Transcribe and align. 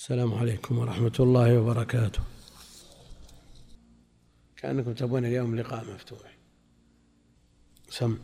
السلام 0.00 0.34
عليكم 0.34 0.78
ورحمة 0.78 1.16
الله 1.20 1.58
وبركاته. 1.58 2.20
كأنكم 4.56 4.92
تبون 4.92 5.24
اليوم 5.24 5.56
لقاء 5.56 5.84
مفتوح. 5.94 6.18
سم. 7.88 8.16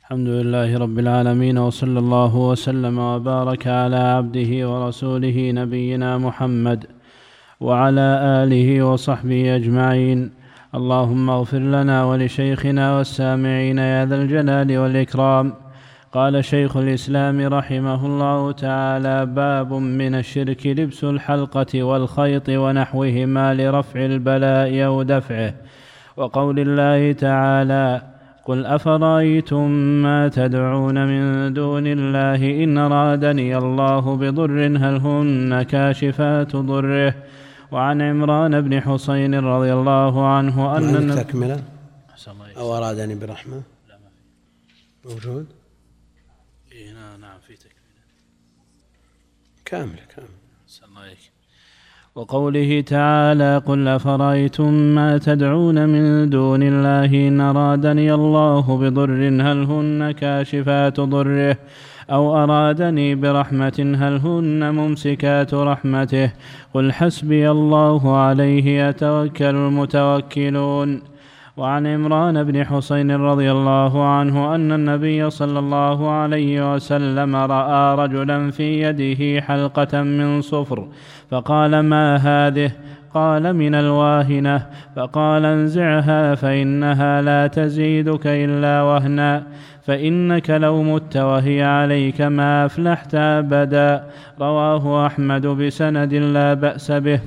الحمد 0.00 0.28
لله 0.28 0.78
رب 0.78 0.98
العالمين 0.98 1.58
وصلى 1.58 1.98
الله 1.98 2.36
وسلم 2.36 2.98
وبارك 2.98 3.66
على 3.66 3.96
عبده 3.96 4.50
ورسوله 4.70 5.50
نبينا 5.60 6.18
محمد 6.18 6.86
وعلى 7.60 8.08
آله 8.42 8.82
وصحبه 8.82 9.56
أجمعين. 9.56 10.30
اللهم 10.74 11.30
اغفر 11.30 11.58
لنا 11.58 12.04
ولشيخنا 12.04 12.96
والسامعين 12.96 13.78
يا 13.78 14.04
ذا 14.06 14.16
الجلال 14.22 14.78
والإكرام. 14.78 15.65
قال 16.12 16.44
شيخ 16.44 16.76
الإسلام 16.76 17.40
رحمه 17.40 18.06
الله 18.06 18.52
تعالى 18.52 19.26
باب 19.26 19.72
من 19.72 20.14
الشرك 20.14 20.66
لبس 20.66 21.04
الحلقة 21.04 21.82
والخيط 21.82 22.48
ونحوهما 22.48 23.54
لرفع 23.54 24.04
البلاء 24.04 24.86
أو 24.86 25.02
دفعه. 25.02 25.54
وقول 26.16 26.58
الله 26.58 27.12
تعالى 27.12 28.02
قل 28.44 28.66
أفرأيتم 28.66 29.70
ما 30.02 30.28
تدعون 30.28 31.06
من 31.06 31.52
دون 31.52 31.86
الله 31.86 32.64
إن 32.64 32.78
أرادني 32.78 33.58
الله 33.58 34.16
بضر 34.16 34.66
هل 34.66 34.96
هن 34.96 35.62
كاشفات 35.62 36.56
ضره؟ 36.56 37.14
وعن 37.72 38.02
عمران 38.02 38.60
بن 38.60 38.80
حسين 38.80 39.34
رضي 39.34 39.72
الله 39.72 40.26
عنه 40.26 40.76
أن 40.78 41.10
تكملة؟ 41.16 41.62
أو 42.56 42.76
أرادني 42.76 43.14
برحمة؟ 43.14 43.62
لا 43.88 43.94
ما 43.94 44.10
في 45.02 45.08
موجود؟ 45.08 45.46
كاملة 49.66 49.96
كاملة 50.16 51.16
وقوله 52.14 52.80
تعالى 52.80 53.62
قل 53.66 53.88
أفرأيتم 53.88 54.72
ما 54.72 55.18
تدعون 55.18 55.88
من 55.88 56.30
دون 56.30 56.62
الله 56.62 57.28
إن 57.28 57.40
أرادني 57.40 58.14
الله 58.14 58.78
بضر 58.78 59.28
هل 59.28 59.62
هن 59.64 60.10
كاشفات 60.10 61.00
ضره؟ 61.00 61.58
أو 62.10 62.36
أرادني 62.36 63.14
برحمة 63.14 63.96
هل 64.00 64.16
هن 64.16 64.74
ممسكات 64.74 65.54
رحمته؟ 65.54 66.30
قل 66.74 66.92
حسبي 66.92 67.50
الله 67.50 68.16
عليه 68.16 68.88
يتوكل 68.88 69.44
المتوكلون. 69.44 71.02
وعن 71.56 71.86
عمران 71.86 72.44
بن 72.44 72.64
حسين 72.64 73.10
رضي 73.10 73.52
الله 73.52 74.04
عنه 74.04 74.54
أن 74.54 74.72
النبي 74.72 75.30
صلى 75.30 75.58
الله 75.58 76.10
عليه 76.10 76.74
وسلم 76.74 77.36
رأى 77.36 77.96
رجلا 77.96 78.50
في 78.50 78.82
يده 78.82 79.40
حلقة 79.40 80.02
من 80.02 80.40
صفر 80.40 80.88
فقال 81.30 81.80
ما 81.80 82.16
هذه؟ 82.16 82.72
قال 83.14 83.52
من 83.52 83.74
الواهنة. 83.74 84.66
فقال 84.96 85.44
انزعها 85.44 86.34
فإنها 86.34 87.22
لا 87.22 87.46
تزيدك 87.46 88.26
إلا 88.26 88.82
وهنا 88.82 89.42
فإنك 89.82 90.50
لو 90.50 90.82
مت 90.82 91.16
وهي 91.16 91.62
عليك 91.62 92.20
ما 92.20 92.66
أفلحت 92.66 93.14
أبدا. 93.14 94.04
رواه 94.40 95.06
أحمد 95.06 95.46
بسند 95.46 96.14
لا 96.14 96.54
بأس 96.54 96.92
به. 96.92 97.20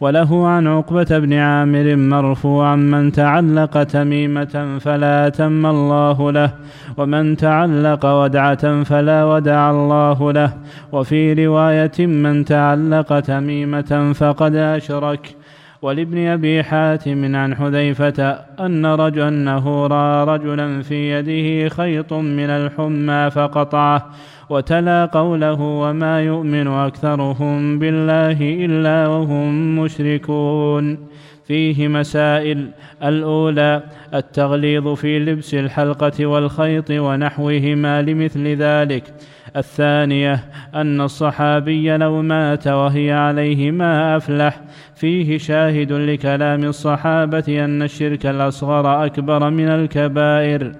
وله 0.00 0.46
عن 0.46 0.66
عقبة 0.66 1.18
بن 1.18 1.32
عامر 1.32 1.96
مرفوعا 1.96 2.76
من 2.76 3.12
تعلق 3.12 3.82
تميمة 3.82 4.78
فلا 4.80 5.26
أتم 5.26 5.66
الله 5.66 6.32
له 6.32 6.50
ومن 6.96 7.36
تعلق 7.36 8.06
ودعة 8.06 8.82
فلا 8.82 9.24
ودع 9.24 9.70
الله 9.70 10.32
له 10.32 10.52
وفي 10.92 11.46
رواية 11.46 12.06
من 12.06 12.44
تعلق 12.44 13.20
تميمة 13.20 14.12
فقد 14.14 14.54
أشرك 14.54 15.36
ولابن 15.82 16.26
أبي 16.26 16.62
حاتم 16.62 17.36
عن 17.36 17.54
حذيفة 17.54 18.22
أن 18.60 18.86
رجل 18.86 19.22
أنه 19.22 19.86
رأى 19.86 20.24
رجلا 20.24 20.82
في 20.82 21.10
يده 21.10 21.68
خيط 21.68 22.12
من 22.12 22.50
الحمى 22.50 23.30
فقطعه 23.30 24.10
وتلا 24.50 25.04
قوله 25.04 25.60
وما 25.60 26.20
يؤمن 26.20 26.66
أكثرهم 26.66 27.78
بالله 27.78 28.64
إلا 28.64 29.06
وهم 29.06 29.78
مشركون. 29.78 30.98
فيه 31.46 31.88
مسائل 31.88 32.70
الأولى 33.04 33.82
التغليظ 34.14 34.88
في 34.88 35.18
لبس 35.18 35.54
الحلقة 35.54 36.26
والخيط 36.26 36.90
ونحوهما 36.90 38.02
لمثل 38.02 38.46
ذلك. 38.46 39.14
الثانية 39.56 40.44
أن 40.74 41.00
الصحابي 41.00 41.96
لو 41.96 42.22
مات 42.22 42.66
وهي 42.66 43.12
عليه 43.12 43.70
ما 43.70 44.16
أفلح. 44.16 44.60
فيه 44.94 45.38
شاهد 45.38 45.92
لكلام 45.92 46.64
الصحابة 46.64 47.64
أن 47.64 47.82
الشرك 47.82 48.26
الأصغر 48.26 49.04
أكبر 49.04 49.50
من 49.50 49.68
الكبائر. 49.68 50.72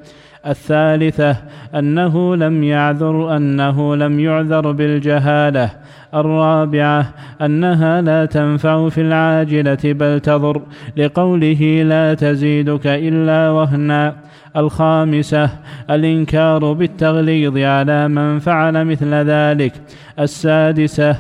الثالثة 0.46 1.36
أنه 1.74 2.36
لم 2.36 2.64
يعذر 2.64 3.36
أنه 3.36 3.96
لم 3.96 4.20
يعذر 4.20 4.72
بالجهالة. 4.72 5.70
الرابعة 6.14 7.06
أنها 7.42 8.00
لا 8.00 8.24
تنفع 8.24 8.88
في 8.88 9.00
العاجلة 9.00 9.78
بل 9.84 10.20
تضر. 10.20 10.62
لقوله 10.96 11.82
لا 11.82 12.14
تزيدك 12.14 12.86
إلا 12.86 13.50
وهنا. 13.50 14.14
الخامسة 14.58 15.50
الإنكار 15.90 16.72
بالتغليظ 16.72 17.58
على 17.58 18.08
من 18.08 18.38
فعل 18.38 18.84
مثل 18.84 19.14
ذلك. 19.14 19.72
السادسة 20.18 21.16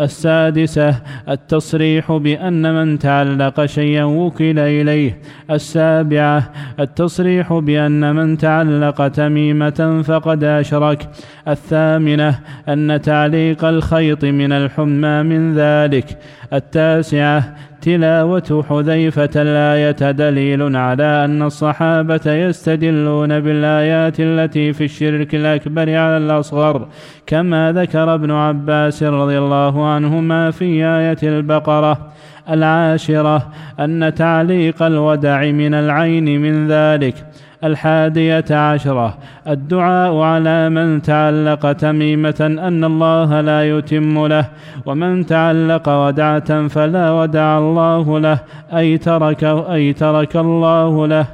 السادسة 0.00 0.94
التصريح 1.28 2.12
بأن 2.12 2.74
من 2.74 2.98
تعلق 2.98 3.64
شيئا 3.64 4.04
وكل 4.04 4.58
إليه. 4.58 5.18
السابعة 5.50 6.52
التصريح 6.80 7.52
بأن 7.52 8.14
من 8.14 8.38
تعلق 8.38 9.08
تميمة 9.08 10.02
فقد 10.04 10.44
أشرك. 10.44 11.08
الثامنة 11.48 12.38
أن 12.68 13.00
تعليق 13.00 13.64
الخيط 13.64 14.24
من 14.24 14.52
الحمى 14.52 15.22
من 15.22 15.54
ذلك. 15.54 16.18
التاسعة 16.52 17.54
تلاوة 17.88 18.64
حذيفة 18.68 19.30
الآية 19.36 20.10
دليل 20.10 20.76
على 20.76 21.24
أن 21.24 21.42
الصحابة 21.42 22.20
يستدلون 22.26 23.40
بالآيات 23.40 24.20
التي 24.20 24.72
في 24.72 24.84
الشرك 24.84 25.34
الأكبر 25.34 25.96
على 25.96 26.16
الأصغر 26.16 26.88
كما 27.26 27.72
ذكر 27.72 28.14
ابن 28.14 28.30
عباس 28.30 29.02
رضي 29.02 29.38
الله 29.38 29.86
عنهما 29.86 30.50
في 30.50 30.84
آية 30.84 31.18
البقرة 31.22 32.12
العاشرة 32.50 33.52
أن 33.80 34.14
تعليق 34.14 34.82
الودع 34.82 35.50
من 35.50 35.74
العين 35.74 36.40
من 36.42 36.68
ذلك 36.68 37.14
الحادية 37.64 38.50
عشرة. 38.50 39.18
الدعاء 39.48 40.16
على 40.16 40.68
من 40.68 41.02
تعلق 41.02 41.72
تميمة 41.72 42.36
أن 42.40 42.84
الله 42.84 43.40
لا 43.40 43.78
يتم 43.78 44.26
له 44.26 44.50
ومن 44.86 45.26
تعلق 45.26 45.88
ودعة 45.88 46.68
فلا 46.68 47.10
ودع 47.10 47.58
الله 47.58 48.18
له 48.20 48.38
أي 48.76 48.98
ترك 48.98 49.44
أي 49.44 49.92
ترك 49.92 50.36
الله 50.36 51.06
له. 51.06 51.26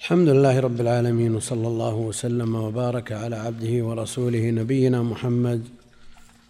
الحمد 0.00 0.28
لله 0.28 0.60
رب 0.60 0.80
العالمين 0.80 1.34
وصلى 1.34 1.68
الله 1.68 1.94
وسلم 1.94 2.54
وبارك 2.54 3.12
على 3.12 3.36
عبده 3.36 3.84
ورسوله 3.84 4.50
نبينا 4.50 5.02
محمد 5.02 5.62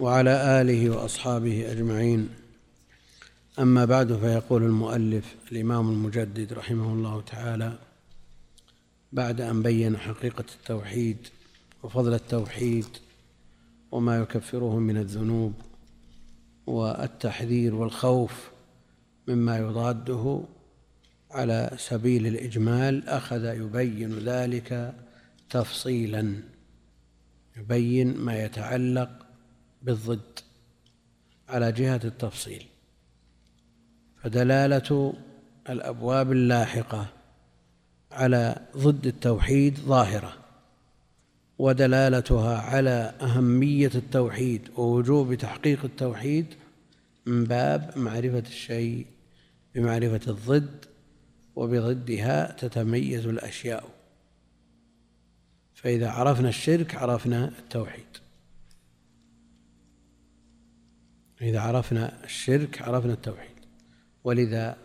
وعلى 0.01 0.61
آله 0.61 0.91
وأصحابه 0.91 1.65
أجمعين. 1.73 2.29
أما 3.59 3.85
بعد 3.85 4.13
فيقول 4.13 4.63
المؤلف 4.63 5.35
الإمام 5.53 5.91
المجدد 5.91 6.53
رحمه 6.53 6.93
الله 6.93 7.23
تعالى 7.33 7.73
بعد 9.13 9.41
أن 9.41 9.63
بين 9.63 9.97
حقيقة 9.97 10.45
التوحيد 10.61 11.17
وفضل 11.83 12.15
التوحيد 12.15 12.87
وما 13.93 14.19
يكفره 14.19 14.79
من 14.79 14.97
الذنوب 14.97 15.55
والتحذير 16.67 17.75
والخوف 17.75 18.51
مما 19.29 19.59
يضاده 19.59 20.43
على 21.31 21.71
سبيل 21.77 22.27
الإجمال 22.27 23.09
أخذ 23.09 23.45
يبين 23.45 24.19
ذلك 24.19 24.95
تفصيلا 25.51 26.43
يبين 27.57 28.17
ما 28.17 28.45
يتعلق 28.45 29.27
بالضد 29.83 30.39
على 31.49 31.73
جهة 31.73 32.01
التفصيل. 32.05 32.67
فدلالة 34.23 35.15
الأبواب 35.71 36.33
اللاحقة 36.33 37.16
على 38.17 38.57
ضد 38.77 39.07
التوحيد 39.07 39.79
ظاهرة 39.79 40.37
ودلالتها 41.59 42.59
على 42.59 43.15
أهمية 43.21 43.91
التوحيد 43.95 44.69
ووجوب 44.77 45.35
تحقيق 45.35 45.85
التوحيد 45.85 46.47
من 47.27 47.45
باب 47.45 47.93
معرفة 47.97 48.39
الشيء 48.39 49.07
بمعرفة 49.75 50.31
الضد 50.31 50.85
وبضدها 51.57 52.53
تتميز 52.53 53.27
الأشياء. 53.27 53.89
فإذا 55.75 56.11
عرفنا 56.11 56.49
الشرك 56.49 56.95
عرفنا 56.95 57.53
التوحيد. 57.59 58.07
إذا 61.41 61.61
عرفنا 61.61 62.25
الشرك 62.25 62.83
عرفنا 62.83 63.13
التوحيد. 63.13 63.57
ولذا 64.25 64.77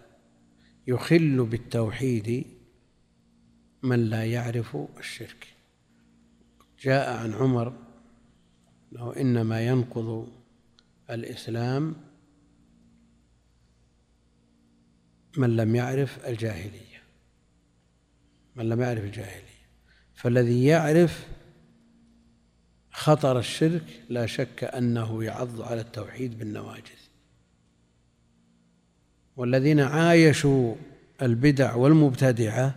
يخل 0.88 1.45
بالتوحيد 1.45 2.45
من 3.83 4.10
لا 4.10 4.25
يعرف 4.25 4.78
الشرك. 4.98 5.48
جاء 6.80 7.18
عن 7.18 7.33
عمر 7.33 7.74
أنه 8.92 9.13
إنما 9.18 9.68
ينقض 9.68 10.31
الإسلام 11.10 11.95
من 15.38 15.56
لم 15.56 15.75
يعرف 15.75 16.28
الجاهلية. 16.28 17.01
من 18.56 18.69
لم 18.69 18.81
يعرف 18.81 19.04
الجاهلية. 19.04 19.62
فالذي 20.13 20.66
يعرف 20.66 21.28
خطر 22.92 23.39
الشرك 23.39 24.04
لا 24.10 24.25
شك 24.25 24.63
أنه 24.63 25.24
يعض 25.24 25.62
على 25.62 25.81
التوحيد 25.81 26.39
بالنواجذ. 26.39 27.01
والذين 29.36 29.80
عايشوا 29.80 30.75
البدع 31.22 31.75
والمبتدعة 31.75 32.75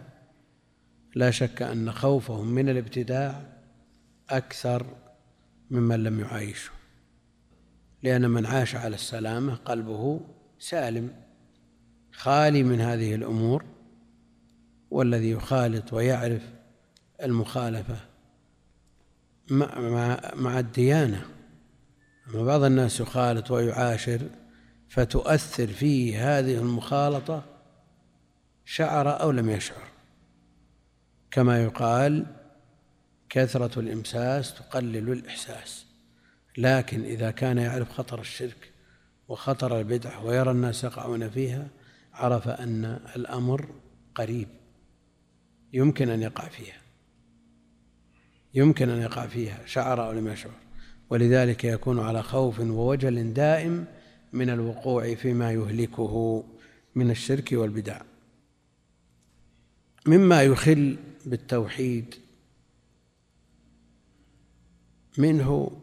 لا 1.15 1.31
شك 1.31 1.63
أن 1.63 1.93
خوفهم 1.93 2.47
من 2.47 2.69
الابتداع 2.69 3.43
أكثر 4.31 4.87
ممن 5.71 6.03
لم 6.03 6.21
يعايشه 6.21 6.71
لأن 8.03 8.31
من 8.31 8.47
عاش 8.47 8.77
على 8.77 8.95
السلامة 8.95 9.55
قلبه 9.55 10.21
سالم 10.59 11.11
خالي 12.13 12.63
من 12.63 12.81
هذه 12.81 13.15
الأمور 13.15 13.65
والذي 14.91 15.31
يخالط 15.31 15.93
ويعرف 15.93 16.43
المخالفة 17.23 17.97
مع, 19.51 19.81
مع, 19.81 20.21
مع 20.35 20.59
الديانة. 20.59 21.27
أما 22.29 22.45
بعض 22.45 22.63
الناس 22.63 23.01
يخالط 23.01 23.51
ويعاشر 23.51 24.21
فتؤثر 24.89 25.67
فيه 25.67 26.39
هذه 26.39 26.59
المخالطة 26.59 27.45
شعر 28.65 29.21
أو 29.21 29.31
لم 29.31 29.51
يشعر. 29.51 29.94
كما 31.35 31.63
يقال 31.63 32.27
كثرة 33.29 33.81
الإمساس 33.81 34.55
تقلل 34.55 35.13
الإحساس. 35.13 35.87
لكن 36.59 37.05
إذا 37.05 37.31
كان 37.31 37.59
يعرف 37.59 37.93
خطر 37.93 38.21
الشرك 38.21 38.73
وخطر 39.29 39.81
البدعة 39.81 40.25
ويرى 40.25 40.51
الناس 40.51 40.85
يقعون 40.85 41.31
فيها 41.31 41.69
عرف 42.13 42.49
أن 42.49 42.85
الأمر 43.17 43.69
قريب. 44.15 44.49
يمكن 45.73 46.09
أن 46.09 46.23
يقع 46.23 46.49
فيها. 46.49 46.81
يمكن 48.55 48.89
أن 48.89 49.01
يقع 49.01 49.27
فيها 49.27 49.67
شعر 49.67 50.07
أو 50.07 50.13
لم 50.13 50.29
يشعر. 50.29 50.55
ولذلك 51.11 51.65
يكون 51.65 52.01
على 52.01 52.23
خوف 52.23 52.61
ووجل 52.61 53.33
دائم 53.33 53.85
من 54.33 54.51
الوقوع 54.51 55.15
فيما 55.15 55.53
يهلكه 55.53 56.45
من 56.95 57.11
الشرك 57.11 57.49
والبدع. 57.53 58.01
مما 60.07 60.43
يخل 60.43 60.97
بالتوحيد. 61.27 62.15
منه 65.19 65.81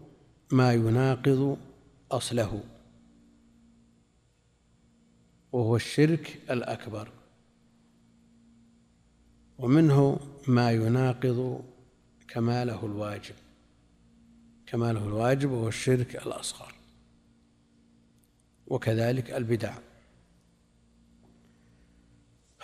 ما 0.52 0.74
يناقض 0.74 1.58
أصله 2.12 2.64
وهو 5.52 5.76
الشرك 5.76 6.42
الأكبر. 6.50 7.12
ومنه 9.58 10.20
ما 10.48 10.72
يناقض 10.72 11.66
كماله 12.28 12.86
الواجب. 12.86 13.36
كماله 14.66 15.08
الواجب 15.08 15.52
وهو 15.52 15.68
الشرك 15.68 16.16
الأصغر 16.16 16.74
وكذلك 18.68 19.32
البدع. 19.32 19.78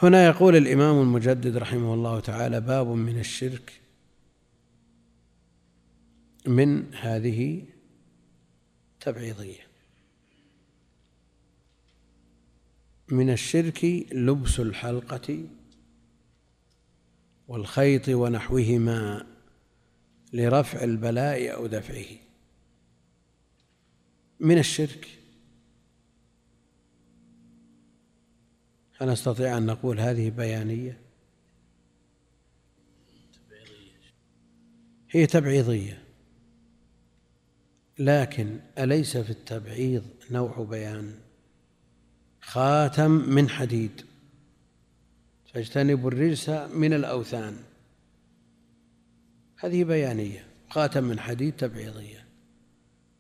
هنا 0.02 0.26
يقول 0.26 0.56
الإمام 0.56 1.02
المجدد 1.02 1.58
رحمه 1.58 1.94
الله 1.94 2.20
تعالى 2.20 2.62
باب 2.62 2.88
من 2.88 3.20
الشرك 3.20 3.82
من 6.48 6.94
هذه 6.94 7.64
تبعيضية. 9.00 9.68
من 13.08 13.30
الشرك 13.30 13.86
لبس 14.12 14.60
الحلقة 14.60 15.46
والخيط 17.48 18.10
ونحوهما 18.10 19.28
لرفع 20.34 20.84
البلاء 20.84 21.54
أو 21.54 21.68
دفعه. 21.68 22.18
من 24.40 24.58
الشرك 24.58 25.17
هل 29.00 29.10
نستطيع 29.10 29.58
أن 29.58 29.66
نقول 29.66 30.00
هذه 30.00 30.30
بيانية. 30.30 30.98
هي 35.10 35.26
تبعيضية. 35.26 36.04
لكن 38.00 38.60
أليس 38.78 39.18
في 39.18 39.30
التبعيض 39.30 40.04
نوع 40.32 40.64
بيان؟ 40.64 41.14
خاتم 42.42 43.12
من 43.12 43.50
حديد. 43.50 44.06
فاجتنبوا 45.54 46.12
الرجس 46.12 46.50
من 46.50 46.94
الأوثان. 46.94 47.58
هذه 49.58 49.84
بيانية. 49.84 50.48
خاتم 50.70 51.04
من 51.04 51.20
حديد 51.20 51.56
تبعيضية. 51.56 52.26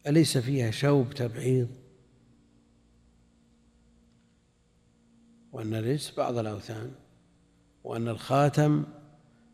أليس 0.07 0.37
فيها 0.37 0.71
شوب 0.71 1.13
تبعيض؟ 1.13 1.86
وأن 5.57 5.75
الرجس 5.75 6.13
بعض 6.17 6.37
الأوثان 6.37 6.91
وأن 7.83 8.07
الخاتم 8.07 8.83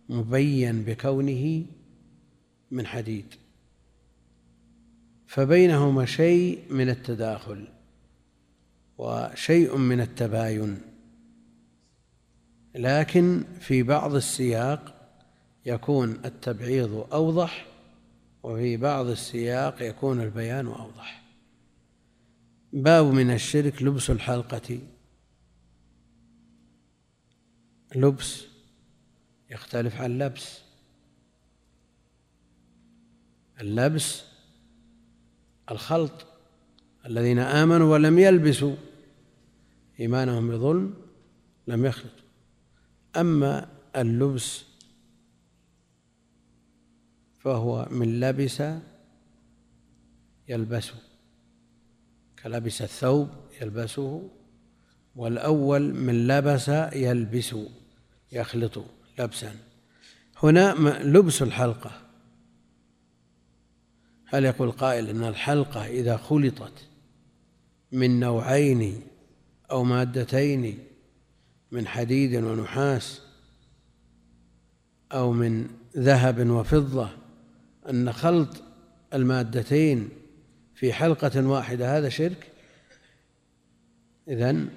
مبين 0.10 0.84
بكونه 0.84 1.66
من 2.72 2.88
حديد. 2.88 3.26
فبينهما 5.28 6.06
شيء 6.06 6.64
من 6.70 6.90
التداخل 6.90 7.68
وشيء 8.98 9.78
من 9.78 10.02
التباين. 10.02 10.82
لكن 12.76 13.44
في 13.60 13.84
بعض 13.84 14.16
السياق 14.16 15.10
يكون 15.66 16.12
التبعيض 16.26 17.08
أوضح 17.14 17.66
وفي 18.44 18.78
بعض 18.78 19.08
السياق 19.08 19.82
يكون 19.82 20.22
البيان 20.22 20.68
أوضح. 20.68 21.24
باب 22.74 23.06
من 23.06 23.32
الشرك 23.32 23.84
لبس 23.84 24.10
الحلقة. 24.10 24.80
لبس 27.96 28.44
يختلف 29.50 30.02
عن 30.02 30.18
لبس. 30.18 30.60
اللبس 33.62 34.24
الخلط 35.72 36.26
الذين 37.06 37.40
آمنوا 37.40 37.94
ولم 37.94 38.20
يلبسوا 38.20 38.76
إيمانهم 40.00 40.50
بظلم 40.50 40.94
لم 41.68 41.86
يخلطوا 41.86 42.26
أما 43.16 43.70
اللبس 43.96 44.64
فهو 47.40 47.88
من 47.92 48.20
لبس 48.20 48.64
يلبسه 50.48 50.96
كلبس 52.44 52.82
الثوب 52.82 53.30
يلبسه 53.62 54.30
والأول 55.16 55.94
من 55.94 56.28
لبس 56.28 56.68
يلبس. 56.94 57.56
يخلط 58.34 58.86
لبسا. 59.20 59.56
هنا 60.44 60.74
لبس 61.04 61.42
الحلقة. 61.42 61.92
هل 64.26 64.46
يقول 64.46 64.72
قائل 64.72 65.10
أن 65.10 65.24
الحلقة 65.24 65.86
إذا 65.86 66.18
خلطت 66.18 66.88
من 67.92 68.20
نوعين 68.20 69.02
أو 69.72 69.84
مادتين 69.84 70.80
من 71.72 71.88
حديد 71.88 72.36
ونحاس 72.36 73.22
أو 75.12 75.32
من 75.32 75.68
ذهب 75.98 76.50
وفضة 76.50 77.10
أن 77.90 78.14
خلط 78.14 78.64
المادتين 79.14 80.10
في 80.76 80.94
حلقة 80.94 81.48
واحدة 81.48 81.98
هذا 81.98 82.10
شرك؟ 82.10 82.52
إذن 84.28 84.70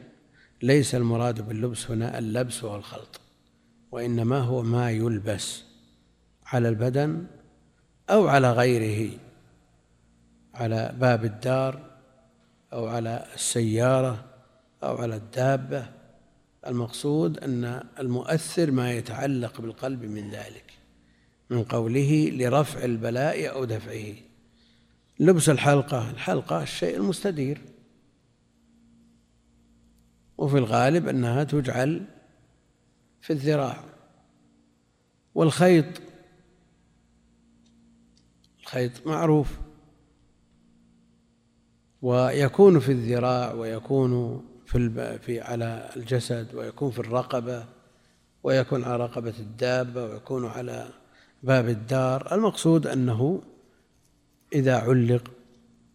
ليس 0.63 0.95
المراد 0.95 1.49
باللبس 1.49 1.91
هنا 1.91 2.19
اللبس 2.19 2.65
والخلط. 2.65 3.21
وإنما 3.97 4.39
هو 4.39 4.63
ما 4.63 4.91
يلبس 4.91 5.65
على 6.47 6.69
البدن 6.69 7.27
أو 8.11 8.29
على 8.29 8.53
غيره 8.53 9.19
على 10.55 10.95
باب 11.01 11.25
الدار 11.25 11.91
أو 12.73 12.87
على 12.87 13.27
السيارة 13.35 14.25
أو 14.83 14.97
على 14.97 15.17
الدابة. 15.17 15.87
المقصود 16.67 17.39
أن 17.39 17.83
المؤثر 17.99 18.71
ما 18.71 18.93
يتعلق 18.93 19.61
بالقلب 19.61 20.05
من 20.05 20.31
ذلك 20.31 20.73
من 21.51 21.65
قوله 21.65 22.31
لرفع 22.33 22.85
البلاء 22.85 23.51
أو 23.51 23.65
دفعه. 23.65 24.15
لبس 25.21 25.49
الحلقة 25.49 26.11
الحلقة 26.11 26.63
الشيء 26.63 26.97
المستدير. 26.97 27.61
وفي 30.39 30.59
الغالب 30.59 31.09
أنها 31.09 31.45
تجعل 31.45 32.16
في 33.27 33.33
الذراع 33.33 33.85
والخيط. 35.35 35.85
الخيط 38.61 39.07
معروف. 39.07 39.59
ويكون 42.03 42.81
في 42.81 42.93
الذراع 42.93 43.53
ويكون 43.53 44.43
في, 44.67 45.19
في 45.19 45.41
على 45.41 45.91
الجسد 45.97 46.55
ويكون 46.55 46.91
في 46.91 46.99
الرقبة 46.99 47.67
ويكون 48.43 48.85
على 48.85 48.97
رقبة 48.97 49.35
الدابة 49.39 50.05
ويكون 50.05 50.47
على 50.47 50.89
باب 51.43 51.69
الدار. 51.69 52.35
المقصود 52.35 52.87
أنه 52.87 53.43
إذا 54.53 54.77
علق 54.77 55.31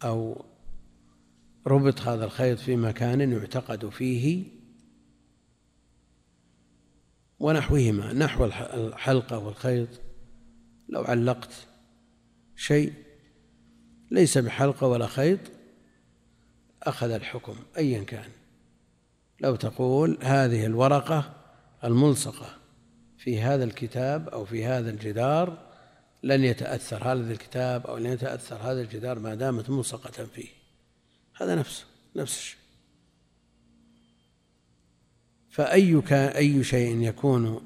أو 0.03 0.45
ربط 1.67 2.01
هذا 2.01 2.25
الخيط 2.25 2.59
في 2.59 2.75
مكان 2.75 3.31
يعتقد 3.31 3.89
فيه 3.89 4.61
ونحوهما 7.41 8.13
نحو 8.13 8.45
الحلقة 8.45 9.38
والخيط. 9.38 9.89
لو 10.89 11.01
علقت 11.01 11.53
شيء 12.55 12.93
ليس 14.12 14.38
بحلقة 14.38 14.88
ولا 14.88 15.07
خيط 15.07 15.39
أخذ 16.83 17.12
الحكم 17.12 17.55
أيا 17.77 18.03
كان. 18.03 18.29
لو 19.39 19.55
تقول 19.55 20.17
هذه 20.21 20.65
الورقة 20.65 21.33
الملصقة 21.83 22.57
في 23.17 23.41
هذا 23.41 23.63
الكتاب 23.63 24.29
أو 24.29 24.45
في 24.45 24.65
هذا 24.65 24.89
الجدار 24.89 25.57
لن 26.24 26.43
يتأثر 26.43 27.03
هذا 27.03 27.31
الكتاب 27.31 27.88
أو 27.88 27.98
لن 27.98 28.05
يتأثر 28.05 28.55
هذا 28.55 28.81
الجدار 28.81 29.19
ما 29.19 29.36
دامت 29.36 29.69
ملصقة 29.69 30.25
فيه. 30.25 30.50
هذا 31.36 31.55
نفسه 31.55 31.86
نفس 32.15 32.38
الشيء. 32.38 32.61
فأي 35.51 36.01
أي 36.12 36.63
شيء 36.63 37.01
يكون 37.01 37.62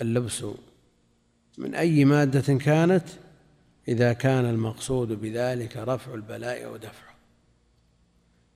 اللبس 0.00 0.44
من 1.58 1.74
أي 1.74 2.04
مادة 2.04 2.54
كانت؟ 2.58 3.04
إذا 3.88 4.12
كان 4.12 4.44
المقصود 4.44 5.12
بذلك 5.12 5.76
رفع 5.76 6.14
البلاء 6.14 6.72
ودفعه. 6.72 7.14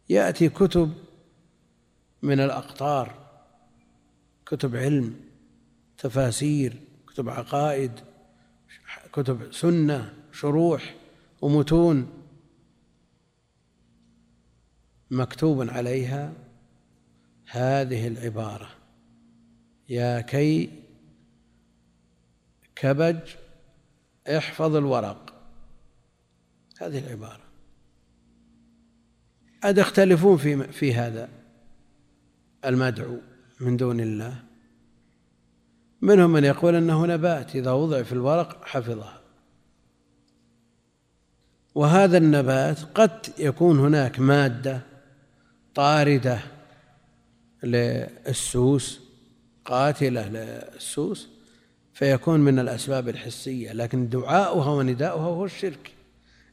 يأتي 0.08 0.48
كتب 0.48 0.92
من 2.22 2.40
الأقطار 2.40 3.14
كتب 4.46 4.76
علم 4.76 5.20
تفاسير 5.98 6.76
كتب 7.06 7.28
عقائد 7.28 7.92
كتب 9.12 9.52
سنة 9.52 10.14
شروح 10.32 10.94
ومتون 11.42 12.08
مكتوب 15.10 15.70
عليها 15.70 16.32
هذه 17.50 18.08
العبارة. 18.08 18.68
يا 19.88 20.20
كي 20.20 20.70
كبج 22.76 23.18
احفظ 24.28 24.76
الورق. 24.76 25.34
هذه 26.80 26.98
العبارة. 26.98 27.42
قد 29.62 29.78
يختلفون 29.78 30.36
في 30.36 30.72
في 30.72 30.94
هذا 30.94 31.28
المدعو 32.64 33.18
من 33.60 33.76
دون 33.76 34.00
الله. 34.00 34.42
منهم 36.02 36.30
من 36.30 36.44
يقول 36.44 36.74
أنه 36.74 37.06
نبات 37.06 37.56
إذا 37.56 37.70
وضع 37.70 38.02
في 38.02 38.12
الورق 38.12 38.64
حفظها. 38.64 39.20
وهذا 41.74 42.18
النبات 42.18 42.80
قد 42.80 43.26
يكون 43.38 43.78
هناك 43.78 44.20
مادة 44.20 44.82
طاردة 45.74 46.55
للسوس 47.62 49.00
قاتلة 49.64 50.28
للسوس 50.28 51.28
فيكون 51.94 52.40
من 52.40 52.58
الأسباب 52.58 53.08
الحسية. 53.08 53.72
لكن 53.72 54.08
دعاؤها 54.08 54.70
ونداؤها 54.70 55.26
هو 55.26 55.44
الشرك. 55.44 55.92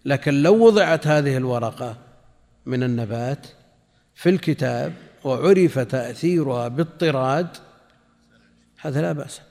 لكن 0.06 0.44
لو 0.44 0.66
وضعت 0.66 1.08
هذه 1.08 1.38
الورقة 1.38 1.98
من 2.66 2.84
النبات 2.84 3.48
في 4.16 4.30
الكتاب 4.30 4.94
وعرف 5.24 5.80
تأثيرها 5.80 6.68
بالطراد 6.68 7.48
هذا 8.80 9.02
لا 9.02 9.12
بأس 9.12 9.42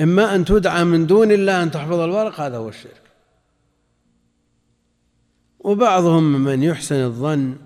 إما 0.00 0.34
أن 0.34 0.44
تدعى 0.44 0.84
من 0.84 1.06
دون 1.06 1.32
الله 1.32 1.62
أن 1.62 1.70
تحفظ 1.70 2.00
الورق 2.00 2.40
هذا 2.40 2.56
هو 2.56 2.68
الشرك. 2.68 3.00
وبعضهم 5.58 6.44
من 6.44 6.62
يحسن 6.62 7.04
الظن 7.04 7.56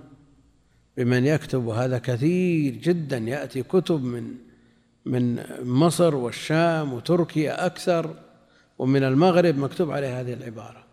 بمن 0.97 1.25
يكتب 1.25 1.65
وهذا 1.65 1.99
كثير 1.99 2.75
جدا. 2.75 3.19
يأتي 3.19 3.63
كتب 3.63 4.05
من 4.05 4.35
من 5.05 5.45
مصر 5.63 6.15
والشام 6.15 6.93
وتركيا 6.93 7.67
أكثر 7.67 8.15
ومن 8.79 9.05
المغرب 9.05 9.59
مكتوب 9.59 9.91
عليه 9.91 10.21
هذه 10.21 10.33
العبارة. 10.33 10.85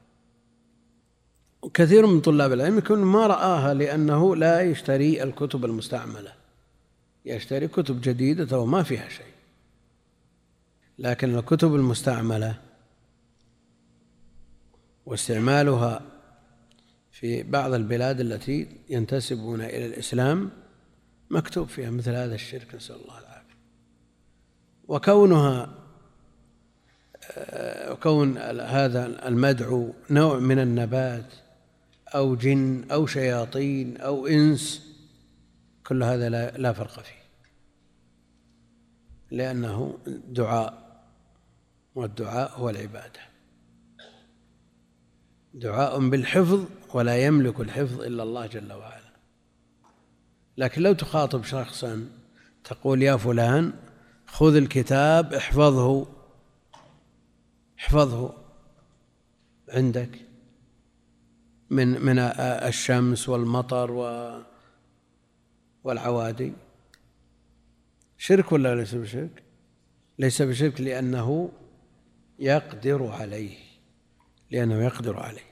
وكثير 1.61 2.07
من 2.07 2.21
طلاب 2.21 2.53
العلم 2.53 2.77
يكون 2.77 2.99
ما 2.99 3.27
رآها 3.27 3.73
لأنه 3.73 4.35
لا 4.35 4.61
يشتري 4.61 5.23
الكتب 5.23 5.65
المستعملة. 5.65 6.33
يشتري 7.25 7.67
كتب 7.67 8.01
جديدة 8.01 8.59
وما 8.59 8.83
فيها 8.83 9.09
شيء. 9.09 9.25
لكن 10.99 11.35
الكتب 11.37 11.75
المستعملة 11.75 12.55
واستعمالها 15.05 16.01
في 17.21 17.43
بعض 17.43 17.73
البلاد 17.73 18.19
التي 18.19 18.67
ينتسبون 18.89 19.61
إلى 19.61 19.85
الإسلام 19.85 20.49
مكتوب 21.29 21.67
فيها 21.67 21.89
مثل 21.89 22.11
هذا 22.11 22.35
الشرك 22.35 22.75
نسأل 22.75 22.95
الله 22.95 23.19
العافية. 23.19 23.55
وكونها 24.87 25.73
وكون 27.91 28.37
هذا 28.61 29.27
المدعو 29.27 29.93
نوع 30.09 30.39
من 30.39 30.59
النبات 30.59 31.33
أو 32.07 32.35
جن 32.35 32.85
أو 32.91 33.05
شياطين 33.05 33.97
أو 33.97 34.27
إنس 34.27 34.91
كل 35.87 36.03
هذا 36.03 36.29
لا 36.57 36.73
فرق 36.73 36.99
فيه. 36.99 37.21
لأنه 39.31 39.97
دعاء 40.27 41.01
والدعاء 41.95 42.51
هو 42.59 42.69
العبادة. 42.69 43.19
دعاء 45.53 46.09
بالحفظ 46.09 46.65
ولا 46.95 47.25
يملك 47.25 47.59
الحفظ 47.59 48.01
إلا 48.01 48.23
الله 48.23 48.45
جل 48.45 48.73
وعلا. 48.73 49.11
لكن 50.57 50.81
لو 50.81 50.93
تخاطب 50.93 51.43
شخصا 51.43 52.09
تقول 52.63 53.03
يا 53.03 53.17
فلان 53.17 53.73
خذ 54.27 54.55
الكتاب 54.55 55.33
احفظه 55.33 56.07
احفظه 57.79 58.33
عندك 59.69 60.19
من 61.69 62.01
من 62.01 62.19
الشمس 62.19 63.29
والمطر 63.29 63.91
والعوادي. 65.83 66.53
شرك 68.17 68.51
ولا 68.51 68.75
ليس 68.75 68.95
بشرك؟ 68.95 69.43
ليس 70.19 70.41
بشرك 70.41 70.81
لأنه 70.81 71.51
يقدر 72.39 73.07
عليه 73.07 73.57
لأنه 74.51 74.83
يقدر 74.83 75.19
عليه. 75.19 75.50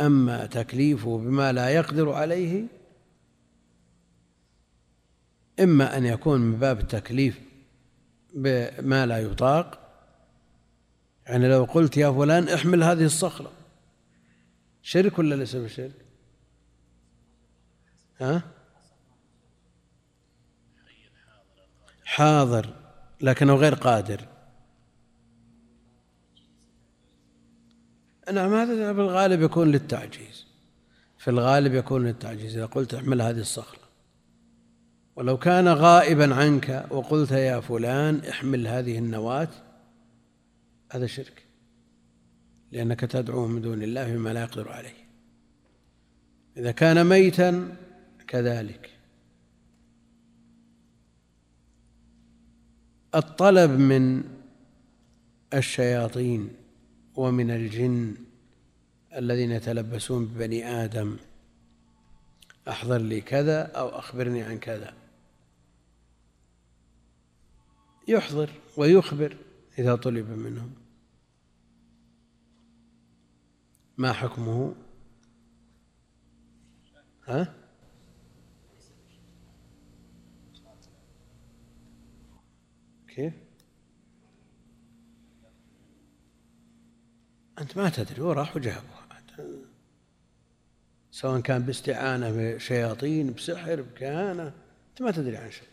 أما 0.00 0.46
تكليفه 0.46 1.18
بما 1.18 1.52
لا 1.52 1.68
يقدر 1.68 2.12
عليه 2.12 2.64
إما 5.60 5.96
أن 5.96 6.06
يكون 6.06 6.40
من 6.40 6.58
باب 6.58 6.80
التكليف 6.80 7.40
بما 8.34 9.06
لا 9.06 9.18
يطاق 9.18 9.80
يعني 11.26 11.48
لو 11.48 11.64
قلت 11.64 11.96
يا 11.96 12.10
فلان 12.10 12.48
احمل 12.48 12.82
هذه 12.82 13.04
الصخرة 13.04 13.52
شرك 14.82 15.18
ولا 15.18 15.34
ليس 15.34 15.56
بشرك؟ 15.56 15.92
ها؟ 18.20 18.42
حاضر 22.04 22.74
لكنه 23.20 23.54
غير 23.54 23.74
قادر 23.74 24.35
نعم 28.32 28.54
هذا 28.54 28.92
في 28.94 29.00
الغالب 29.00 29.42
يكون 29.42 29.72
للتعجيز. 29.72 30.46
في 31.18 31.30
الغالب 31.30 31.74
يكون 31.74 32.06
للتعجيز 32.06 32.56
إذا 32.56 32.66
قلت 32.66 32.94
احمل 32.94 33.22
هذه 33.22 33.40
الصخرة. 33.40 33.86
ولو 35.16 35.38
كان 35.38 35.68
غائبا 35.68 36.34
عنك 36.34 36.86
وقلت 36.90 37.30
يا 37.30 37.60
فلان 37.60 38.20
احمل 38.20 38.66
هذه 38.66 38.98
النواة 38.98 39.48
هذا 40.92 41.06
شرك. 41.06 41.42
لأنك 42.72 43.00
تدعو 43.00 43.46
من 43.46 43.62
دون 43.62 43.82
الله 43.82 44.14
بما 44.14 44.32
لا 44.32 44.42
يقدر 44.42 44.68
عليه. 44.68 45.06
إذا 46.56 46.70
كان 46.70 47.06
ميتا 47.06 47.76
كذلك. 48.26 48.90
الطلب 53.14 53.70
من 53.70 54.22
الشياطين 55.54 56.65
ومن 57.16 57.50
الجن 57.50 58.16
الذين 59.16 59.50
يتلبسون 59.50 60.26
ببني 60.26 60.66
آدم. 60.84 61.16
أحضر 62.68 62.98
لي 62.98 63.20
كذا 63.20 63.62
أو 63.62 63.88
أخبرني 63.88 64.42
عن 64.42 64.58
كذا. 64.58 64.94
يحضر 68.08 68.50
ويخبر 68.76 69.36
إذا 69.78 69.96
طلب 69.96 70.30
منهم. 70.30 70.74
ما 73.98 74.12
حكمه؟ 74.12 74.74
ها؟ 77.26 77.54
كيف؟ 83.08 83.45
أنت 87.58 87.76
ما 87.76 87.88
تدري 87.88 88.20
هو 88.22 88.32
راح 88.32 88.56
وجابه. 88.56 88.96
سواء 91.10 91.40
كان 91.40 91.62
باستعانة 91.62 92.30
بشياطين 92.30 93.32
بسحر 93.32 93.82
بكهانة 93.82 94.52
أنت 94.90 95.02
ما 95.02 95.10
تدري 95.10 95.36
عن 95.36 95.50
شيء. 95.50 95.68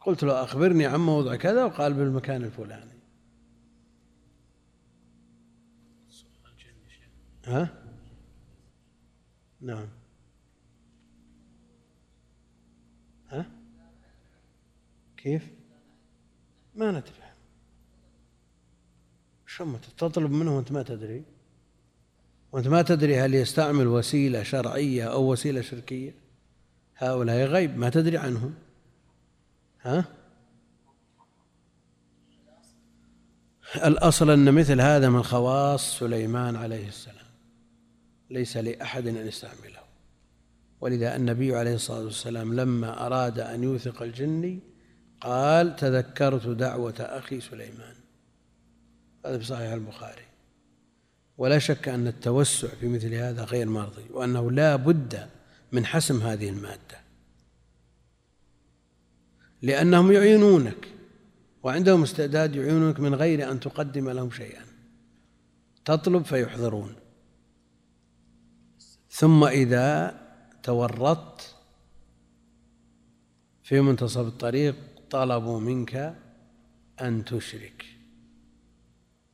قلت 0.00 0.22
له 0.22 0.44
أخبرني 0.44 0.86
عن 0.86 1.00
موضع 1.00 1.36
كذا 1.36 1.64
وقال 1.64 1.94
بالمكان 1.94 2.44
الفلاني. 2.44 3.00
ها؟ 7.46 7.68
نعم. 9.60 9.88
ها؟ 13.28 13.50
كيف؟ 15.16 15.50
ما 16.74 16.90
نتفهم 16.90 17.19
شو 19.56 19.76
تطلب 19.98 20.30
منه 20.30 20.56
وانت 20.56 20.72
ما 20.72 20.82
تدري. 20.82 21.22
وانت 22.52 22.68
ما 22.68 22.82
تدري 22.82 23.20
هل 23.20 23.34
يستعمل 23.34 23.86
وسيلة 23.86 24.42
شرعية 24.42 25.04
أو 25.04 25.32
وسيلة 25.32 25.60
شركية. 25.60 26.14
هؤلاء 26.96 27.36
غيب 27.36 27.78
ما 27.78 27.90
تدري 27.90 28.18
عنهم. 28.18 28.54
ها؟ 29.82 30.04
الأصل 33.76 34.30
أن 34.30 34.54
مثل 34.54 34.80
هذا 34.80 35.08
من 35.08 35.22
خواص 35.22 35.98
سليمان 35.98 36.56
عليه 36.56 36.88
السلام. 36.88 37.30
ليس 38.30 38.56
لأحد 38.56 39.06
أن 39.06 39.16
يستعمله. 39.16 39.80
ولذا 40.80 41.16
النبي 41.16 41.56
عليه 41.56 41.74
الصلاة 41.74 42.04
والسلام 42.04 42.54
لما 42.54 43.06
أراد 43.06 43.38
أن 43.38 43.62
يوثق 43.62 44.02
الجني 44.02 44.60
قال 45.20 45.76
تذكرت 45.76 46.46
دعوة 46.46 46.94
أخي 47.00 47.40
سليمان. 47.40 47.99
هذا 49.26 49.38
في 49.38 49.44
صحيح 49.44 49.72
البخاري. 49.72 50.24
ولا 51.38 51.58
شك 51.58 51.88
أن 51.88 52.06
التوسع 52.06 52.68
في 52.68 52.88
مثل 52.88 53.14
هذا 53.14 53.44
غير 53.44 53.68
مرضي 53.68 54.04
وأنه 54.10 54.50
لا 54.50 54.76
بد 54.76 55.28
من 55.72 55.86
حسم 55.86 56.22
هذه 56.22 56.48
المادة. 56.48 57.00
لأنهم 59.62 60.12
يعينونك 60.12 60.88
وعندهم 61.62 62.02
استعداد 62.02 62.56
يعينونك 62.56 63.00
من 63.00 63.14
غير 63.14 63.50
أن 63.50 63.60
تقدم 63.60 64.10
لهم 64.10 64.30
شيئا. 64.30 64.64
تطلب 65.84 66.24
فيحضرون. 66.24 66.94
ثم 69.10 69.44
إذا 69.44 70.20
تورطت 70.62 71.56
في 73.62 73.80
منتصف 73.80 74.26
الطريق 74.26 74.76
طلبوا 75.10 75.60
منك 75.60 76.14
أن 77.00 77.24
تشرك. 77.24 77.99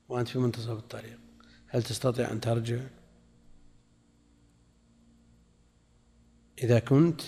وأنت 0.09 0.29
في 0.29 0.39
منتصف 0.39 0.71
الطريق. 0.71 1.19
هل 1.69 1.83
تستطيع 1.83 2.33
أن 2.33 2.41
ترجع؟ 2.41 2.81
إذا 6.63 6.79
كنت 6.79 7.21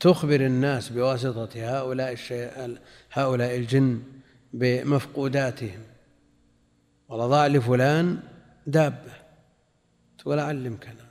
تخبر 0.00 0.46
الناس 0.46 0.88
بواسطة 0.88 1.48
هؤلاء 1.54 2.12
الشيء 2.12 2.78
هؤلاء 3.12 3.56
الجن 3.56 4.02
بمفقوداتهم. 4.52 5.82
والله 7.08 7.26
ضاع 7.26 7.46
لفلان 7.46 8.20
دابة. 8.66 9.12
تقول 10.18 10.38
أعلمك 10.38 10.86
أنا. 10.86 11.08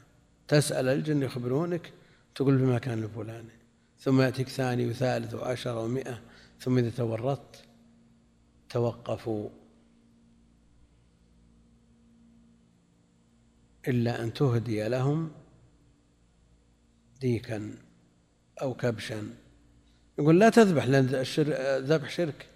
تسأل 0.48 0.88
الجن 0.88 1.24
يخبرونك 1.24 1.94
تقول 2.36 2.58
في 2.58 2.64
المكان 2.64 3.04
الفلاني 3.04 3.58
ثم 4.00 4.22
يأتيك 4.22 4.48
ثاني 4.50 4.90
وثالث 4.90 5.34
وعشرة 5.34 5.84
ومئة 5.84 6.22
ثم 6.60 6.78
إذا 6.78 6.90
تورطت 6.90 7.64
توقفوا. 8.70 9.50
إلا 13.88 14.24
أن 14.24 14.34
تهدي 14.34 14.88
لهم 14.88 15.32
ديكا 17.22 17.74
أو 18.62 18.74
كبشا. 18.74 19.30
يقول 20.20 20.40
لا 20.40 20.50
تذبح 20.50 20.86
لأن 20.86 21.26
الذبح 21.38 22.10
شرك. 22.10 22.48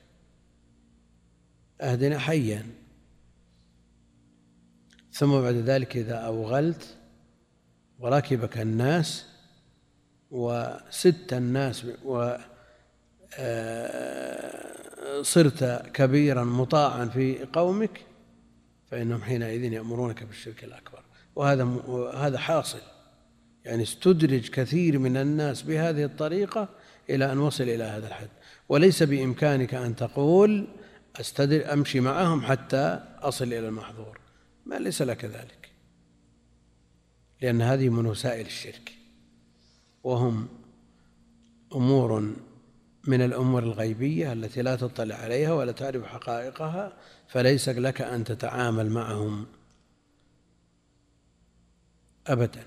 أهدنا 1.81 2.19
حيا. 2.19 2.65
ثم 5.11 5.41
بعد 5.41 5.55
ذلك 5.55 5.97
إذا 5.97 6.15
أوغلت 6.15 6.97
وركبك 7.99 8.57
الناس 8.57 9.25
وست 10.31 11.33
الناس 11.33 11.85
و 12.03 12.35
آه، 13.39 15.21
صرت 15.21 15.63
كبيرا 15.93 16.43
مطاعا 16.43 17.05
في 17.05 17.45
قومك 17.45 18.05
فإنهم 18.91 19.21
حينئذ 19.21 19.63
يأمرونك 19.73 20.23
بالشرك 20.23 20.63
الأكبر. 20.63 21.00
وهذا 21.35 21.63
هذا 22.15 22.37
حاصل. 22.37 22.81
يعني 23.65 23.83
استدرج 23.83 24.49
كثير 24.49 24.99
من 24.99 25.17
الناس 25.17 25.61
بهذه 25.61 26.03
الطريقة 26.03 26.69
إلى 27.09 27.31
أن 27.31 27.37
وصل 27.37 27.63
إلى 27.63 27.83
هذا 27.83 28.07
الحد. 28.07 28.29
وليس 28.69 29.03
بإمكانك 29.03 29.73
أن 29.73 29.95
تقول 29.95 30.67
أستدر 31.19 31.73
أمشي 31.73 31.99
معهم 31.99 32.41
حتى 32.41 32.99
أصل 33.19 33.45
إلى 33.45 33.67
المحظور. 33.67 34.19
ما 34.65 34.75
ليس 34.75 35.01
لك 35.01 35.25
ذلك. 35.25 35.71
لأن 37.41 37.61
هذه 37.61 37.89
من 37.89 38.05
وسائل 38.05 38.45
الشرك. 38.45 38.91
وهم 40.03 40.47
أمور 41.75 42.33
من 43.07 43.21
الأمور 43.21 43.63
الغيبية 43.63 44.33
التي 44.33 44.61
لا 44.61 44.75
تطلع 44.75 45.15
عليها 45.15 45.53
ولا 45.53 45.71
تعرف 45.71 46.05
حقائقها 46.05 46.93
فليس 47.27 47.69
لك 47.69 48.01
أن 48.01 48.23
تتعامل 48.23 48.89
معهم 48.89 49.45
أبدا. 52.27 52.63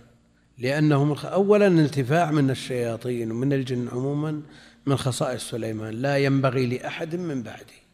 لأنهم 0.58 1.12
أولا 1.12 1.66
الانتفاع 1.66 2.30
من 2.30 2.50
الشياطين 2.50 3.30
ومن 3.30 3.52
الجن 3.52 3.88
عموما 3.88 4.42
من 4.86 4.96
خصائص 4.96 5.50
سليمان. 5.50 5.94
لا 5.94 6.18
ينبغي 6.18 6.66
لأحد 6.66 7.16
من 7.16 7.42
بعده. 7.42 7.84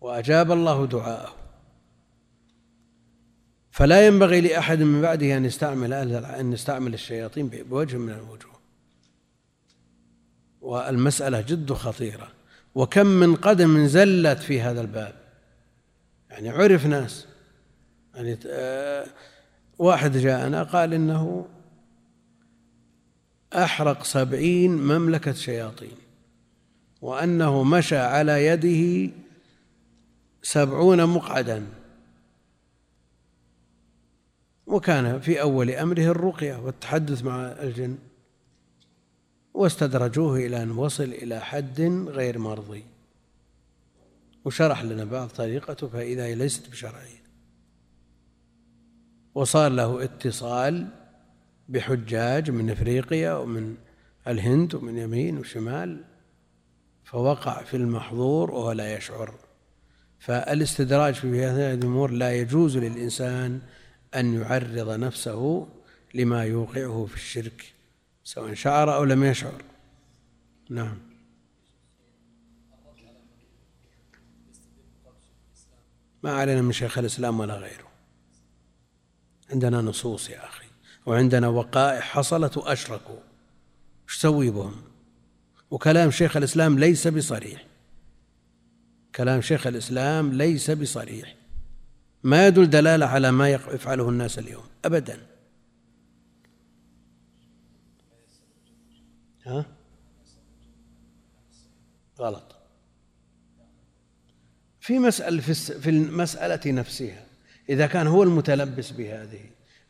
وأجاب 0.00 0.52
الله 0.52 0.86
دعاءه. 0.86 1.34
فلا 3.70 4.06
ينبغي 4.06 4.40
لأحد 4.40 4.78
من 4.82 5.02
بعده 5.02 5.36
أن 5.36 5.44
يستعمل 5.44 5.92
أن 5.92 6.52
يستعمل 6.52 6.94
الشياطين 6.94 7.48
بوجه 7.48 7.96
من 7.96 8.12
الوجوه. 8.12 8.54
والمسألة 10.60 11.40
جد 11.40 11.72
خطيرة. 11.72 12.28
وكم 12.74 13.06
من 13.06 13.36
قدم 13.36 13.86
زلت 13.86 14.38
في 14.38 14.60
هذا 14.60 14.80
الباب. 14.80 15.14
يعني 16.30 16.48
عرف 16.48 16.86
ناس. 16.86 17.26
يعني 18.14 18.38
واحد 19.78 20.16
جاءنا 20.16 20.62
قال 20.62 20.94
إنه 20.94 21.48
أحرق 23.52 24.04
سبعين 24.04 24.70
مملكة 24.70 25.32
شياطين 25.32 25.96
وأنه 27.02 27.64
مشى 27.64 27.96
على 27.96 28.46
يده 28.46 29.12
سبعون 30.42 31.06
مقعدا. 31.06 31.66
وكان 34.66 35.20
في 35.20 35.40
أول 35.40 35.70
أمره 35.70 36.02
الرقية 36.02 36.56
والتحدث 36.56 37.22
مع 37.22 37.46
الجن 37.46 37.98
واستدرجوه 39.54 40.36
إلى 40.36 40.62
أن 40.62 40.70
وصل 40.70 41.04
إلى 41.04 41.40
حد 41.40 41.80
غير 42.08 42.38
مرضي. 42.38 42.84
وشرح 44.44 44.82
لنا 44.82 45.04
بعض 45.04 45.28
طريقته 45.28 45.88
فإذا 45.88 46.34
ليست 46.34 46.70
بشرعية. 46.70 47.23
وصار 49.34 49.70
له 49.70 50.04
اتصال 50.04 50.88
بحجاج 51.68 52.50
من 52.50 52.70
إفريقيا 52.70 53.32
ومن 53.32 53.76
الهند 54.28 54.74
ومن 54.74 54.98
يمين 54.98 55.38
وشمال 55.38 56.04
فوقع 57.04 57.62
في 57.62 57.76
المحظور 57.76 58.50
وهو 58.50 58.72
لا 58.72 58.96
يشعر. 58.96 59.34
فالاستدراج 60.18 61.14
في 61.14 61.44
هذه 61.44 61.74
الأمور 61.74 62.10
لا 62.10 62.36
يجوز 62.36 62.76
للإنسان 62.76 63.60
أن 64.14 64.34
يعرض 64.34 64.90
نفسه 64.90 65.66
لما 66.14 66.44
يوقعه 66.44 67.06
في 67.06 67.14
الشرك 67.14 67.74
سواء 68.24 68.54
شعر 68.54 68.94
أو 68.94 69.04
لم 69.04 69.24
يشعر. 69.24 69.62
نعم. 70.70 70.98
ما 76.22 76.32
علينا 76.32 76.62
من 76.62 76.72
شيخ 76.72 76.98
الإسلام 76.98 77.40
ولا 77.40 77.54
غيره. 77.54 77.83
عندنا 79.50 79.80
نصوص 79.80 80.30
يا 80.30 80.44
أخي 80.44 80.66
وعندنا 81.06 81.48
وقائع 81.48 82.00
حصلت 82.00 82.56
وأشركوا. 82.56 83.18
إيش 84.08 84.18
تسوي 84.18 84.50
بهم؟ 84.50 84.82
وكلام 85.70 86.10
شيخ 86.10 86.36
الإسلام 86.36 86.78
ليس 86.78 87.08
بصريح. 87.08 87.66
كلام 89.14 89.40
شيخ 89.40 89.66
الإسلام 89.66 90.32
ليس 90.32 90.70
بصريح. 90.70 91.36
ما 92.22 92.46
يدل 92.46 92.70
دلالة 92.70 93.06
على 93.06 93.30
ما 93.30 93.50
يفعله 93.50 94.08
الناس 94.08 94.38
اليوم 94.38 94.64
أبدا. 94.84 95.26
ها؟ 99.46 99.66
غلط. 102.18 102.56
في 104.80 104.98
مسألة 104.98 105.40
في 105.80 105.90
المسألة 105.90 106.72
نفسها 106.72 107.23
إذا 107.68 107.86
كان 107.86 108.06
هو 108.06 108.22
المتلبس 108.22 108.90
بهذه 108.90 109.40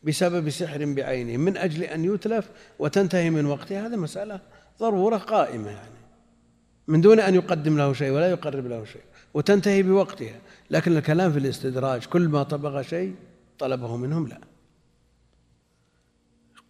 بسبب 0.03 0.49
سحر 0.49 0.85
بعينه 0.85 1.37
من 1.37 1.57
أجل 1.57 1.83
أن 1.83 2.05
يتلف 2.05 2.49
وتنتهي 2.79 3.29
من 3.29 3.45
وقتها 3.45 3.87
هذه 3.87 3.95
مسألة 3.95 4.39
ضرورة 4.79 5.17
قائمة 5.17 5.69
يعني. 5.69 5.95
من 6.87 7.01
دون 7.01 7.19
أن 7.19 7.35
يقدم 7.35 7.77
له 7.77 7.93
شيء 7.93 8.11
ولا 8.11 8.29
يقرب 8.29 8.67
له 8.67 8.85
شيء 8.85 9.01
وتنتهي 9.33 9.83
بوقتها. 9.83 10.39
لكن 10.69 10.97
الكلام 10.97 11.31
في 11.31 11.39
الاستدراج 11.39 12.05
كل 12.05 12.27
ما 12.27 12.43
طبغ 12.43 12.81
شيء 12.81 13.15
طلبه 13.59 13.97
منهم 13.97 14.27
لا. 14.27 14.41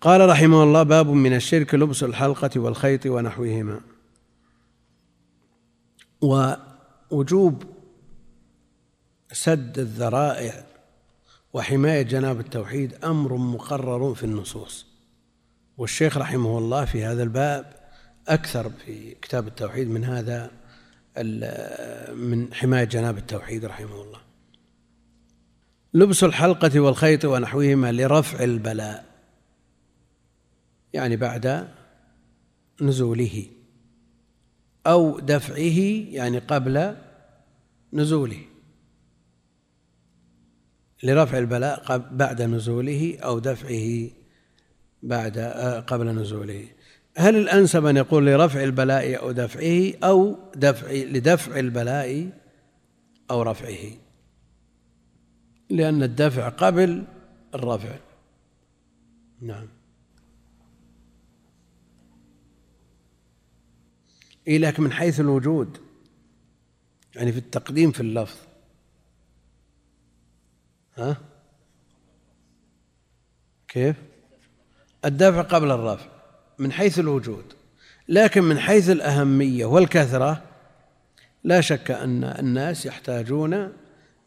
قال 0.01 0.29
رحمه 0.29 0.63
الله 0.63 0.83
باب 0.83 1.07
من 1.07 1.35
الشرك 1.35 1.75
لبس 1.75 2.03
الحلقة 2.03 2.59
والخيط 2.59 3.05
ونحوهما. 3.05 3.81
ووجوب 6.21 7.63
سد 9.31 9.79
الذرائع 9.79 10.65
وحماية 11.55 12.01
جناب 12.01 12.39
التوحيد 12.39 12.93
أمر 13.03 13.35
مقرر 13.37 14.13
في 14.13 14.23
النصوص. 14.23 14.85
والشيخ 15.77 16.17
رحمه 16.17 16.57
الله 16.57 16.85
في 16.85 17.03
هذا 17.03 17.23
الباب 17.23 17.73
أكثر 18.27 18.69
في 18.85 19.15
كتاب 19.21 19.47
التوحيد 19.47 19.89
من 19.89 20.03
هذا 20.03 20.51
من 22.13 22.53
حماية 22.53 22.83
جناب 22.83 23.17
التوحيد 23.17 23.65
رحمه 23.65 24.01
الله. 24.01 24.19
لبس 25.93 26.23
الحلقة 26.23 26.79
والخيط 26.79 27.25
ونحوهما 27.25 27.91
لرفع 27.91 28.43
البلاء 28.43 29.05
يعني 30.93 31.15
بعد 31.15 31.67
نزوله 32.81 33.45
أو 34.87 35.19
دفعه 35.19 35.79
يعني 36.11 36.37
قبل 36.37 36.95
نزوله. 37.93 38.41
لرفع 41.03 41.37
البلاء 41.37 41.97
بعد 42.11 42.41
نزوله 42.41 43.17
أو 43.23 43.39
دفعه 43.39 44.09
بعد 45.03 45.37
آه، 45.37 45.79
قبل 45.79 46.05
نزوله. 46.05 46.67
هل 47.17 47.35
الأنسب 47.35 47.85
أن 47.85 47.97
يقول 47.97 48.25
لرفع 48.25 48.63
البلاء 48.63 49.19
أو 49.19 49.31
دفعه 49.31 49.93
أو 50.03 50.37
دفع 50.55 50.91
لدفع 50.91 51.59
البلاء 51.59 52.29
أو 53.31 53.41
رفعه؟ 53.41 53.91
لأن 55.69 56.03
الدفع 56.03 56.49
قبل 56.49 57.03
الرفع. 57.55 57.95
نعم. 59.41 59.67
لكن 64.47 64.83
من 64.83 64.91
حيث 64.91 65.19
الوجود. 65.19 65.77
يعني 67.15 67.31
في 67.31 67.37
التقديم 67.37 67.91
في 67.91 67.99
اللفظ. 67.99 68.37
ها؟ 70.97 71.17
كيف؟ 73.67 73.95
الدفع 75.05 75.41
قبل 75.41 75.71
الرفع 75.71 76.05
من 76.59 76.71
حيث 76.71 76.99
الوجود. 76.99 77.53
لكن 78.09 78.43
من 78.43 78.59
حيث 78.59 78.89
الأهمية 78.89 79.65
والكثرة 79.65 80.41
لا 81.43 81.61
شك 81.61 81.91
أن 81.91 82.23
الناس 82.23 82.85
يحتاجون 82.85 83.73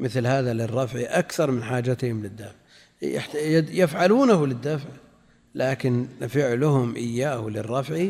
مثل 0.01 0.27
هذا 0.27 0.53
للرفع 0.53 1.01
أكثر 1.03 1.51
من 1.51 1.63
حاجتهم 1.63 2.23
للدفع 2.23 2.55
يفعلونه 3.71 4.47
للدفع 4.47 4.89
لكن 5.55 6.07
فعلهم 6.29 6.97
إياه 6.97 7.49
للرفع 7.49 8.07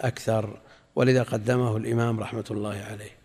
أكثر. 0.00 0.60
ولذا 0.94 1.22
قدمه 1.22 1.76
الإمام 1.76 2.20
رحمة 2.20 2.44
الله 2.50 2.74
عليه. 2.90 3.15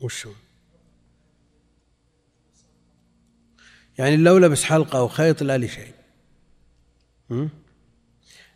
وشو؟ 0.00 0.32
يعني 3.98 4.16
لو 4.16 4.38
لبس 4.38 4.64
حلقة 4.64 4.98
أو 4.98 5.08
خيط 5.08 5.42
لا 5.42 5.58
لشيء 5.58 5.92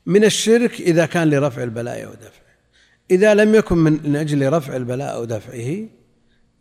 من 0.06 0.24
الشرك 0.24 0.80
إذا 0.80 1.06
كان 1.06 1.30
لرفع 1.30 1.62
البلاء 1.62 2.04
أو 2.06 2.14
دفعه. 2.14 2.42
إذا 3.10 3.34
لم 3.34 3.54
يكن 3.54 3.78
من 3.78 4.16
أجل 4.16 4.52
رفع 4.52 4.76
البلاء 4.76 5.14
أو 5.14 5.24
دفعه 5.24 5.88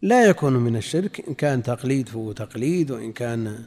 لا 0.02 0.26
يكون 0.26 0.54
من 0.54 0.76
الشرك. 0.76 1.28
إن 1.28 1.34
كان 1.34 1.63
تقليد 1.63 2.10
فهو 2.10 2.32
تقليد 2.32 2.91
وإن 2.91 3.13
كان 3.13 3.65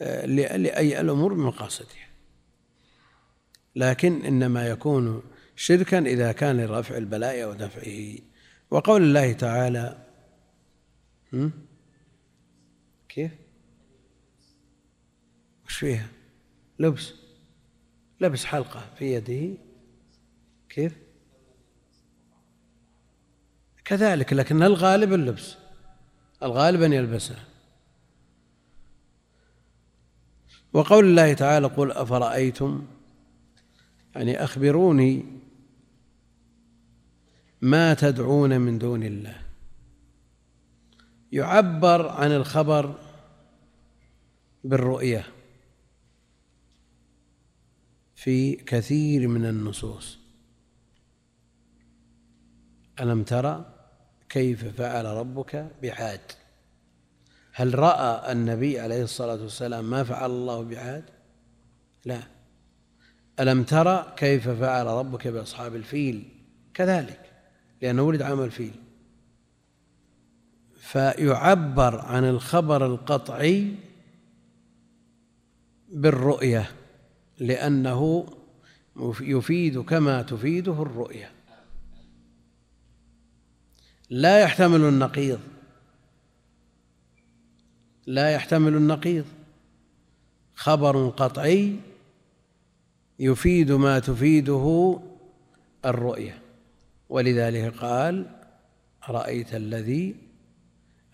آه، 0.00 0.26
لأي 0.26 1.00
الأمور 1.00 1.34
من 1.34 1.46
مقاصدها 1.46 2.06
لكن 3.76 4.24
إنما 4.24 4.68
يكون 4.68 5.22
شركا 5.56 5.98
إذا 5.98 6.32
كان 6.32 6.60
لرفع 6.60 6.96
البلاء 6.96 7.44
أو 7.44 7.52
دفعه. 7.52 8.18
وقول 8.70 9.02
الله 9.02 9.32
تعالى 9.32 10.05
كيف؟ 13.08 13.32
وش 15.66 15.76
فيها؟ 15.76 16.08
لبس. 16.78 17.12
لبس 18.20 18.44
حلقة 18.44 18.94
في 18.98 19.14
يده 19.14 19.58
كيف؟ 20.68 20.96
كذلك 23.84 24.32
لكن 24.32 24.62
الغالب 24.62 25.12
اللبس. 25.12 25.56
الغالب 26.42 26.82
أن 26.82 26.92
يلبسها 26.92 27.44
وقول 30.72 31.04
الله 31.04 31.32
تعالى 31.32 31.66
قل 31.66 31.92
أفرأيتم 31.92 32.86
يعني 34.14 34.44
أخبروني 34.44 35.24
ما 37.60 37.94
تدعون 37.94 38.60
من 38.60 38.78
دون 38.78 39.02
الله. 39.02 39.45
يعبر 41.32 42.08
عن 42.08 42.32
الخبر 42.32 42.94
بالرؤية 44.64 45.26
في 48.14 48.54
كثير 48.54 49.28
من 49.28 49.46
النصوص. 49.46 50.18
ألم 53.00 53.22
ترى 53.22 53.72
كيف 54.28 54.64
فعل 54.64 55.04
ربك 55.04 55.70
بعاد؟ 55.82 56.20
هل 57.52 57.78
رأى 57.78 58.32
النبي 58.32 58.80
عليه 58.80 59.02
الصلاة 59.02 59.42
والسلام 59.42 59.90
ما 59.90 60.04
فعل 60.04 60.30
الله 60.30 60.62
بعاد؟ 60.62 61.04
لا. 62.04 62.22
ألم 63.40 63.62
ترى 63.62 64.14
كيف 64.16 64.48
فعل 64.48 64.86
ربك 64.86 65.28
بأصحاب 65.28 65.74
الفيل؟ 65.74 66.28
كذلك 66.74 67.20
لأنه 67.82 68.02
ولد 68.02 68.22
عام 68.22 68.42
الفيل. 68.42 68.85
فيعبر 70.86 72.00
عن 72.00 72.24
الخبر 72.24 72.86
القطعي 72.86 73.74
بالرؤية 75.88 76.70
لأنه 77.38 78.26
يفيد 79.20 79.80
كما 79.80 80.22
تفيده 80.22 80.82
الرؤية. 80.82 81.30
لا 84.10 84.40
يحتمل 84.40 84.80
النقيض. 84.80 85.40
لا 88.06 88.30
يحتمل 88.30 88.74
النقيض. 88.74 89.24
خبر 90.54 91.08
قطعي 91.08 91.76
يفيد 93.18 93.72
ما 93.72 93.98
تفيده 93.98 94.98
الرؤية. 95.84 96.42
ولذلك 97.08 97.76
قال 97.76 98.26
رأيت 99.08 99.54
الذي 99.54 100.25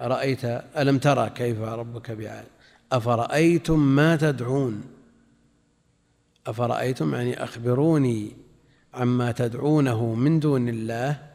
رأيت 0.01 0.45
ألم 0.77 0.99
ترى 0.99 1.31
كيف 1.31 1.59
ربك 1.59 2.11
بعاد 2.11 2.45
أفرأيتم 2.93 3.79
ما 3.79 4.17
تدعون؟ 4.17 4.83
أفرأيتم 6.47 7.15
يعني 7.15 7.45
أخبروني 7.45 8.33
عما 8.95 9.33
تدعونه 9.33 10.15
من 10.15 10.41
دون 10.41 10.69
الله؟ 10.69 11.33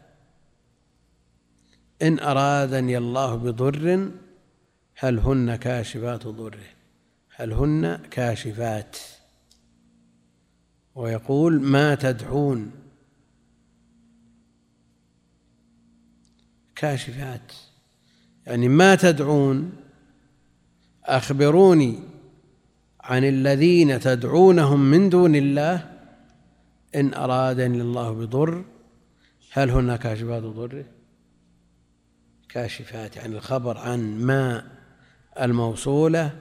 إن 2.01 2.19
أرادني 2.19 2.97
الله 2.97 3.35
بضر 3.35 4.11
هل 4.95 5.19
هن 5.19 5.55
كاشفات 5.55 6.27
ضره؟ 6.27 6.67
هل 7.35 7.53
هن 7.53 7.95
كاشفات؟ 8.11 8.97
ويقول 10.95 11.61
ما 11.61 11.95
تدعون؟ 11.95 12.71
كاشفات. 16.75 17.53
يعني 18.47 18.67
ما 18.67 18.95
تدعون 18.95 19.71
أخبروني 21.05 21.99
عن 23.01 23.23
الذين 23.23 23.99
تدعونهم 23.99 24.79
من 24.79 25.09
دون 25.09 25.35
الله 25.35 25.89
إن 26.95 27.13
أرادني 27.13 27.81
الله 27.81 28.11
بضر. 28.11 28.65
هل 29.51 29.69
هن 29.69 29.95
كاشفات 29.95 30.43
ضره 30.43 30.85
كاشفات 32.49 33.15
يعني 33.15 33.35
الخبر 33.35 33.77
عن 33.77 34.19
ما 34.19 34.67
الموصولة 35.41 36.39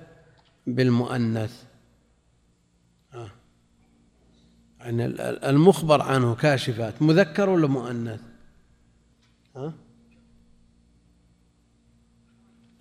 بالمؤنث. 0.67 1.63
آه. 3.15 3.31
يعني 4.81 5.07
المخبر 5.51 6.03
عنه 6.03 6.35
كاشفات 6.35 7.03
مذكر 7.03 7.49
ولا 7.49 7.67
مؤنث؟ 7.67 8.21
ها 9.57 9.86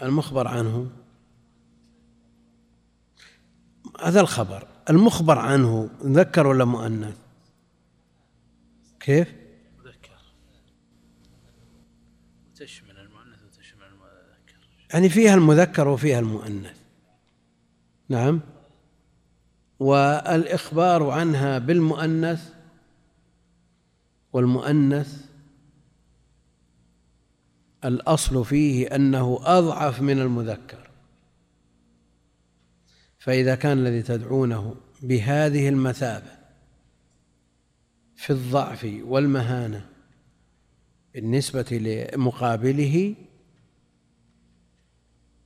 المخبر 0.01 0.47
عنه. 0.47 0.89
هذا 4.01 4.21
الخبر 4.21 4.67
المخبر 4.89 5.39
عنه 5.39 5.89
مذكر 6.03 6.47
ولا 6.47 6.65
مؤنث؟ 6.65 7.17
كيف؟ 8.99 9.33
مذكر. 9.85 10.17
تشمل 12.55 12.97
المؤنث 12.97 13.43
وتشمل 13.45 13.83
المذكر. 13.83 14.67
يعني 14.93 15.09
فيها 15.09 15.33
المذكر 15.33 15.87
وفيها 15.87 16.19
المؤنث. 16.19 16.77
نعم. 18.09 18.41
والإخبار 19.79 21.09
عنها 21.09 21.57
بالمؤنث 21.57 22.53
والمؤنث 24.33 25.24
الأصل 27.85 28.45
فيه 28.45 28.95
أنه 28.95 29.39
أضعف 29.43 30.01
من 30.01 30.19
المذكر. 30.19 30.89
فإذا 33.19 33.55
كان 33.55 33.77
الذي 33.77 34.01
تدعونه 34.01 34.75
بهذه 35.01 35.69
المثابة 35.69 36.31
في 38.15 38.29
الضعف 38.29 38.87
والمهانة 39.03 39.85
بالنسبة 41.13 41.65
لمقابله 41.71 43.15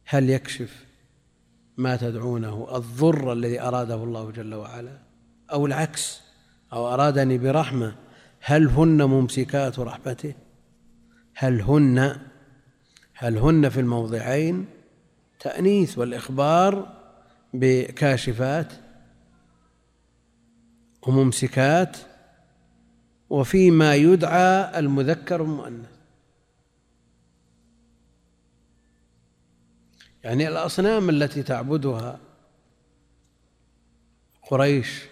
هل 0.06 0.30
يكشف 0.30 0.86
ما 1.78 1.96
تدعونه 1.96 2.78
الضر 2.78 3.34
الذي 3.34 3.62
أراده 3.62 4.04
الله 4.04 4.32
جل 4.32 4.54
وعلا؟ 4.54 4.98
أو 5.52 5.66
العكس 5.66 6.22
أو 6.74 6.94
أرادني 6.94 7.38
برحمة 7.38 7.96
هل 8.40 8.68
هن 8.68 9.04
ممسكات 9.04 9.80
رحمته؟ 9.80 10.34
هل 11.36 11.62
هن 11.62 12.20
هل 13.22 13.38
هن 13.38 13.70
في 13.70 13.80
الموضعين؟ 13.80 14.66
تأنيث 15.40 15.98
والإخبار 15.98 16.94
بكاشفات 17.54 18.74
وممسكات 21.08 21.98
وفيما 23.30 23.96
يدعى 23.96 24.80
المذكر 24.80 25.42
المؤنث 25.42 25.90
يعني 30.24 30.48
الأصنام 30.48 31.10
التي 31.10 31.44
تعبدها 31.44 32.20
قريش 34.44 35.04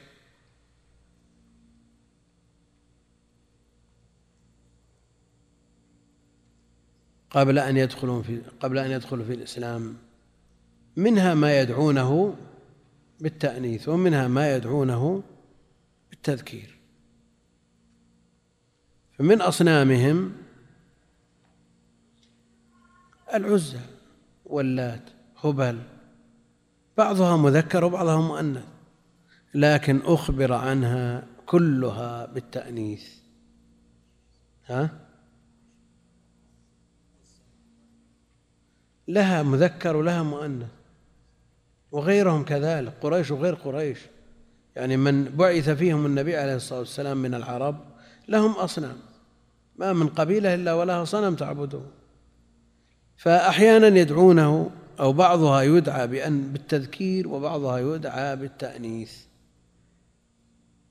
قبل 7.38 7.60
أن 7.60 7.78
يدخلوا 7.78 8.24
في 8.24 8.42
قبل 8.60 8.78
أن 8.78 8.92
يدخلوا 8.92 9.26
في 9.26 9.34
الإسلام 9.34 9.98
منها 10.96 11.34
ما 11.34 11.60
يدعونه 11.60 12.36
بالتأنيث 13.20 13.90
ومنها 13.90 14.28
ما 14.28 14.56
يدعونه 14.56 15.24
بالتذكير. 16.10 16.78
فمن 19.18 19.42
أصنامهم 19.42 20.34
العزى 23.34 23.80
واللات 24.46 25.10
هبل. 25.38 25.82
بعضها 26.98 27.38
مذكر 27.38 27.86
وبعضها 27.86 28.22
مؤنث 28.22 28.66
لكن 29.54 30.02
أخبر 30.04 30.54
عنها 30.54 31.28
كلها 31.46 32.26
بالتأنيث. 32.26 33.16
ها؟ 34.66 35.07
لها 39.08 39.44
مذكر 39.44 39.96
ولها 39.96 40.24
مؤنث. 40.24 40.68
وغيرهم 41.92 42.44
كذلك 42.44 42.94
قريش 43.02 43.32
وغير 43.32 43.54
قريش. 43.54 44.00
يعني 44.76 44.98
من 44.98 45.24
بعث 45.24 45.70
فيهم 45.70 46.06
النبي 46.06 46.38
عليه 46.38 46.56
الصلاة 46.56 46.80
والسلام 46.80 47.18
من 47.18 47.34
العرب 47.34 47.80
لهم 48.28 48.52
أصنام. 48.52 48.98
ما 49.76 49.94
من 49.94 50.08
قبيلة 50.08 50.54
إلا 50.54 50.74
ولها 50.74 51.06
صنم 51.06 51.36
تعبده. 51.36 51.82
فأحيانا 53.18 53.88
يدعونه 53.88 54.72
أو 55.00 55.14
بعضها 55.14 55.62
يدعى 55.62 56.08
بأن 56.08 56.54
بالتذكير 56.54 57.28
وبعضها 57.28 57.80
يدعى 57.80 58.36
بالتأنيث. 58.36 59.14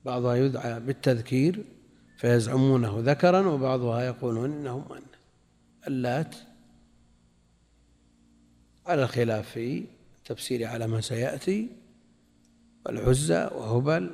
بعضها 0.04 0.34
يدعى 0.34 0.80
بالتذكير 0.80 1.64
فيزعمونه 2.16 2.96
ذكرا 2.98 3.46
وبعضها 3.46 4.02
يقولون 4.02 4.52
إنه 4.52 4.78
مؤنث. 4.78 5.02
اللات 5.86 6.36
على 8.86 9.02
الخلاف 9.02 9.50
في 9.50 9.84
تفسير 10.24 10.66
على 10.66 10.86
ما 10.86 11.00
سيأتي 11.00 11.68
والعزى 12.86 13.50
وهبل 13.54 14.10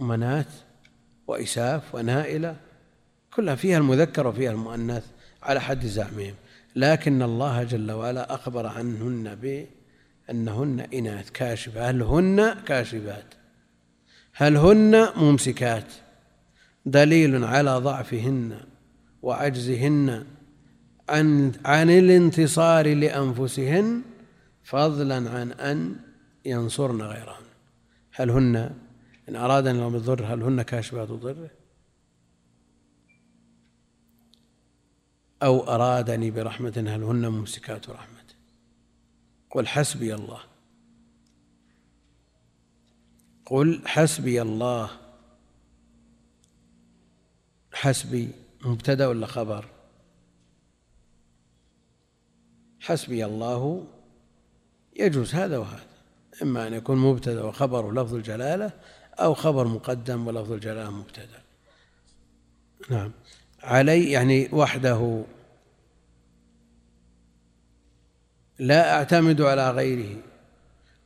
ومنات 0.00 0.46
وإساف 1.26 1.94
ونائلة 1.94 2.56
كلها 3.34 3.54
فيها 3.54 3.78
المذكر 3.78 4.26
وفيها 4.26 4.50
المؤنث 4.50 5.04
على 5.42 5.60
حد 5.60 5.86
زعمهم. 5.86 6.34
لكن 6.76 7.22
الله 7.22 7.62
جل 7.62 7.92
وعلا 7.92 8.34
أخبر 8.34 8.66
عنهن 8.66 9.34
بأنهن 10.28 10.80
إناث 10.80 11.30
كاشفة. 11.30 11.90
هل 11.90 12.02
هن 12.02 12.54
كاشفات؟ 12.54 13.34
هل 14.32 14.56
هن 14.56 15.08
ممسكات؟ 15.16 15.92
دليل 16.86 17.44
على 17.44 17.76
ضعفهن 17.76 18.60
وعجزهن 19.22 20.26
عن 21.08 21.52
عن 21.64 21.90
الانتصار 21.90 22.94
لأنفسهن 22.94 24.02
فضلا 24.64 25.30
عن 25.30 25.52
أن 25.52 25.96
ينصرن 26.44 27.02
غيرهن. 27.02 27.44
هل 28.12 28.30
هن 28.30 28.56
إن 29.28 29.36
أرادن 29.36 29.76
لهم 29.76 29.94
الضر 29.94 30.24
هل 30.24 30.42
هن 30.42 30.62
كاشفات 30.62 31.08
ضره 31.08 31.50
أو 35.42 35.60
أرادني 35.60 36.30
برحمة 36.30 36.84
هل 36.88 37.02
هن 37.02 37.28
ممسكات 37.28 37.90
رحمته 37.90 38.34
قل 39.50 39.66
حسبي 39.66 40.14
الله. 40.14 40.40
قل 43.46 43.82
حسبي 43.86 44.42
الله. 44.42 44.90
حسبي 47.72 48.28
مبتدأ 48.64 49.06
ولا 49.06 49.26
خبر؟ 49.26 49.73
حسبي 52.84 53.24
الله 53.24 53.86
يجوز 54.96 55.34
هذا 55.34 55.58
وهذا. 55.58 55.86
إما 56.42 56.66
أن 56.66 56.74
يكون 56.74 56.96
مبتدأ 56.98 57.44
وخبر 57.44 57.92
لفظ 57.92 58.14
الجلالة 58.14 58.70
أو 59.14 59.34
خبر 59.34 59.66
مقدم 59.66 60.26
ولفظ 60.26 60.52
الجلالة 60.52 60.90
مبتدأ. 60.90 61.42
نعم. 62.90 63.12
علي 63.62 64.10
يعني 64.10 64.48
وحده. 64.52 65.24
لا 68.58 68.94
أعتمد 68.94 69.40
على 69.40 69.70
غيره 69.70 70.16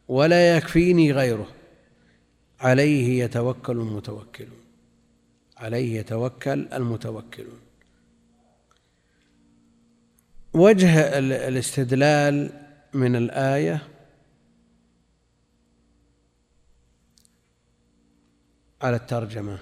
ولا 0.08 0.56
يكفيني 0.56 1.12
غيره. 1.12 1.46
عليه 2.60 3.24
يتوكل 3.24 3.72
المتوكلون 3.72 4.60
عليه 5.56 5.98
يتوكل 5.98 6.68
المتوكلون 6.72 7.60
وجه 10.54 11.18
الاستدلال 11.18 12.50
من 12.94 13.16
الآية 13.16 13.88
على 18.82 18.96
الترجمة. 18.96 19.58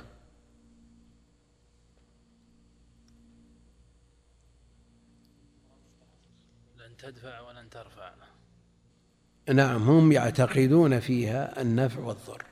لن 6.77 6.97
تدفع 6.99 7.41
ولن 7.41 7.71
ترفع. 7.71 8.15
نعم 9.53 9.83
هم 9.83 10.13
يعتقدون 10.13 11.01
فيها 11.01 11.63
النفع 11.63 12.01
والضر. 12.01 12.43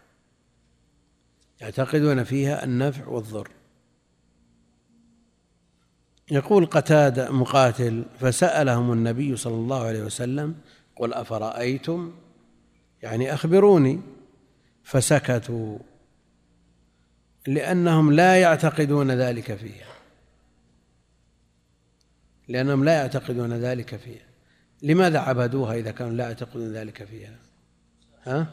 يعتقدون 1.61 2.25
فيها 2.25 2.64
النفع 2.64 3.07
والضر. 3.07 3.51
يقول 6.31 6.67
قتادة 6.67 7.31
مقاتل 7.31 8.05
فسألهم 8.21 8.93
النبي 8.93 9.37
صلى 9.37 9.55
الله 9.55 9.83
عليه 9.83 10.03
وسلم 10.03 10.55
قل 10.97 11.15
أفرأيتم؟ 11.15 12.13
يعني 13.03 13.35
أخبروني. 13.35 14.01
فسكتوا 14.85 15.79
لأنهم 17.47 18.13
لا 18.13 18.41
يعتقدون 18.41 19.11
ذلك 19.11 19.55
فيها. 19.55 19.95
لأنهم 22.49 22.85
لا 22.85 22.93
يعتقدون 22.93 23.53
ذلك 23.53 23.97
فيها. 23.97 24.27
لماذا 24.83 25.19
عبدوها 25.19 25.75
إذا 25.75 25.91
كانوا 25.91 26.13
لا 26.13 26.25
يعتقدون 26.25 26.73
ذلك 26.73 27.05
فيها؟ 27.05 27.37
ها؟ 28.25 28.47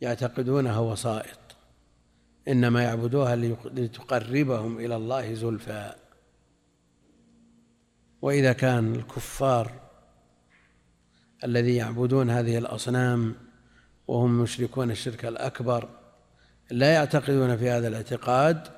يعتقدونها 0.00 0.78
وسائط. 0.78 1.47
إنما 2.48 2.82
يعبدوها 2.82 3.36
لتقربهم 3.36 4.78
إلى 4.78 4.96
الله 4.96 5.34
زلفى. 5.34 5.94
وإذا 8.22 8.52
كان 8.52 8.94
الكفار 8.94 9.72
الذي 11.44 11.76
يعبدون 11.76 12.30
هذه 12.30 12.58
الأصنام 12.58 13.34
وهم 14.08 14.42
مشركون 14.42 14.90
الشرك 14.90 15.24
الأكبر 15.24 15.88
لا 16.70 16.92
يعتقدون 16.92 17.56
في 17.56 17.70
هذا 17.70 17.88
الاعتقاد 17.88 18.68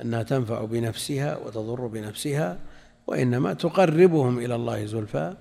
أنها 0.00 0.22
تنفع 0.22 0.64
بنفسها 0.64 1.36
وتضر 1.36 1.86
بنفسها 1.86 2.58
وإنما 3.06 3.52
تقربهم 3.52 4.38
إلى 4.38 4.54
الله 4.54 4.86
زلفى. 4.86 5.36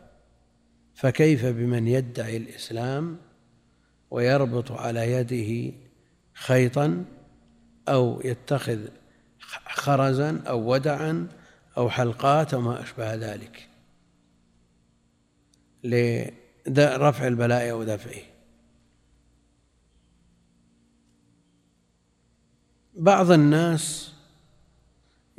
فكيف 0.93 1.45
بمن 1.45 1.87
يدعي 1.87 2.37
الإسلام 2.37 3.17
ويربط 4.11 4.71
على 4.71 5.11
يده 5.11 5.73
خيطا 6.33 7.05
أو 7.91 8.21
يتخذ 8.25 8.87
خرزا 9.69 10.43
أو 10.47 10.73
ودعا 10.73 11.27
أو 11.77 11.89
حلقات 11.89 12.53
أو 12.53 12.61
ما 12.61 12.81
أشبه 12.81 13.15
ذلك. 13.15 13.69
لرفع 16.67 17.27
البلاء 17.27 17.71
أو 17.71 17.83
دفعه. 17.83 18.21
بعض 22.93 23.31
الناس 23.31 24.13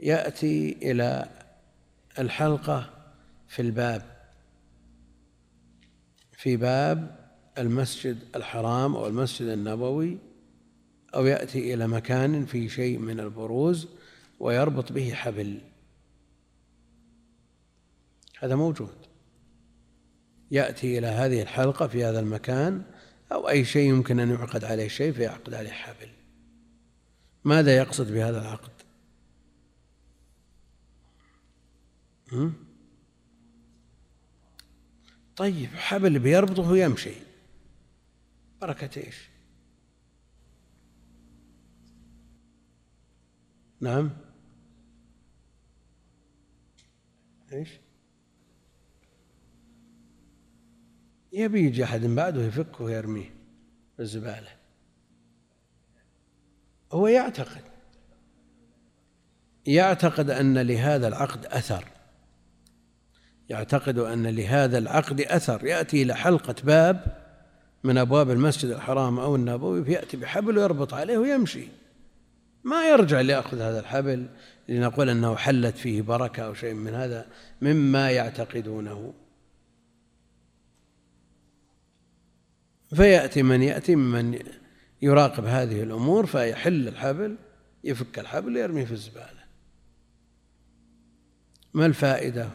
يأتي 0.03 0.77
إلى 0.83 1.29
الحلقة 2.19 2.91
في 3.49 3.63
الباب 3.63 4.03
في 6.33 6.57
باب 6.57 7.17
المسجد 7.59 8.19
الحرام 8.37 8.97
أو 8.97 9.07
المسجد 9.07 9.49
النبوي 9.49 10.19
أو 11.15 11.27
يأتي 11.27 11.75
إلى 11.75 11.87
مكان 11.87 12.47
فيه 12.47 12.69
شيء 12.69 12.99
من 12.99 13.21
البروز 13.21 13.89
ويربط 14.41 14.93
به 14.93 15.15
حبل. 15.15 15.61
هذا 18.39 18.57
موجود. 18.57 18.97
يأتي 20.51 20.99
إلى 20.99 21.07
هذه 21.07 21.43
الحلقة 21.43 21.87
في 21.87 22.05
هذا 22.05 22.21
المكان 22.21 22.83
أو 23.33 23.49
أي 23.49 23.65
شيء 23.65 23.89
يمكن 23.89 24.21
أن 24.21 24.31
يعقد 24.31 24.65
عليه 24.65 24.89
شيء 24.89 25.13
فيعقد 25.13 25.55
عليه 25.55 25.71
حبل. 25.71 26.09
ماذا 27.45 27.77
يقصد 27.77 28.13
بهذا 28.13 28.41
العقد؟ 28.41 28.73
طيب 35.37 35.69
حبل 35.75 36.19
بيربطه 36.19 36.71
ويمشي. 36.71 37.15
بركة 38.61 39.01
إيش؟ 39.01 39.32
نعم. 43.83 44.11
إيش؟ 47.53 47.69
يبي 51.33 51.67
يجي 51.67 51.85
أحد 51.85 52.01
بعده 52.01 52.43
يفكه 52.43 52.85
ويرميه 52.85 53.35
في 53.97 54.03
الزبالة. 54.03 54.49
هو 56.93 57.07
يعتقد. 57.07 57.63
يعتقد 59.67 60.31
أن 60.31 60.59
لهذا 60.59 61.09
العقد 61.09 61.47
أثر. 61.47 61.85
يعتقد 63.49 63.99
أن 63.99 64.27
لهذا 64.27 64.79
العقد 64.79 65.21
أثر. 65.21 65.65
يأتي 65.65 66.03
إلى 66.03 66.15
حلقة 66.15 66.55
باب 66.65 67.23
من 67.85 67.99
أبواب 67.99 68.31
المسجد 68.31 68.71
الحرام 68.71 69.19
أو 69.19 69.37
النبوي 69.37 69.85
فيأتي 69.85 70.17
بحبل 70.17 70.59
ويربط 70.59 70.95
عليه 70.95 71.19
ويمشي. 71.19 71.82
ما 72.65 72.89
يرجع 72.89 73.21
ليأخذ 73.21 73.61
هذا 73.61 73.81
الحبل 73.81 74.27
لنقول 74.69 75.11
أنه 75.11 75.37
حلت 75.37 75.77
فيه 75.77 76.03
بركة 76.03 76.43
أو 76.43 76.55
شيء 76.55 76.75
من 76.75 76.95
هذا 76.95 77.27
مما 77.63 78.11
يعتقدونه. 78.11 79.15
فيأتي 82.95 83.43
من 83.43 83.63
يأتي 83.63 83.97
ممن 83.97 84.39
يراقب 85.03 85.45
هذه 85.45 85.83
الأمور 85.83 86.27
فيحل 86.27 86.89
الحبل 86.89 87.37
يفك 87.85 88.19
الحبل 88.19 88.57
ويرميه 88.57 88.85
في 88.85 88.93
الزبالة. 88.93 89.43
ما 91.75 91.87
الفائدة؟ 91.87 92.49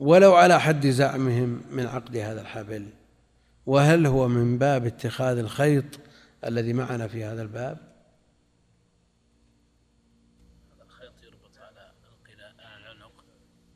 ولو 0.00 0.34
على 0.34 0.60
حد 0.60 0.86
زعمهم 0.86 1.62
من 1.70 1.86
عقد 1.86 2.16
هذا 2.16 2.40
الحبل 2.40 2.86
وهل 3.66 4.06
هو 4.06 4.28
من 4.28 4.58
باب 4.58 4.86
اتخاذ 4.86 5.38
الخيط 5.38 5.84
الذي 6.44 6.72
معنا 6.72 7.08
في 7.08 7.24
هذا 7.24 7.42
الباب 7.42 7.78
الخيط 10.82 11.12
يربط 11.22 11.58
على 11.58 11.92
العنق 12.92 13.24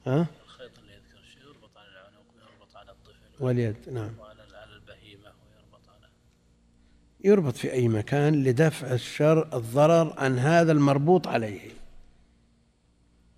ها؟ 0.07 0.27
الخيط 0.45 0.71
اللي 0.79 0.93
يذكر 0.93 1.19
الشيء 1.19 1.43
يربط 1.43 1.77
على 1.77 1.89
العنق 1.89 2.25
ويربط 2.35 2.77
على 2.77 2.91
الطفل 2.91 3.45
واليد 3.45 3.77
نعم. 3.93 4.11
يربط 7.25 7.57
في 7.57 7.73
أي 7.73 7.89
مكان 7.89 8.45
لدفع 8.45 8.93
الشر 8.93 9.57
الضرر 9.57 10.15
عن 10.19 10.39
هذا 10.39 10.73
المربوط 10.73 11.29
عليه. 11.29 11.61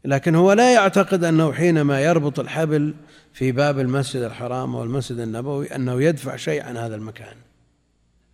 لكن 0.05 0.35
هو 0.35 0.53
لا 0.53 0.75
يعتقد 0.75 1.25
أنه 1.25 1.53
حينما 1.53 2.01
يربط 2.01 2.41
الحبل 2.41 2.95
في 3.33 3.53
باب 3.53 3.79
المسجد 3.79 4.23
الحرام 4.23 4.77
أو 4.77 4.83
المسجد 4.83 5.19
النبوي 5.19 5.75
أنه 5.75 6.03
يدفع 6.03 6.37
شيء 6.37 6.63
عن 6.63 6.77
هذا 6.77 6.95
المكان. 6.95 7.37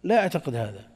لا 0.02 0.14
يعتقد 0.14 0.54
هذا. 0.54 0.88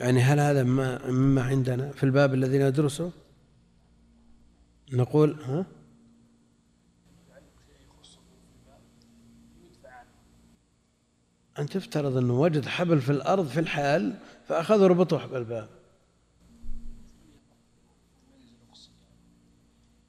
يعني 0.00 0.20
هل 0.20 0.40
هذا 0.40 0.62
مما 1.10 1.42
عندنا 1.42 1.90
في 1.90 2.04
الباب 2.04 2.34
الذي 2.34 2.58
ندرسه؟ 2.58 3.12
نقول 4.92 5.40
ها؟ 5.42 5.66
أن 11.58 11.66
تفترض 11.66 12.16
أنه 12.16 12.40
وجد 12.40 12.66
حبل 12.66 13.00
في 13.00 13.12
الأرض 13.12 13.46
في 13.46 13.60
الحال 13.60 14.18
فأخذ 14.48 14.82
ربطه 14.82 15.26
بالباب 15.26 15.68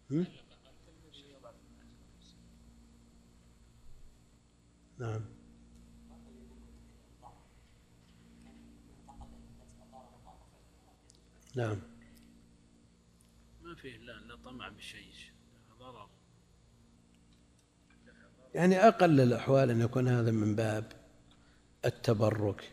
نعم. 0.09 0.25
نعم. 4.99 5.21
لا 11.55 11.90
ضرر. 15.79 16.09
يعني 18.55 18.87
أقل 18.87 19.21
الأحوال 19.21 19.69
أن 19.69 19.81
يكون 19.81 20.07
هذا 20.07 20.31
من 20.31 20.55
باب 20.55 20.91
التبرك 21.85 22.71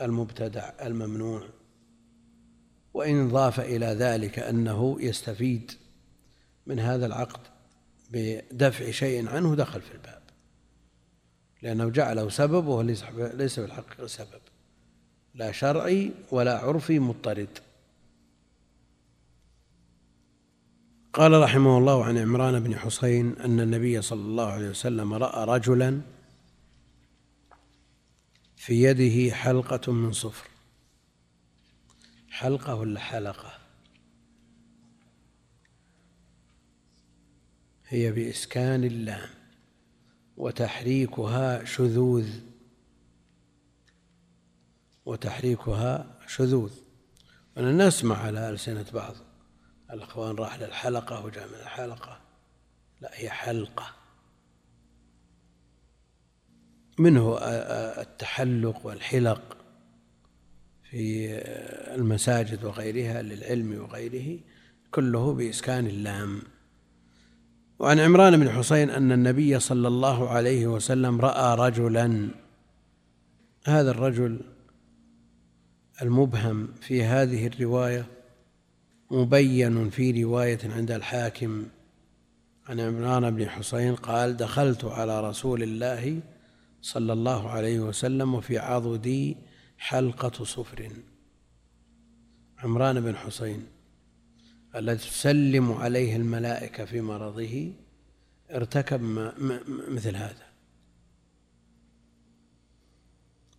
المبتدع 0.00 0.72
الممنوع 0.82 1.48
وإن 2.94 3.28
ضاف 3.28 3.60
إلى 3.60 3.86
ذلك 3.86 4.38
أنه 4.38 4.96
يستفيد 5.00 5.72
من 6.66 6.80
هذا 6.80 7.06
العقد 7.06 7.40
بدفع 8.10 8.90
شيء 8.90 9.28
عنه 9.28 9.54
دخل 9.54 9.80
في 9.80 9.92
الباب 9.92 10.22
لأنه 11.62 11.88
جعله 11.88 12.28
سبب 12.28 12.66
وهو 12.66 12.80
ليس 13.34 13.60
بالحقيقة 13.60 14.06
سبب 14.06 14.40
لا 15.34 15.52
شرعي 15.52 16.12
ولا 16.30 16.58
عرفي 16.58 16.98
مضطرد. 16.98 17.58
قال 21.14 21.32
رحمه 21.32 21.78
الله 21.78 22.04
عن 22.04 22.18
عمران 22.18 22.60
بن 22.60 22.76
حسين 22.78 23.38
أن 23.38 23.60
النبي 23.60 24.02
صلى 24.02 24.20
الله 24.20 24.46
عليه 24.46 24.68
وسلم 24.68 25.14
رأى 25.14 25.44
رجلا 25.44 26.00
في 28.56 28.82
يده 28.82 29.34
حلقة 29.34 29.92
من 29.92 30.12
صفر. 30.12 30.48
حلقة 32.30 32.74
ولا 32.74 33.00
حلقة؟ 33.00 33.58
هي 37.88 38.12
بإسكان 38.12 38.84
اللام 38.84 39.28
وتحريكها 40.36 41.64
شذوذ. 41.64 42.28
وتحريكها 45.06 46.18
شذوذ. 46.26 46.72
أنا 47.56 47.86
نسمع 47.86 48.16
على 48.16 48.50
ألسنة 48.50 48.86
بعض. 48.94 49.14
الأخوان 49.92 50.36
راح 50.36 50.58
للحلقة 50.60 51.24
وجاء 51.24 51.48
من 51.48 51.54
الحلقة. 51.54 52.20
لا 53.00 53.10
هي 53.12 53.30
حلقة. 53.30 53.86
منه 56.98 57.38
التحلق 58.00 58.86
والحلق 58.86 59.56
في 60.90 61.28
المساجد 61.94 62.64
وغيرها 62.64 63.22
للعلم 63.22 63.80
وغيره 63.80 64.40
كله 64.90 65.34
بإسكان 65.34 65.86
اللام. 65.86 66.42
وعن 67.78 68.00
عمران 68.00 68.36
بن 68.36 68.50
حسين 68.50 68.90
أن 68.90 69.12
النبي 69.12 69.60
صلى 69.60 69.88
الله 69.88 70.28
عليه 70.28 70.66
وسلم 70.66 71.20
رأى 71.20 71.56
رجلا. 71.68 72.30
هذا 73.66 73.90
الرجل 73.90 74.40
المبهم 76.02 76.74
في 76.80 77.04
هذه 77.04 77.46
الرواية 77.46 78.06
مبين 79.14 79.90
في 79.90 80.24
رواية 80.24 80.58
عند 80.64 80.90
الحاكم 80.90 81.66
عن 82.66 82.80
عمران 82.80 83.36
بن 83.36 83.48
حسين 83.48 83.94
قال 83.94 84.36
دخلت 84.36 84.84
على 84.84 85.28
رسول 85.28 85.62
الله 85.62 86.20
صلى 86.82 87.12
الله 87.12 87.50
عليه 87.50 87.80
وسلم 87.80 88.34
وفي 88.34 88.58
عضدي 88.58 89.36
حلقة 89.78 90.44
صفر. 90.44 90.88
عمران 92.58 93.00
بن 93.00 93.16
حسين 93.16 93.66
الذي 94.76 94.98
تسلم 94.98 95.72
عليه 95.72 96.16
الملائكة 96.16 96.84
في 96.84 97.00
مرضه 97.00 97.72
ارتكب 98.50 99.00
مثل 99.88 100.16
هذا. 100.16 100.44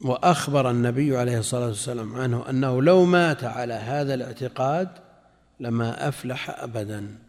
وأخبر 0.01 0.69
النبي 0.71 1.17
عليه 1.17 1.39
الصلاة 1.39 1.67
والسلام 1.67 2.15
عنه 2.15 2.49
أنه 2.49 2.81
لو 2.81 3.05
مات 3.05 3.43
على 3.43 3.73
هذا 3.73 4.13
الاعتقاد 4.13 5.04
لما 5.59 6.07
أفلح 6.07 6.49
أبدا 6.49 7.19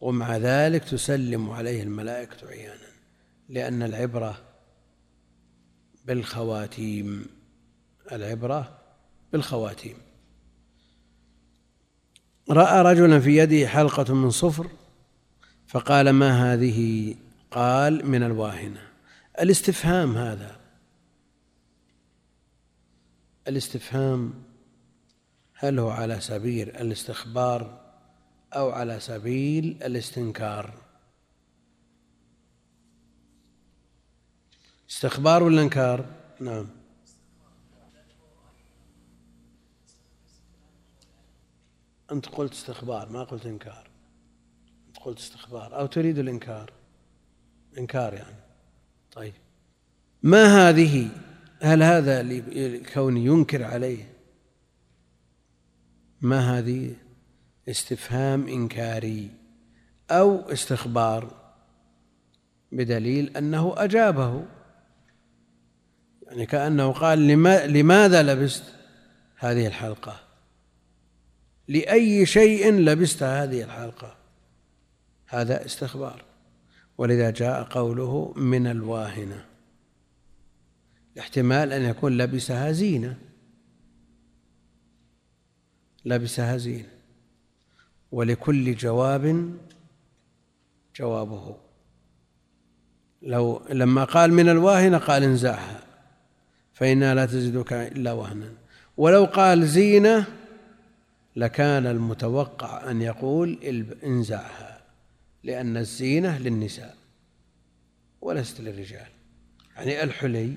ومع 0.00 0.36
ذلك 0.36 0.84
تسلم 0.84 1.50
عليه 1.50 1.82
الملائكة 1.82 2.48
عيانا 2.48 2.88
لأن 3.48 3.82
العبرة 3.82 4.42
بالخواتيم 6.04 7.26
العبرة 8.12 8.78
بالخواتيم. 9.32 9.96
رأى 12.50 12.82
رجلا 12.82 13.20
في 13.20 13.36
يده 13.36 13.68
حلقة 13.68 14.14
من 14.14 14.30
صفر 14.30 14.70
فقال 15.66 16.10
ما 16.10 16.52
هذه؟ 16.52 17.14
قال 17.50 18.06
من 18.06 18.22
الواهنة. 18.22 18.88
الاستفهام 19.40 20.16
هذا 20.16 20.60
الاستفهام 23.48 24.34
هل 25.60 25.78
هو 25.78 25.90
على 25.90 26.20
سبيل 26.20 26.68
الاستخبار 26.68 27.80
أو 28.52 28.70
على 28.70 29.00
سبيل 29.00 29.64
الاستنكار؟ 29.82 30.74
استخبار 34.90 35.42
ولا 35.42 35.62
إنكار؟ 35.62 36.06
نعم. 36.40 36.66
أنت 42.12 42.26
قلت 42.26 42.52
استخبار 42.52 43.08
ما 43.08 43.24
قلت 43.24 43.46
إنكار. 43.46 43.90
أنت 44.88 44.98
قلت 44.98 45.18
استخبار. 45.18 45.78
أو 45.78 45.86
تريد 45.86 46.18
الإنكار. 46.18 46.72
إنكار 47.78 48.14
يعني. 48.14 48.36
طيب. 49.12 49.34
ما 50.22 50.68
هذه؟ 50.68 51.10
هل 51.60 51.82
هذا 51.82 52.22
لكون 52.22 53.16
ينكر 53.16 53.64
عليه؟ 53.64 54.17
ما 56.20 56.58
هذه؟ 56.58 56.94
استفهام 57.68 58.48
إنكاري 58.48 59.30
أو 60.10 60.40
استخبار 60.40 61.34
بدليل 62.72 63.36
أنه 63.36 63.74
أجابه. 63.76 64.44
يعني 66.22 66.46
كأنه 66.46 66.92
قال 66.92 67.18
لماذا 67.72 68.22
لبست 68.22 68.64
هذه 69.36 69.66
الحلقة؟ 69.66 70.20
لأي 71.68 72.26
شيء 72.26 72.72
لبست 72.72 73.22
هذه 73.22 73.62
الحلقة؟ 73.62 74.16
هذا 75.26 75.64
استخبار. 75.64 76.24
ولذا 76.98 77.30
جاء 77.30 77.62
قوله 77.62 78.32
من 78.36 78.66
الواهنة 78.66 79.44
احتمال 81.18 81.72
أن 81.72 81.82
يكون 81.82 82.18
لبسها 82.18 82.72
زينة. 82.72 83.27
لبسها 86.04 86.56
زينة 86.56 86.88
ولكل 88.12 88.74
جواب 88.74 89.54
جوابه. 90.96 91.56
لو 93.22 93.62
لما 93.70 94.04
قال 94.04 94.32
من 94.32 94.48
الواهنة 94.48 94.98
قال 94.98 95.22
انزعها 95.22 95.82
فإنها 96.72 97.14
لا 97.14 97.26
تزدك 97.26 97.72
إلا 97.72 98.12
وهنا. 98.12 98.52
ولو 98.96 99.24
قال 99.24 99.66
زينة 99.66 100.26
لكان 101.36 101.86
المتوقع 101.86 102.90
أن 102.90 103.02
يقول 103.02 103.58
انزعها 104.04 104.80
لأن 105.44 105.76
الزينة 105.76 106.38
للنساء 106.38 106.96
وليست 108.20 108.60
للرجال. 108.60 109.08
يعني 109.76 110.02
الحلي 110.02 110.56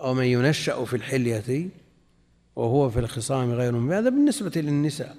أو 0.00 0.14
من 0.14 0.24
ينشأ 0.24 0.84
في 0.84 0.96
الحلية 0.96 1.68
وهو 2.56 2.90
في 2.90 2.98
الخصام 2.98 3.52
غير 3.52 3.72
مبين. 3.72 3.92
هذا 3.92 4.10
بالنسبة 4.10 4.60
للنساء. 4.60 5.16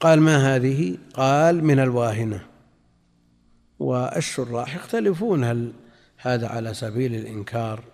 قال 0.00 0.20
ما 0.20 0.56
هذه؟ 0.56 0.98
قال 1.14 1.64
من 1.64 1.78
الواهنة. 1.78 2.46
والشراح 3.78 4.76
يختلفون 4.76 5.44
هل 5.44 5.72
هذا 6.16 6.48
على 6.48 6.74
سبيل 6.74 7.14
الإنكار 7.14 7.84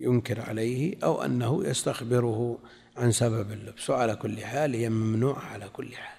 ينكر 0.00 0.40
عليه 0.40 0.96
أو 1.04 1.22
أنه 1.22 1.64
يستخبره 1.64 2.58
عن 2.96 3.12
سبب 3.12 3.52
اللبس. 3.52 3.90
وعلى 3.90 4.16
كل 4.16 4.44
حال 4.44 4.74
هي 4.74 4.88
ممنوعة 4.88 5.44
على 5.44 5.68
كل 5.68 5.94
حال 5.94 6.18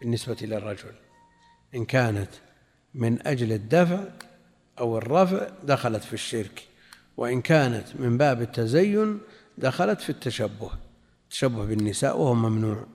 بالنسبة 0.00 0.36
للرجل. 0.42 0.92
إن 1.74 1.84
كانت 1.84 2.30
من 2.94 3.26
أجل 3.26 3.52
الدفع 3.52 4.04
أو 4.78 4.98
الرفع 4.98 5.48
دخلت 5.64 6.04
في 6.04 6.12
الشرك. 6.12 6.68
وإن 7.18 7.40
كانت 7.40 7.86
من 7.98 8.18
باب 8.18 8.42
التزين 8.42 9.20
دخلت 9.58 10.00
في 10.00 10.10
التشبه 10.10 10.70
التشبه 11.24 11.64
بالنساء 11.64 12.20
وهو 12.20 12.34
ممنوع. 12.34 12.86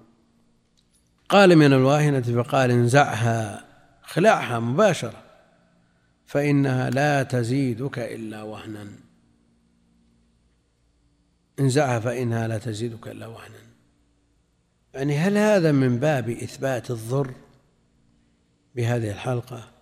قال 1.29 1.55
من 1.55 1.73
الواهنة 1.73 2.21
فقال 2.21 2.71
انزعها 2.71 3.65
اخلعها 4.03 4.59
مباشرة 4.59 5.23
فإنها 6.25 6.89
لا 6.89 7.23
تزيدك 7.23 7.99
إلا 7.99 8.43
وهنا. 8.43 8.87
انزعها 11.59 11.99
فإنها 11.99 12.47
لا 12.47 12.57
تزيدك 12.57 13.07
إلا 13.07 13.27
وهنا. 13.27 13.59
يعني 14.93 15.17
هل 15.17 15.37
هذا 15.37 15.71
من 15.71 15.99
باب 15.99 16.29
إثبات 16.29 16.91
الضر 16.91 17.33
بهذه 18.75 19.11
الحلقة؟ 19.11 19.72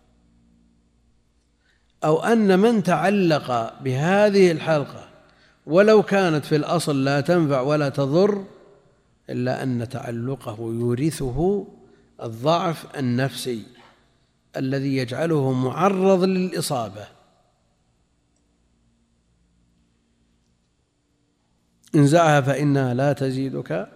أو 2.04 2.24
أن 2.24 2.60
من 2.60 2.84
تعلق 2.84 3.80
بهذه 3.82 4.52
الحلقة 4.52 5.08
ولو 5.66 6.04
كانت 6.04 6.46
في 6.46 6.56
الأصل 6.56 7.04
لا 7.04 7.22
تنفع 7.22 7.62
ولا 7.62 7.90
تضر 7.90 8.46
إلا 9.30 9.64
أن 9.64 9.90
تعلقه 9.90 10.58
يورثه 10.60 11.68
الضعف 12.24 12.98
النفسي 12.98 13.64
الذي 14.58 14.98
يجعله 14.98 15.52
معرض 15.52 16.24
للإصابة. 16.24 17.08
انزعها 21.96 22.42
فإنها 22.42 22.94
لا 22.94 23.14
تزيدك 23.14 23.90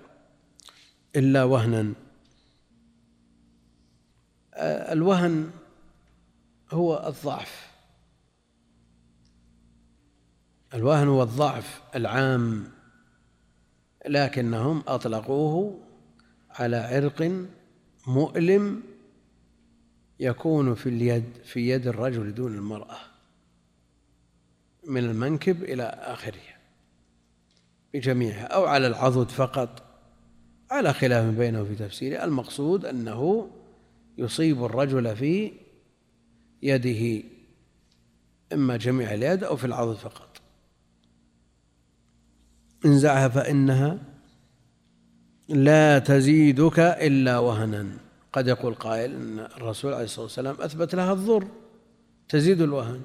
إلا 1.15 1.43
وهنا. 1.43 1.93
الوهن 4.91 5.49
هو 6.71 7.07
الضعف. 7.07 7.74
الوهن 10.75 11.07
هو 11.07 11.23
الضعف 11.23 11.81
العام 11.95 12.63
لكنهم 14.07 14.83
أطلقوه 14.87 15.79
على 16.49 16.77
عرق 16.77 17.45
مؤلم 18.07 18.83
يكون 20.19 20.75
في 20.75 20.89
اليد 20.89 21.37
في 21.43 21.69
يد 21.69 21.87
الرجل 21.87 22.33
دون 22.33 22.55
المرأة 22.55 22.97
من 24.87 25.03
المنكب 25.03 25.63
إلى 25.63 25.83
آخره 25.83 26.55
بجميعها 27.93 28.45
أو 28.45 28.65
على 28.65 28.87
العضد 28.87 29.29
فقط. 29.29 29.81
على 30.71 30.93
خلاف 30.93 31.25
بينه 31.25 31.63
في 31.63 31.75
تفسيره 31.75 32.23
المقصود 32.23 32.85
أنه 32.85 33.49
يصيب 34.17 34.65
الرجل 34.65 35.15
في 35.15 35.51
يده 36.61 37.23
إما 38.53 38.77
جميع 38.77 39.13
اليد 39.13 39.43
أو 39.43 39.55
في 39.55 39.65
العضد 39.65 39.95
فقط. 39.95 40.34
انزعها 42.85 43.27
فإنها 43.27 43.97
لا 45.49 45.99
تزيدك 45.99 46.79
إلا 46.79 47.39
وهنا. 47.39 47.87
قد 48.33 48.47
يقول 48.47 48.73
قائل 48.73 49.11
أن 49.11 49.39
الرسول 49.39 49.93
عليه 49.93 50.03
الصلاة 50.03 50.23
والسلام 50.23 50.55
أثبت 50.61 50.95
لها 50.95 51.13
الضر 51.13 51.47
تزيد 52.29 52.61
الوهن. 52.61 53.01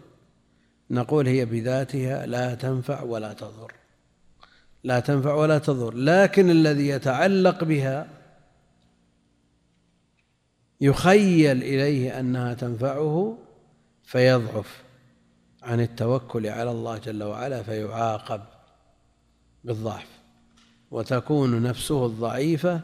نقول 0.90 1.26
هي 1.26 1.44
بذاتها 1.44 2.26
لا 2.26 2.54
تنفع 2.54 3.02
ولا 3.02 3.32
تضر. 3.32 3.72
لا 4.84 5.00
تنفع 5.00 5.34
ولا 5.34 5.58
تضر. 5.58 5.94
لكن 5.94 6.50
الذي 6.50 6.88
يتعلق 6.88 7.64
بها 7.64 8.08
يخيل 10.80 11.62
إليه 11.62 12.20
أنها 12.20 12.54
تنفعه 12.54 13.38
فيضعف 14.04 14.82
عن 15.62 15.80
التوكل 15.80 16.46
على 16.46 16.70
الله 16.70 16.98
جل 16.98 17.22
وعلا 17.22 17.62
فيعاقب. 17.62 18.40
بالضعف 19.64 20.06
وتكون 20.90 21.62
نفسه 21.62 22.06
الضعيفة 22.06 22.80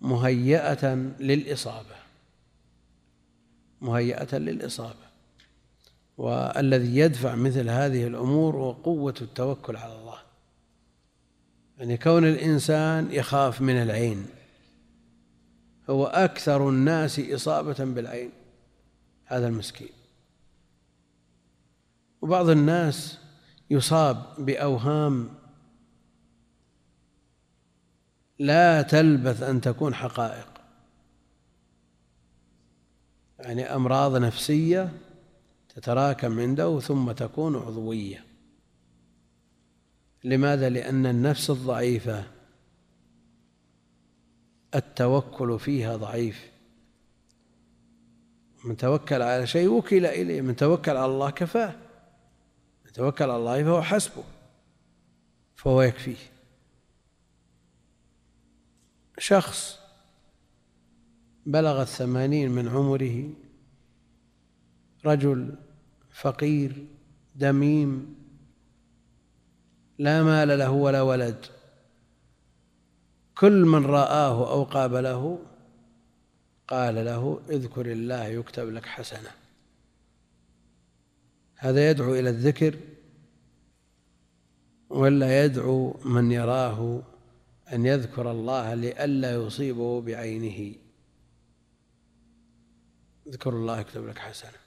مهيئة 0.00 0.94
للإصابة 1.20 1.96
مهيئة 3.80 4.36
للإصابة. 4.36 5.06
والذي 6.18 6.96
يدفع 6.96 7.34
مثل 7.34 7.68
هذه 7.68 8.06
الأمور 8.06 8.56
هو 8.56 8.72
قوة 8.72 9.14
التوكل 9.20 9.76
على 9.76 9.98
الله. 9.98 10.18
يعني 11.78 11.96
كون 11.96 12.24
الإنسان 12.24 13.12
يخاف 13.12 13.60
من 13.60 13.82
العين 13.82 14.26
هو 15.90 16.06
أكثر 16.06 16.68
الناس 16.68 17.20
إصابة 17.20 17.84
بالعين 17.84 18.30
هذا 19.24 19.48
المسكين. 19.48 19.88
وبعض 22.22 22.48
الناس 22.48 23.18
يصاب 23.70 24.22
بأوهام 24.38 25.28
لا 28.38 28.82
تلبث 28.82 29.42
أن 29.42 29.60
تكون 29.60 29.94
حقائق. 29.94 30.48
يعني 33.38 33.74
أمراض 33.74 34.16
نفسية 34.16 34.92
تتراكم 35.68 36.40
عنده 36.40 36.80
ثم 36.80 37.12
تكون 37.12 37.56
عضوية. 37.56 38.24
لماذا؟ 40.24 40.68
لأن 40.68 41.06
النفس 41.06 41.50
الضعيفة 41.50 42.24
التوكل 44.74 45.58
فيها 45.58 45.96
ضعيف. 45.96 46.50
من 48.64 48.76
توكل 48.76 49.22
على 49.22 49.46
شيء 49.46 49.68
وكل 49.68 50.06
إليه 50.06 50.40
من 50.40 50.56
توكل 50.56 50.96
على 50.96 51.12
الله 51.12 51.30
كفاه. 51.30 51.74
من 52.84 52.92
توكل 52.92 53.24
على 53.24 53.36
الله 53.36 53.64
فهو 53.64 53.82
حسبه 53.82 54.24
فهو 55.56 55.82
يكفيه. 55.82 56.35
شخص 59.18 59.78
بلغ 61.46 61.82
الثمانين 61.82 62.50
من 62.50 62.68
عمره 62.68 63.30
رجل 65.04 65.54
فقير 66.10 66.86
دميم 67.34 68.16
لا 69.98 70.22
مال 70.22 70.58
له 70.58 70.70
ولا 70.70 71.02
ولد. 71.02 71.46
كل 73.38 73.64
من 73.64 73.86
رآه 73.86 74.50
أو 74.50 74.64
قابله 74.64 75.38
قال 76.68 76.94
له 76.94 77.40
اذكر 77.48 77.92
الله 77.92 78.24
يكتب 78.24 78.68
لك 78.68 78.86
حسنة. 78.86 79.30
هذا 81.56 81.90
يدعو 81.90 82.14
إلى 82.14 82.30
الذكر 82.30 82.76
ولا 84.90 85.44
يدعو 85.44 85.96
من 86.04 86.32
يراه 86.32 87.02
أن 87.72 87.86
يذكر 87.86 88.30
الله 88.30 88.74
لئلا 88.74 89.34
يصيبه 89.34 90.00
بعينه. 90.00 90.74
اذكر 93.26 93.50
الله 93.50 93.80
يكتب 93.80 94.06
لك 94.06 94.18
حسنة. 94.18 94.58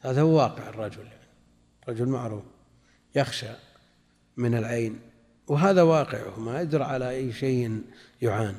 هذا 0.00 0.22
هو 0.22 0.36
واقع 0.36 0.68
الرجل 0.68 1.08
رجل 1.88 2.08
معروف 2.08 2.44
يخشى 3.14 3.52
من 4.36 4.54
العين 4.54 5.00
وهذا 5.46 5.82
واقعه 5.82 6.40
ما 6.40 6.60
يدرى 6.60 6.84
على 6.84 7.10
أي 7.10 7.32
شيء 7.32 7.82
يعان. 8.22 8.58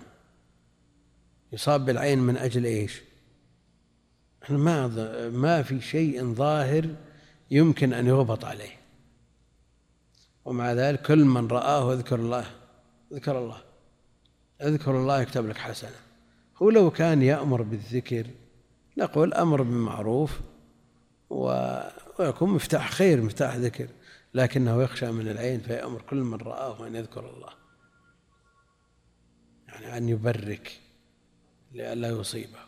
يصاب 1.52 1.86
بالعين 1.86 2.20
من 2.20 2.38
أجل 2.38 2.66
إيش؟ 2.66 3.02
ما 4.50 4.88
ما 5.30 5.64
في 5.64 5.82
شيء 5.82 6.34
ظاهر 6.34 6.96
يمكن 7.52 7.94
أن 7.94 8.08
يغبط 8.08 8.46
عليه. 8.46 8.78
ومع 10.46 10.74
ذلك 10.74 11.02
كل 11.02 11.26
من 11.26 11.48
رآه 11.48 11.94
اذكر 11.94 12.20
الله. 12.20 12.61
اذكر 13.12 13.40
الله. 13.40 13.62
أذكر 14.62 14.98
الله 14.98 15.22
يكتب 15.22 15.50
لك 15.50 15.58
حسنة. 15.58 15.96
هو 16.62 16.70
لو 16.70 16.92
كان 16.92 17.22
يأمر 17.22 17.62
بالذكر 17.62 18.28
نقول 18.98 19.34
أمر 19.34 19.62
بالمعروف 19.62 20.40
ويكون 21.30 22.50
مفتاح 22.50 22.92
خير 22.92 23.22
مفتاح 23.22 23.56
ذكر. 23.56 23.88
لكنه 24.34 24.84
يخشى 24.84 25.12
من 25.12 25.28
العين 25.28 25.60
فيأمر 25.60 26.02
كل 26.02 26.18
من 26.18 26.38
رآه 26.38 26.88
أن 26.88 26.96
يذكر 26.96 27.30
الله. 27.30 27.54
يعني 29.68 29.98
أن 29.98 30.10
يبرك 30.10 30.80
لئلا 31.74 32.10
يصيبه. 32.10 32.60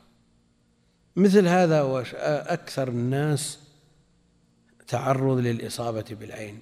مثل 1.16 1.48
هذا 1.48 2.04
أكثر 2.54 2.88
الناس 2.88 3.60
تعرض 4.88 5.38
للإصابة 5.38 6.06
بالعين. 6.12 6.60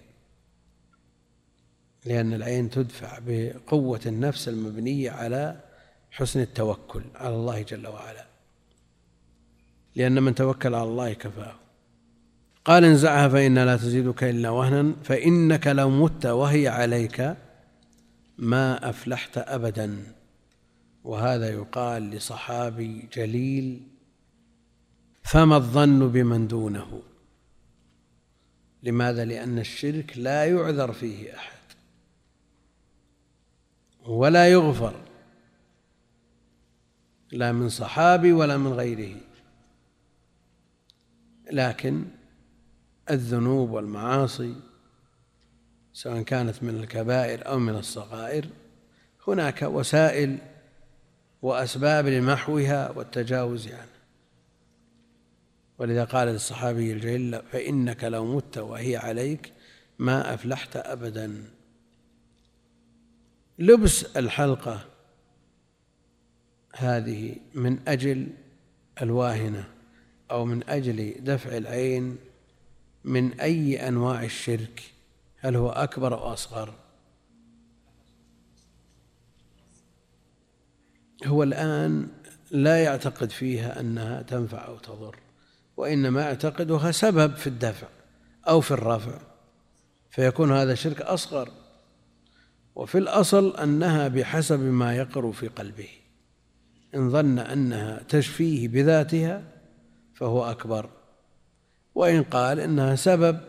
لأن 2.05 2.33
العين 2.33 2.69
تدفع 2.69 3.19
بقوة 3.27 3.99
النفس 4.05 4.47
المبنية 4.47 5.11
على 5.11 5.59
حسن 6.11 6.39
التوكل 6.39 7.03
على 7.15 7.35
الله 7.35 7.61
جل 7.61 7.87
وعلا. 7.87 8.25
لأن 9.95 10.23
من 10.23 10.35
توكل 10.35 10.75
على 10.75 10.89
الله 10.89 11.13
كفاه. 11.13 11.55
قال 12.65 12.85
انزعها 12.85 13.29
فإن 13.29 13.59
لا 13.59 13.77
تزيدك 13.77 14.23
إلا 14.23 14.49
وهنا 14.49 14.93
فإنك 15.03 15.67
لو 15.67 15.89
مت 15.89 16.25
وهي 16.25 16.67
عليك 16.67 17.35
ما 18.37 18.89
أفلحت 18.89 19.37
أبدا. 19.37 20.03
وهذا 21.03 21.49
يقال 21.49 22.09
لصحابي 22.09 23.09
جليل 23.13 23.81
فما 25.23 25.55
الظن 25.55 26.07
بمن 26.07 26.47
دونه؟ 26.47 27.01
لماذا؟ 28.83 29.25
لأن 29.25 29.59
الشرك 29.59 30.13
لا 30.17 30.45
يعذر 30.45 30.93
فيه 30.93 31.35
أحد. 31.35 31.60
ولا 34.05 34.47
يغفر 34.47 34.95
لا 37.31 37.51
من 37.51 37.69
صحابي 37.69 38.31
ولا 38.33 38.57
من 38.57 38.73
غيره. 38.73 39.15
لكن 41.51 42.05
الذنوب 43.09 43.69
والمعاصي 43.69 44.55
سواء 45.93 46.21
كانت 46.21 46.63
من 46.63 46.79
الكبائر 46.79 47.47
أو 47.47 47.59
من 47.59 47.75
الصغائر 47.75 48.45
هناك 49.27 49.61
وسائل 49.61 50.37
وأسباب 51.41 52.07
لمحوها 52.07 52.91
والتجاوز 52.91 53.67
عنها. 53.67 53.85
ولذا 55.77 56.03
قال 56.03 56.27
للصحابي 56.27 56.93
الجليل 56.93 57.41
فإنك 57.51 58.03
لو 58.03 58.35
مت 58.35 58.57
وهي 58.57 58.97
عليك 58.97 59.53
ما 59.99 60.33
أفلحت 60.33 60.77
ابدا. 60.77 61.43
لبس 63.59 64.03
الحلقة 64.03 64.85
هذه 66.75 67.35
من 67.53 67.79
أجل 67.87 68.27
الواهنة 69.01 69.67
أو 70.31 70.45
من 70.45 70.69
أجل 70.69 71.15
دفع 71.19 71.57
العين 71.57 72.17
من 73.03 73.39
أي 73.39 73.87
أنواع 73.87 74.23
الشرك 74.23 74.81
هل 75.37 75.55
هو 75.55 75.69
أكبر 75.69 76.13
أو 76.13 76.33
أصغر؟ 76.33 76.73
هو 81.25 81.43
الآن 81.43 82.07
لا 82.51 82.83
يعتقد 82.83 83.29
فيها 83.29 83.79
أنها 83.79 84.21
تنفع 84.21 84.67
أو 84.67 84.77
تضر 84.77 85.15
وإنما 85.77 86.21
يعتقدها 86.21 86.91
سبب 86.91 87.35
في 87.35 87.47
الدفع 87.47 87.87
أو 88.47 88.61
في 88.61 88.71
الرفع 88.71 89.19
فيكون 90.11 90.51
هذا 90.51 90.75
شرك 90.75 91.01
أصغر. 91.01 91.60
وفي 92.75 92.97
الأصل 92.97 93.57
أنها 93.57 94.07
بحسب 94.07 94.59
ما 94.59 94.95
يقر 94.95 95.31
في 95.31 95.47
قلبه. 95.47 95.89
إن 96.95 97.09
ظن 97.09 97.39
أنها 97.39 98.03
تشفيه 98.09 98.67
بذاتها 98.67 99.43
فهو 100.13 100.51
أكبر. 100.51 100.89
وإن 101.95 102.23
قال 102.23 102.59
إنها 102.59 102.95
سبب 102.95 103.39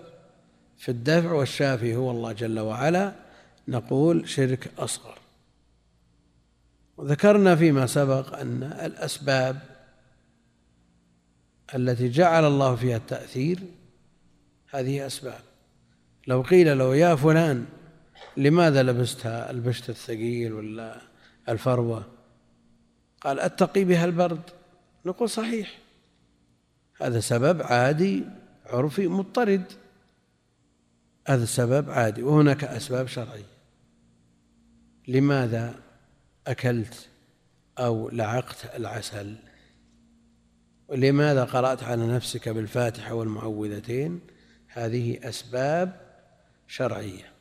في 0.79 0.89
الدفع 0.89 1.33
والشافي 1.33 1.97
هو 1.97 2.11
الله 2.11 2.33
جل 2.33 2.61
وعلا 2.61 3.13
نقول 3.69 4.29
شرك 4.29 4.71
أصغر. 4.79 5.19
وذكرنا 6.97 7.57
فيما 7.57 7.87
سبق 7.87 8.39
أن 8.39 8.63
الأسباب 8.63 9.59
التي 11.75 12.09
جعل 12.09 12.45
الله 12.45 12.75
فيها 12.77 12.97
التأثير 12.97 13.59
هذه 14.71 15.07
أسباب. 15.07 15.41
لو 16.27 16.43
قيل 16.43 16.79
له 16.79 16.97
يا 16.97 17.15
فلان 17.15 17.67
لماذا 18.37 18.83
لبست 18.83 19.27
البشت 19.27 19.91
الثقيل 19.91 20.53
ولا 20.53 21.01
الفروة؟ 21.49 22.05
قال 23.21 23.41
أتقي 23.41 23.85
بها 23.85 24.05
البرد. 24.05 24.51
نقول 25.07 25.31
صحيح. 25.31 25.79
هذا 27.01 27.21
سبب 27.21 27.63
عادي 27.63 28.25
عرفي 28.67 29.09
مضطرد. 29.09 29.73
هذا 31.27 31.43
السبب 31.43 31.91
عادي 31.91 32.23
وهناك 32.23 32.65
أسباب 32.65 33.07
شرعية. 33.07 33.53
لماذا 35.09 35.75
أكلت 36.47 37.09
أو 37.79 38.09
لعقت 38.09 38.77
العسل؟ 38.77 39.37
ولماذا 40.89 41.45
قرأت 41.45 41.83
على 41.83 42.07
نفسك 42.07 42.49
بالفاتحة 42.49 43.15
والمعوذتين؟ 43.15 44.21
هذه 44.69 45.29
أسباب 45.29 46.01
شرعية. 46.67 47.32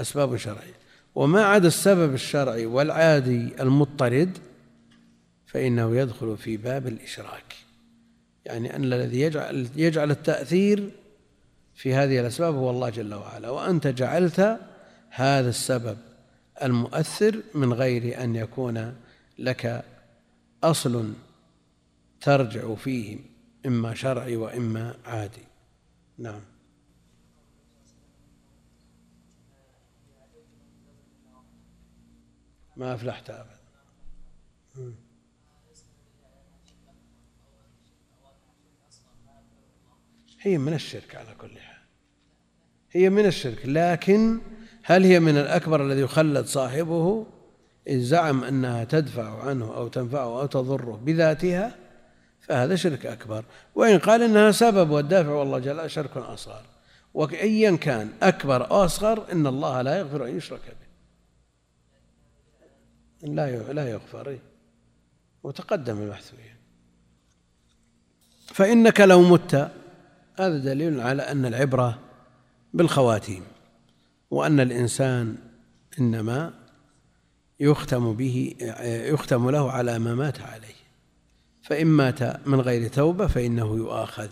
أسباب 0.00 0.36
شرعية. 0.36 0.74
وما 1.14 1.44
عدا 1.44 1.68
السبب 1.68 2.14
الشرعي 2.14 2.66
والعادي 2.66 3.62
المضطرد 3.62 4.38
فإنه 5.46 5.96
يدخل 5.96 6.36
في 6.36 6.56
باب 6.56 6.86
الإشراك. 6.86 7.56
يعني 8.44 8.76
أن 8.76 8.84
الذي 8.84 9.20
يجعل 9.20 9.68
يجعل 9.76 10.10
التأثير 10.10 10.90
في 11.74 11.94
هذه 11.94 12.20
الأسباب 12.20 12.54
هو 12.54 12.70
الله 12.70 12.90
جل 12.90 13.14
وعلا. 13.14 13.50
وأنت 13.50 13.86
جعلت 13.86 14.58
هذا 15.10 15.48
السبب 15.48 15.98
المؤثر 16.62 17.42
من 17.54 17.72
غير 17.72 18.22
أن 18.24 18.36
يكون 18.36 18.94
لك 19.38 19.84
أصل 20.64 21.12
ترجع 22.20 22.74
فيه 22.74 23.18
إما 23.66 23.94
شرعي 23.94 24.36
وإما 24.36 24.94
عادي. 25.06 25.46
نعم. 26.18 26.40
ما 32.76 32.94
أفلحت 32.94 33.30
أبدا. 33.30 33.56
هي 40.40 40.58
من 40.58 40.74
الشرك 40.74 41.16
على 41.16 41.34
كل 41.38 41.58
حال. 41.58 41.76
هي 42.92 43.10
من 43.10 43.26
الشرك 43.26 43.58
لكن 43.64 44.38
هل 44.82 45.04
هي 45.04 45.20
من 45.20 45.38
الأكبر 45.38 45.86
الذي 45.86 46.00
يخلد 46.00 46.46
صاحبه؟ 46.46 47.26
إن 47.90 48.00
زعم 48.00 48.44
أنها 48.44 48.84
تدفع 48.84 49.42
عنه 49.42 49.76
أو 49.76 49.88
تنفعه 49.88 50.40
أو 50.40 50.46
تضره 50.46 51.00
بذاتها 51.04 51.74
فهذا 52.40 52.76
شرك 52.76 53.06
أكبر. 53.06 53.44
وإن 53.74 53.98
قال 53.98 54.22
إنها 54.22 54.50
سبب 54.50 54.90
والدافع 54.90 55.30
والله 55.30 55.58
جل 55.58 55.90
شرك 55.90 56.16
أصغر. 56.16 56.62
وأيا 57.14 57.76
كان 57.76 58.12
أكبر 58.22 58.70
أو 58.70 58.84
أصغر 58.84 59.32
إن 59.32 59.46
الله 59.46 59.82
لا 59.82 59.98
يغفر 59.98 60.26
أن 60.26 60.36
يشرك 60.36 60.60
به. 60.66 60.85
لا 63.22 63.72
لا 63.72 63.90
يغفر 63.90 64.28
إيه؟ 64.28 64.40
وتقدم 65.42 66.02
البحث 66.02 66.30
فيه 66.30 66.56
فإنك 68.46 69.00
لو 69.00 69.22
مت 69.22 69.54
هذا 70.38 70.58
دليل 70.58 71.00
على 71.00 71.22
أن 71.22 71.46
العبرة 71.46 71.98
بالخواتيم 72.74 73.42
وأن 74.30 74.60
الإنسان 74.60 75.36
إنما 76.00 76.54
يختم 77.60 78.12
به 78.12 78.54
يختم 78.84 79.50
له 79.50 79.72
على 79.72 79.98
ما 79.98 80.14
مات 80.14 80.40
عليه. 80.40 80.76
فإن 81.62 81.86
مات 81.86 82.48
من 82.48 82.60
غير 82.60 82.88
توبة 82.88 83.26
فإنه 83.26 83.76
يؤاخذ. 83.76 84.28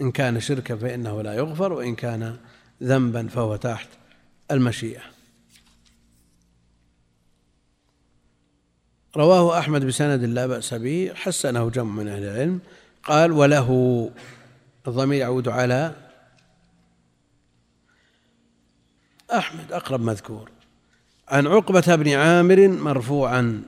إن 0.00 0.10
كان 0.10 0.40
شركا 0.40 0.76
فإنه 0.76 1.22
لا 1.22 1.34
يغفر 1.34 1.72
وإن 1.72 1.94
كان 1.94 2.36
ذنبا 2.82 3.28
فهو 3.28 3.56
تحت 3.56 3.88
المشيئة. 4.50 5.02
رواه 9.18 9.58
أحمد 9.58 9.84
بسند 9.84 10.24
لا 10.24 10.46
بأس 10.46 10.74
به 10.74 11.12
حسنه 11.14 11.70
جمع 11.70 11.92
من 11.92 12.08
أهل 12.08 12.22
العلم. 12.24 12.60
قال 13.04 13.32
وله 13.32 14.10
الضمير 14.88 15.20
يعود 15.20 15.48
على 15.48 15.94
أحمد 19.34 19.72
أقرب 19.72 20.00
مذكور. 20.00 20.50
عن 21.28 21.46
عقبة 21.46 21.96
بن 21.96 22.08
عامر 22.08 22.68
مرفوعا 22.68 23.62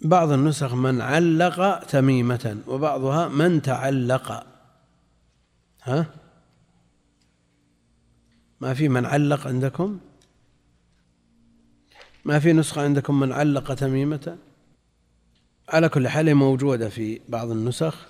بعض 0.00 0.32
النسخ 0.32 0.74
من 0.74 1.00
علق 1.00 1.84
تميمة 1.84 2.58
وبعضها 2.66 3.28
من 3.28 3.62
تعلق. 3.62 4.46
ها؟ 5.82 6.06
ما 8.60 8.74
في 8.74 8.88
من 8.88 9.06
علق 9.06 9.46
عندكم؟ 9.46 10.00
ما 12.24 12.38
في 12.38 12.52
نسخة 12.52 12.82
عندكم 12.82 13.20
من 13.20 13.32
علق 13.32 13.74
تميمة؟ 13.74 14.38
على 15.68 15.88
كل 15.88 16.08
حال 16.08 16.34
موجودة 16.34 16.88
في 16.88 17.20
بعض 17.28 17.50
النسخ 17.50 18.06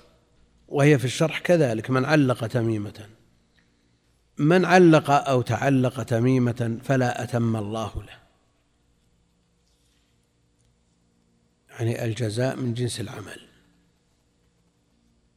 وهي 0.68 0.98
في 0.98 1.04
الشرح 1.04 1.38
كذلك 1.38 1.90
من 1.90 2.04
علق 2.04 2.46
تميمة. 2.46 3.06
من 4.38 4.64
علق 4.64 5.10
أو 5.10 5.42
تعلق 5.42 6.02
تميمة 6.02 6.78
فلا 6.84 7.22
أتم 7.22 7.56
الله 7.56 7.92
له. 7.96 8.20
يعني 11.70 12.04
الجزاء 12.04 12.56
من 12.56 12.74
جنس 12.74 13.00
العمل. 13.00 13.40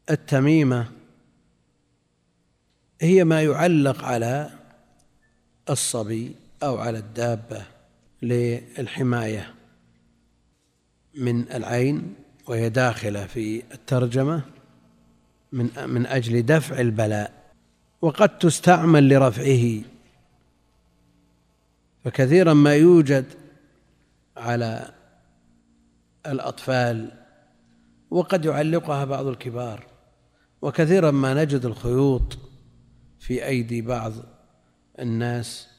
التميمة 0.10 0.92
هي 3.02 3.24
ما 3.24 3.44
يعلق 3.44 4.04
على 4.04 4.50
الصبي 5.70 6.36
أو 6.64 6.78
على 6.78 6.98
الدابة 6.98 7.73
للحماية 8.24 9.54
من 11.16 11.52
العين 11.52 12.16
وهي 12.48 12.70
داخلة 12.70 13.26
في 13.26 13.64
الترجمة 13.74 14.42
من 15.52 15.70
من 15.88 16.06
أجل 16.06 16.46
دفع 16.46 16.80
البلاء 16.80 17.54
وقد 18.02 18.38
تستعمل 18.38 19.10
لرفعه. 19.10 19.82
فكثيرا 22.04 22.54
ما 22.54 22.76
يوجد 22.76 23.26
على 24.38 24.94
الأطفال 26.26 27.12
وقد 28.12 28.46
يعلقها 28.46 29.06
بعض 29.06 29.28
الكبار 29.28 29.86
وكثيرا 30.62 31.12
ما 31.12 31.34
نجد 31.34 31.66
الخيوط 31.66 32.38
في 33.20 33.46
أيدي 33.46 33.82
بعض 33.82 34.14
الناس. 35.00 35.73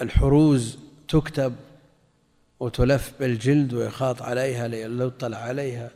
والحروز 0.00 0.78
تكتب 1.08 1.56
وتلف 2.60 3.12
بالجلد 3.20 3.74
ويخاط 3.74 4.22
عليها 4.22 4.68
ليطلع 4.68 5.38
عليها 5.38 5.90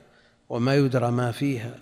وما 0.48 0.74
يدرى 0.74 1.10
ما 1.10 1.32
فيها. 1.32 1.78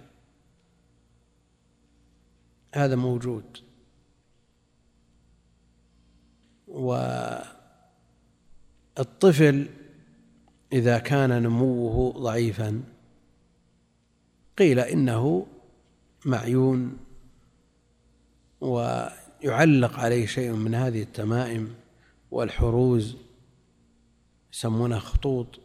هذا 2.74 2.96
موجود. 2.96 3.44
والطفل 8.98 9.68
إذا 10.72 10.98
كان 10.98 11.42
نموه 11.42 12.12
ضعيفا 12.12 12.82
قيل 14.58 14.80
إنه 14.80 15.46
معيون 16.24 16.98
ويعلق 19.44 19.98
عليه 19.98 20.26
شيء 20.26 20.52
من 20.52 20.74
هذه 20.74 21.02
التمائم 21.02 21.74
والحروز 22.30 23.16
يسمونها 24.52 24.98
خطوط. 24.98 25.60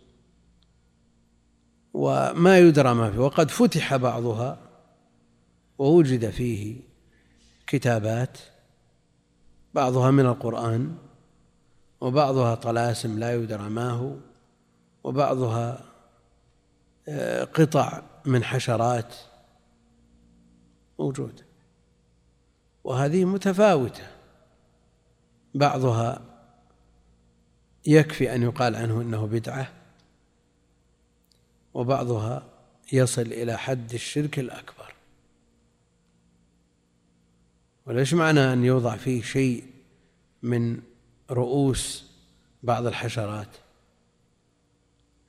وما 1.93 2.59
يدرى 2.59 2.93
ما 2.93 3.11
فيه. 3.11 3.19
وقد 3.19 3.51
فتح 3.51 3.95
بعضها 3.95 4.57
ووجد 5.77 6.29
فيه 6.29 6.75
كتابات 7.67 8.37
بعضها 9.73 10.11
من 10.11 10.25
القرآن 10.25 10.95
وبعضها 12.01 12.55
طلاسم 12.55 13.19
لا 13.19 13.33
يدرى 13.33 13.69
ما 13.69 13.89
هو 13.89 14.15
وبعضها 15.03 15.85
آه، 17.07 17.43
قطع 17.43 18.01
من 18.25 18.43
حشرات 18.43 19.15
موجودة. 20.99 21.42
وهذه 22.83 23.25
متفاوتة. 23.25 24.07
بعضها 25.53 26.21
يكفي 27.87 28.35
أن 28.35 28.43
يقال 28.43 28.75
عنه 28.75 29.01
إنه 29.01 29.25
بدعة 29.27 29.71
وبعضها 31.73 32.45
يصل 32.93 33.21
إلى 33.21 33.57
حد 33.57 33.93
الشرك 33.93 34.39
الأكبر. 34.39 34.93
وليش 37.85 38.13
معنى 38.13 38.53
أن 38.53 38.63
يوضع 38.63 38.95
فيه 38.95 39.21
شيء 39.21 39.63
من 40.41 40.81
رؤوس 41.31 42.11
بعض 42.63 42.85
الحشرات؟ 42.85 43.47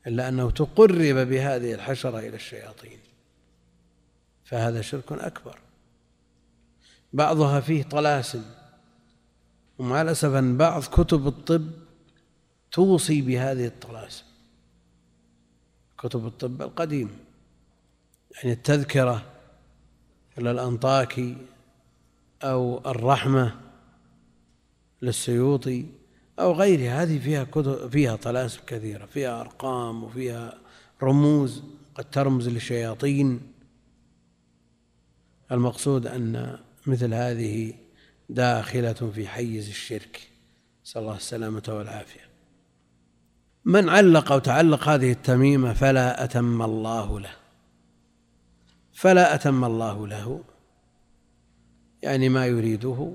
إلا 0.07 0.29
أنه 0.29 0.51
تقرب 0.51 1.29
بهذه 1.29 1.75
الحشرة 1.75 2.19
إلى 2.19 2.37
الشياطين. 2.37 2.99
فهذا 4.45 4.81
شرك 4.81 5.13
أكبر. 5.13 5.64
بعضها 7.15 7.61
فيه 7.61 7.83
طلاسم. 7.83 8.43
ومع 9.79 10.03
الأسف 10.03 10.29
أن 10.29 10.57
بعض 10.57 10.83
كتب 10.83 11.27
الطب 11.27 11.71
توصي 12.73 13.23
بهذه 13.23 13.67
الطلاسم. 13.67 14.25
كتب 15.99 16.27
الطب 16.27 16.63
القديم 16.63 17.11
يعني 18.37 18.53
التذكرة 18.53 19.23
إلى 20.39 20.51
الأنطاكي 20.51 21.37
أو 22.43 22.91
الرحمة 22.91 23.61
للسيوطي 25.03 25.87
أو 26.39 26.53
غيرها. 26.53 27.03
هذه 27.03 27.19
فيها 27.19 27.45
كتب 27.45 27.91
فيها 27.91 28.17
طلاسم 28.17 28.61
كثيرة 28.67 29.07
فيها 29.07 29.41
أرقام 29.41 30.05
وفيها 30.05 30.59
رموز 31.03 31.63
قد 31.95 32.11
ترمز 32.11 32.49
للشياطين. 32.49 33.41
المقصود 35.53 36.07
أن 36.07 36.59
مثل 36.87 37.15
هذه 37.15 37.75
داخلة 38.29 38.93
في 38.93 39.29
حيز 39.29 39.69
الشرك. 39.69 40.29
نسأل 40.85 41.03
الله 41.03 41.17
السلامة 41.17 41.63
والعافية. 41.69 42.21
من 43.65 43.89
علق 43.89 44.33
أو 44.33 44.39
تعلق 44.39 44.89
هذه 44.89 45.13
التميمة 45.13 45.73
فلا 45.73 46.25
أتم 46.25 46.63
الله 46.63 47.21
له. 47.21 47.35
فلا 48.93 49.35
أتم 49.35 49.65
الله 49.65 50.07
له. 50.07 50.45
يعني 52.03 52.29
ما 52.29 52.47
يريده. 52.47 53.13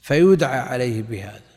فيدعى 0.00 0.58
عليه 0.58 1.02
بهذا. 1.02 1.54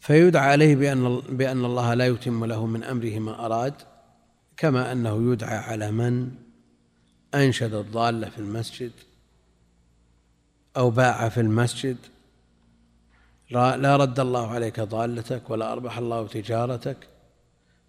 فيدعى 0.00 0.50
عليه 0.50 0.76
بأن 0.76 1.20
بأن 1.20 1.64
الله 1.64 1.94
لا 1.94 2.06
يتم 2.06 2.44
له 2.44 2.66
من 2.66 2.84
أمره 2.84 3.18
ما 3.18 3.46
أراد 3.46 3.74
كما 4.56 4.92
أنه 4.92 5.32
يدعى 5.32 5.56
على 5.56 5.90
من؟ 5.90 6.47
أنشد 7.34 7.74
الضالة 7.74 8.28
في 8.28 8.38
المسجد 8.38 8.92
أو 10.76 10.90
باع 10.90 11.28
في 11.28 11.40
المسجد. 11.40 11.96
لا 13.50 13.96
رد 13.96 14.20
الله 14.20 14.50
عليك 14.50 14.80
ضالتك 14.80 15.50
ولا 15.50 15.72
أربح 15.72 15.98
الله 15.98 16.26
تجارتك 16.26 17.08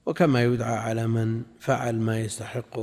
وكما 0.06 0.44
يدعى 0.44 0.78
على 0.78 1.08
من 1.08 1.44
فعل 1.60 1.96
ما 1.96 2.20
يستحق 2.20 2.80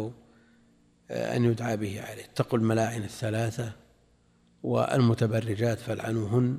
آه، 1.10 1.36
أن 1.36 1.44
يدعى 1.44 1.76
به 1.76 2.02
عليه. 2.02 2.24
اتقوا 2.24 2.58
الملاعن 2.58 3.02
الثلاثة 3.02 3.72
والمتبرجات 4.62 5.78
فالعنوهن 5.78 6.58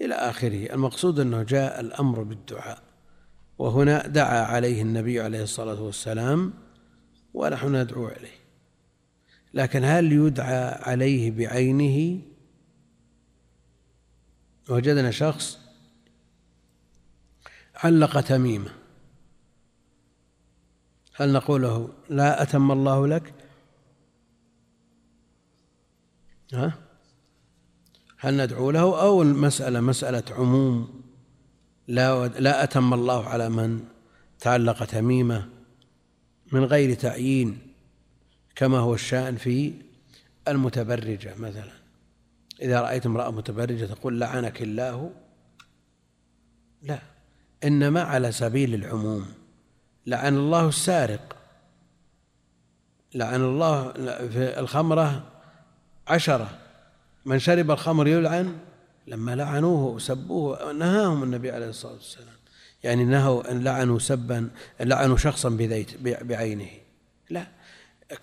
إلى 0.00 0.14
آخره. 0.14 0.74
المقصود 0.74 1.20
أنه 1.20 1.42
جاء 1.42 1.80
الأمر 1.80 2.22
بالدعاء 2.22 2.78
وهنا 3.58 4.06
دعا 4.06 4.44
عليه 4.44 4.82
النبي 4.82 5.20
عليه 5.20 5.42
الصلاة 5.42 5.82
والسلام 5.82 6.52
ونحن 7.34 7.76
ندعو 7.76 8.06
عليه 8.06 8.35
لكن 9.56 9.84
هل 9.84 10.12
يدعى 10.12 10.64
عليه 10.82 11.30
بعينه؟ 11.30 12.20
وجدنا 14.68 15.10
شخص 15.10 15.58
علق 17.74 18.20
تميمة. 18.20 18.70
هل 21.14 21.32
نقول 21.32 21.62
له 21.62 21.88
لا 22.08 22.42
أتم 22.42 22.72
الله 22.72 23.06
لك؟ 23.06 23.34
ها؟ 26.52 26.78
هل 28.18 28.36
ندعو 28.36 28.70
له 28.70 29.02
أو 29.02 29.22
المسألة 29.22 29.80
مسألة 29.80 30.24
عموم؟ 30.30 31.02
لا 31.88 32.28
لا 32.28 32.64
أتم 32.64 32.94
الله 32.94 33.28
على 33.28 33.48
من 33.48 33.84
تعلق 34.40 34.84
تميمة 34.84 35.48
من 36.52 36.64
غير 36.64 36.94
تعيين. 36.94 37.65
كما 38.56 38.78
هو 38.78 38.94
الشأن 38.94 39.36
في 39.36 39.72
المتبرجة 40.48 41.34
مثلا. 41.38 41.72
إذا 42.62 42.80
رأيت 42.80 43.06
امرأة 43.06 43.30
متبرجة 43.30 43.84
تقول 43.84 44.20
لعنك 44.20 44.62
الله 44.62 45.10
لا. 46.82 46.98
إنما 47.64 48.02
على 48.02 48.32
سبيل 48.32 48.74
العموم. 48.74 49.26
لعن 50.06 50.36
الله 50.36 50.68
السارق. 50.68 51.36
لعن 53.14 53.40
الله 53.40 53.92
في 54.28 54.60
الخمرة 54.60 55.32
عشرة. 56.08 56.58
من 57.24 57.38
شرب 57.38 57.70
الخمر 57.70 58.08
يلعن. 58.08 58.58
لما 59.06 59.36
لعنوه 59.36 59.84
وسبوه 59.84 60.72
نهاهم 60.72 61.22
النبي 61.22 61.50
عليه 61.50 61.68
الصلاة 61.68 61.92
والسلام. 61.92 62.36
يعني 62.84 63.04
نهوا 63.04 63.50
أن 63.50 63.64
لعنوا 63.64 63.98
سبا 63.98 64.50
لعنوا 64.80 65.16
شخصا 65.16 65.56
بعينه. 66.00 66.70
لا. 67.30 67.46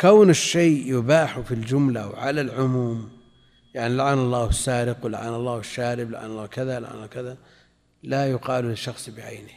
كون 0.01 0.29
الشيء 0.29 0.97
يباح 0.97 1.39
في 1.39 1.53
الجملة 1.53 2.07
وعلى 2.07 2.41
العموم 2.41 3.09
يعني 3.73 3.95
لعن 3.95 4.17
الله 4.17 4.49
السارق 4.49 5.05
ولعن 5.05 5.33
الله 5.33 5.59
الشارب 5.59 6.11
لعن 6.11 6.25
الله 6.25 6.45
كذا 6.45 6.79
لعن 6.79 6.95
الله 6.95 7.07
كذا 7.07 7.37
لا 8.03 8.31
يقال 8.31 8.65
للشخص 8.65 9.09
بعينه 9.09 9.53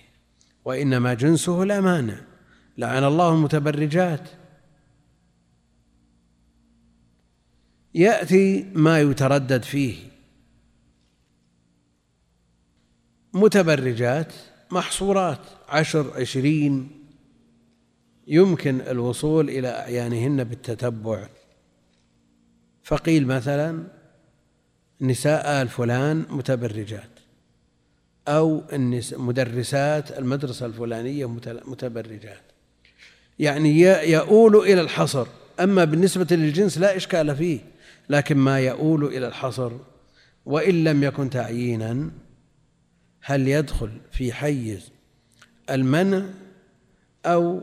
وإنما 0.65 1.15
جنسه 1.15 1.65
لا 1.65 1.81
مانع. 1.81 2.21
لعن 2.79 3.05
الله 3.05 3.35
المتبرجات. 3.35 4.29
يأتي 7.95 8.71
ما 8.75 9.01
يتردد 9.01 9.63
فيه. 9.63 9.97
متبرجات 13.33 14.33
محصورات 14.71 15.41
عشر 15.69 16.21
عشرين 16.21 17.06
يمكن 18.27 18.81
الوصول 18.81 19.51
إلى 19.51 19.69
أعيانهن 19.69 20.45
بالتتبع. 20.45 21.29
فقيل 22.83 23.27
مثلا 23.27 23.85
نساء 25.01 25.63
آل 25.63 25.69
فلان 25.69 26.27
متبرجات 26.31 27.11
أو 28.29 28.63
مدرسات 29.13 30.19
المدرسة 30.19 30.67
الفلانية 30.67 31.27
متبرجات. 31.67 32.43
يعني 33.39 33.81
يؤول 34.11 34.57
إلى 34.57 34.81
الحصر. 34.81 35.27
أما 35.61 35.85
بالنسبة 35.85 36.37
للجنس 36.37 36.79
لا 36.79 36.97
إشكال 36.97 37.37
فيه 37.37 37.61
لكن 38.11 38.37
ما 38.37 38.61
يؤول 38.61 39.05
إلى 39.05 39.29
الحصر 39.29 39.73
وإن 40.47 40.85
لم 40.85 41.05
يكن 41.05 41.31
تعيينا 41.31 42.11
هل 43.21 43.49
يدخل 43.49 43.91
في 44.13 44.33
حيز 44.33 44.91
المنع 45.71 46.25
أو 47.27 47.63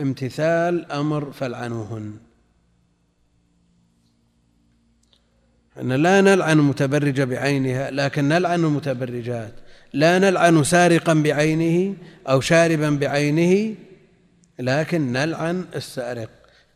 امتثال 0.00 0.92
أمر 0.92 1.32
فالعنوهن. 1.32 2.16
أن 5.80 5.92
لا 5.92 6.20
نلعن 6.20 6.58
المتبرجة 6.58 7.24
بعينها 7.24 7.90
لكن 7.90 8.28
نلعن 8.28 8.64
المتبرجات 8.64 9.54
لا 9.92 10.18
نلعن 10.18 10.64
سارقا 10.64 11.14
بعينه 11.14 11.96
أو 12.28 12.40
شاربا 12.40 12.90
بعينه 12.90 13.74
لكن 14.58 15.12
نلعن 15.12 15.64
السارق 15.74 16.30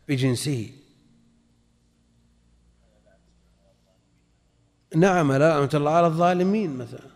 بجنسه. 0.07 0.69
نعم 4.95 5.31
لعنة 5.31 5.69
الله 5.73 5.91
على 5.91 6.07
الظالمين 6.07 6.77
مثلا. 6.77 7.09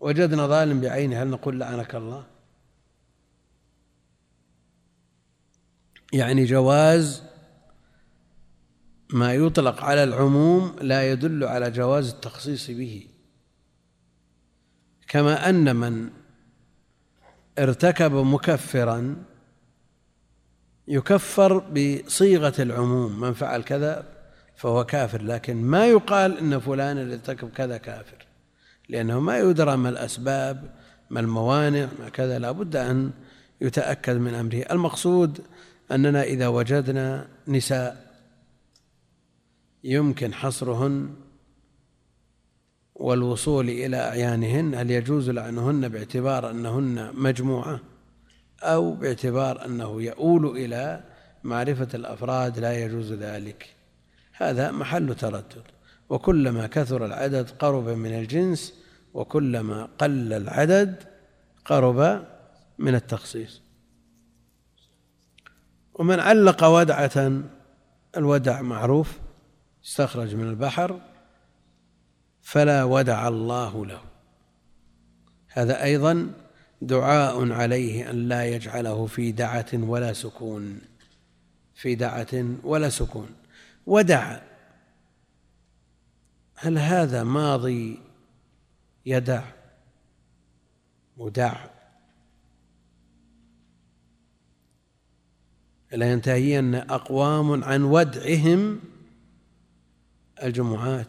وجدنا 0.00 0.46
ظالم 0.46 0.80
بعينه 0.80 1.22
هل 1.22 1.28
نقول 1.28 1.60
لعنك 1.60 1.94
الله؟ 1.94 2.31
يعني 6.12 6.44
جواز 6.44 7.22
ما 9.12 9.34
يطلق 9.34 9.84
على 9.84 10.04
العموم 10.04 10.76
لا 10.80 11.12
يدل 11.12 11.44
على 11.44 11.70
جواز 11.70 12.08
التخصيص 12.08 12.70
به. 12.70 13.06
كما 15.08 15.48
أن 15.48 15.76
من 15.76 16.10
ارتكب 17.58 18.12
مكفرا 18.12 19.16
يكفر 20.88 21.58
بصيغة 21.58 22.62
العموم. 22.62 23.20
من 23.20 23.32
فعل 23.32 23.62
كذا 23.62 24.06
فهو 24.56 24.84
كافر 24.84 25.22
لكن 25.22 25.56
ما 25.56 25.86
يقال 25.86 26.38
إن 26.38 26.60
فلان 26.60 26.98
اللي 26.98 27.14
ارتكب 27.14 27.50
كذا 27.50 27.76
كافر 27.76 28.26
لأنه 28.88 29.20
ما 29.20 29.38
يدرى 29.38 29.76
ما 29.76 29.88
الأسباب 29.88 30.74
ما 31.10 31.20
الموانع 31.20 31.88
ما 32.00 32.08
كذا. 32.08 32.38
لا 32.38 32.50
بد 32.50 32.76
أن 32.76 33.10
يتأكد 33.60 34.16
من 34.16 34.34
أمره. 34.34 34.64
المقصود 34.70 35.40
أننا 35.92 36.22
إذا 36.22 36.48
وجدنا 36.48 37.28
نساء 37.48 38.12
يمكن 39.84 40.34
حصرهن 40.34 41.14
والوصول 42.94 43.70
إلى 43.70 43.96
أعيانهن 43.96 44.74
هل 44.74 44.90
يجوز 44.90 45.30
لعنهن 45.30 45.88
باعتبار 45.88 46.50
أنهن 46.50 47.10
مجموعة 47.14 47.80
أو 48.62 48.94
باعتبار 48.94 49.64
أنه 49.64 50.02
يؤول 50.02 50.46
إلى 50.46 51.04
معرفة 51.44 51.88
الأفراد 51.94 52.58
لا 52.58 52.84
يجوز 52.84 53.12
ذلك؟ 53.12 53.74
هذا 54.32 54.70
محل 54.70 55.14
تردد. 55.14 55.62
وكلما 56.08 56.66
كثر 56.66 57.06
العدد 57.06 57.50
قرب 57.50 57.88
من 57.88 58.18
الجنس 58.18 58.74
وكلما 59.14 59.88
قل 59.98 60.32
العدد 60.32 61.02
قرب 61.64 62.26
من 62.78 62.94
التخصيص. 62.94 63.61
ومن 65.94 66.20
علق 66.20 66.64
ودعة 66.64 67.42
الودع 68.16 68.62
معروف 68.62 69.18
استخرج 69.84 70.34
من 70.34 70.48
البحر 70.48 71.00
فلا 72.42 72.84
ودع 72.84 73.28
الله 73.28 73.86
له. 73.86 74.00
هذا 75.48 75.82
أيضا 75.82 76.32
دعاء 76.82 77.52
عليه 77.52 78.10
أن 78.10 78.28
لا 78.28 78.44
يجعله 78.44 79.06
في 79.06 79.32
دعة 79.32 79.66
ولا 79.74 80.12
سكون. 80.12 80.80
في 81.74 81.94
دعة 81.94 82.44
ولا 82.64 82.88
سكون. 82.88 83.28
ودع. 83.86 84.40
هل 86.56 86.78
هذا 86.78 87.24
ماضي 87.24 87.98
يدع؟ 89.06 89.42
ودع 91.16 91.56
لا 95.92 96.12
ينتهين 96.12 96.74
أقوام 96.74 97.64
عن 97.64 97.82
ودعهم 97.82 98.80
الجمعات. 100.42 101.06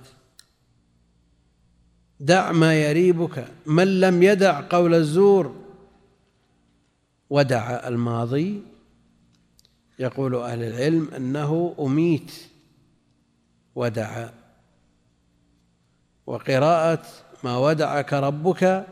دع 2.20 2.52
ما 2.52 2.74
يريبك 2.74 3.48
من 3.66 4.00
لم 4.00 4.24
يدع 4.24 4.62
قول 4.70 4.94
الزور 4.94 5.56
ودع 7.30 7.88
الماضي. 7.88 8.62
يقول 10.00 10.36
أهل 10.36 10.64
العلم 10.64 11.10
أنه 11.16 11.76
أميت 11.80 12.32
ودع. 13.76 14.30
وقراءة 16.26 17.06
ما 17.44 17.58
ودعك 17.58 18.14
ربك 18.14 18.86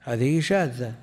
هذه 0.00 0.40
شاذة. 0.40 0.94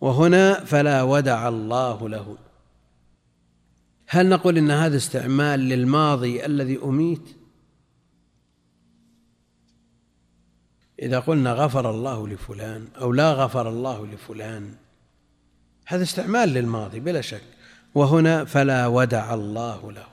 وهنا 0.00 0.64
فلا 0.64 1.02
ودع 1.02 1.48
الله 1.48 2.08
له. 2.08 2.36
هل 4.12 4.28
نقول 4.28 4.58
إن 4.58 4.70
هذا 4.70 4.96
استعمال 4.96 5.60
للماضي 5.60 6.46
الذي 6.46 6.78
أميت؟ 6.84 7.36
إذا 11.02 11.18
قلنا 11.18 11.52
غفر 11.52 11.90
الله 11.90 12.28
لفلان 12.28 12.88
أو 13.00 13.12
لا 13.12 13.32
غفر 13.32 13.68
الله 13.68 14.06
لفلان 14.06 14.74
هذا 15.86 16.02
استعمال 16.02 16.48
للماضي 16.48 17.00
بلا 17.00 17.20
شك 17.20 17.42
وهنا 17.94 18.44
فلا 18.44 18.86
ودع 18.86 19.34
الله 19.34 19.92
له. 19.92 20.06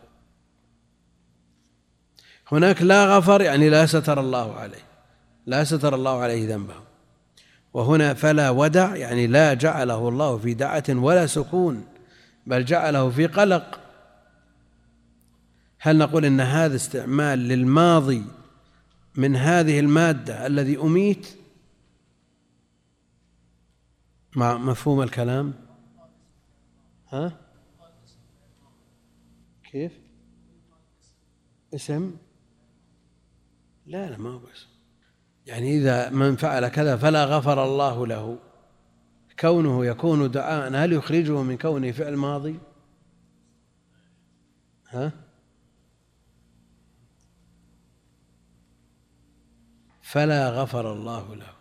هناك 2.52 2.82
لا 2.82 3.18
غفر 3.18 3.42
يعني 3.42 3.70
لا 3.70 3.86
ستر 3.86 4.20
الله 4.20 4.56
عليه 4.56 4.86
لا 5.46 5.64
ستر 5.64 5.96
الله 5.96 6.20
عليه 6.20 6.56
ذنبه. 6.56 6.76
وهنا 7.74 8.14
فلا 8.14 8.50
ودع 8.50 8.96
يعني 8.96 9.28
لا 9.28 9.54
جعله 9.54 10.10
الله 10.10 10.38
في 10.38 10.54
دعة 10.54 10.84
ولا 10.90 11.28
سكون 11.28 11.86
بل 12.48 12.66
جعله 12.66 13.10
في 13.10 13.26
قلق. 13.28 13.87
هل 15.88 15.98
نقول 15.98 16.26
إن 16.26 16.40
هذا 16.40 16.76
استعمال 16.76 17.40
للماضي 17.40 18.24
من 19.16 19.36
هذه 19.36 19.80
المادة 19.80 20.48
الذي 20.48 20.78
أميت؟ 20.78 21.28
مع 24.36 24.58
مفهوم 24.58 25.02
الكلام؟ 25.02 25.54
ها؟ 27.10 27.38
كيف؟ 29.72 29.92
اسم؟ 31.74 32.16
لا 33.86 34.10
لا 34.10 34.18
ما 34.18 34.30
هو 34.30 34.40
بس. 34.40 34.66
يعني 35.46 35.78
إذا 35.78 36.10
من 36.10 36.36
فعل 36.36 36.68
كذا 36.68 36.98
فلا 36.98 37.26
غفر 37.26 37.64
الله 37.64 38.08
له. 38.08 38.40
كونه 39.40 39.86
يكون 39.86 40.32
دعاء 40.32 40.76
هل 40.76 40.94
يخرجه 40.94 41.42
من 41.44 41.58
كونه 41.58 41.92
فعل 41.92 42.16
ماضي؟ 42.16 42.60
ها؟ 44.90 45.27
فلا 50.08 50.50
غفر 50.50 50.94
الله 50.94 51.36
له. 51.36 51.54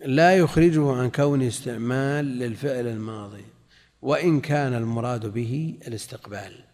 لا 0.00 0.36
يخرجه 0.36 0.92
عن 0.92 1.10
كون 1.10 1.42
استعمال 1.42 2.24
للفعل 2.24 2.86
الماضي 2.86 3.44
وإن 4.02 4.40
كان 4.40 4.74
المراد 4.74 5.26
به 5.26 5.78
الاستقبال. 5.86 6.64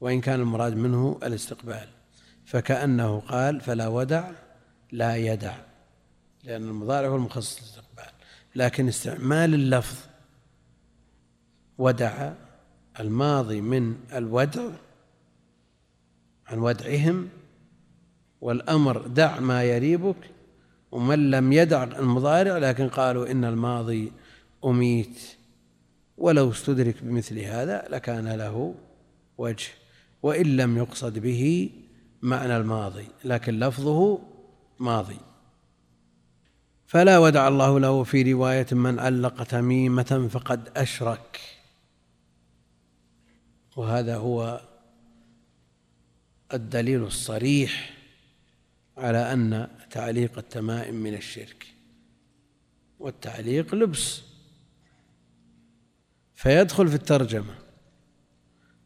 وإن 0.00 0.20
كان 0.20 0.40
المراد 0.40 0.76
منه 0.76 1.18
الاستقبال. 1.22 1.88
فكأنه 2.44 3.20
قال 3.20 3.60
فلا 3.60 3.88
ودع 3.88 4.30
لا 4.92 5.16
يدع 5.16 5.56
لأن 6.44 6.62
المضارع 6.62 7.08
هو 7.08 7.16
المخصص 7.16 7.58
للاستقبال. 7.58 8.12
لكن 8.54 8.88
استعمال 8.88 9.54
اللفظ 9.54 9.98
ودع 11.78 12.32
الماضي 13.00 13.60
من 13.60 13.96
الودع 14.12 14.70
عن 16.46 16.58
ودعهم 16.58 17.28
والأمر 18.40 19.06
دع 19.06 19.40
ما 19.40 19.64
يريبك 19.64 20.16
ومن 20.92 21.30
لم 21.30 21.52
يدع 21.52 21.84
المضارع 21.84 22.58
لكن 22.58 22.88
قالوا 22.88 23.30
إن 23.30 23.44
الماضي 23.44 24.12
أميت. 24.64 25.20
ولو 26.18 26.50
استدرك 26.50 27.02
بمثل 27.02 27.38
هذا 27.38 27.86
لكان 27.90 28.28
له 28.28 28.74
وجه 29.38 29.68
وإن 30.22 30.56
لم 30.56 30.76
يقصد 30.76 31.18
به 31.18 31.70
معنى 32.22 32.56
الماضي 32.56 33.06
لكن 33.24 33.58
لفظه 33.58 34.18
ماضي. 34.78 35.18
فلا 36.86 37.18
ودع 37.18 37.48
الله 37.48 37.80
له 37.80 38.02
في 38.04 38.32
رواية 38.32 38.66
من 38.72 38.98
علق 38.98 39.42
تميمة 39.42 40.28
فقد 40.30 40.68
أشرك. 40.76 41.40
وهذا 43.76 44.16
هو 44.16 44.60
الدليل 46.54 47.02
الصريح 47.02 47.95
على 48.96 49.32
أن 49.32 49.68
تعليق 49.90 50.38
التمائم 50.38 50.94
من 50.94 51.14
الشرك 51.14 51.66
والتعليق 52.98 53.74
لبس. 53.74 54.22
فيدخل 56.34 56.88
في 56.88 56.94
الترجمة 56.94 57.54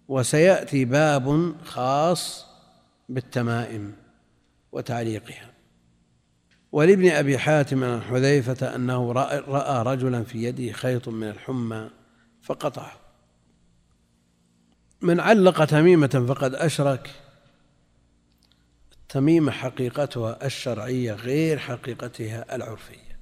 وسيأتي 0.08 0.84
باب 0.84 1.56
خاص 1.64 2.46
بالتمائم 3.08 3.92
وتعليقها. 4.72 5.50
ولابن 6.72 7.08
أبي 7.08 7.38
حاتم 7.38 7.84
عن 7.84 8.02
حذيفة 8.02 8.74
أنه 8.74 9.12
رأى 9.12 9.82
رجلا 9.82 10.22
في 10.22 10.42
يده 10.42 10.72
خيط 10.72 11.08
من 11.08 11.28
الحمى 11.28 11.90
فقطعه. 12.42 12.92
من 15.02 15.20
علق 15.20 15.64
تميمة 15.64 16.24
فقد 16.28 16.54
أشرك 16.54 17.10
التميمة 19.10 19.52
حقيقتها 19.52 20.46
الشرعية 20.46 21.12
غير 21.12 21.58
حقيقتها 21.58 22.56
العرفية. 22.56 23.18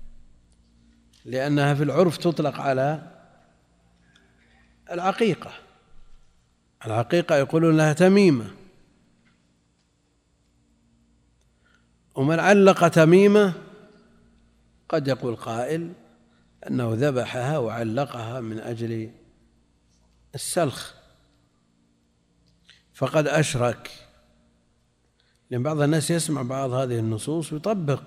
لأنها 1.24 1.74
في 1.74 1.82
العرف 1.82 2.16
تطلق 2.16 2.60
على 2.60 3.12
العقيقة. 4.90 5.52
العقيقة 6.86 7.36
يقولون 7.36 7.76
لها 7.76 7.92
تميمة. 7.92 8.50
ومن 12.14 12.40
علق 12.40 12.88
تميمة 12.88 13.52
قد 14.88 15.08
يقول 15.08 15.36
قائل 15.36 15.92
أنه 16.66 16.90
ذبحها 16.94 17.58
وعلقها 17.58 18.40
من 18.40 18.60
أجل 18.60 19.10
السلخ. 20.34 20.94
فقد 22.94 23.26
أشرك 23.26 24.07
لأن 25.50 25.62
بعض 25.62 25.80
الناس 25.80 26.10
يسمع 26.10 26.42
بعض 26.42 26.70
هذه 26.70 26.98
النصوص 26.98 27.52
ويطبق. 27.52 28.02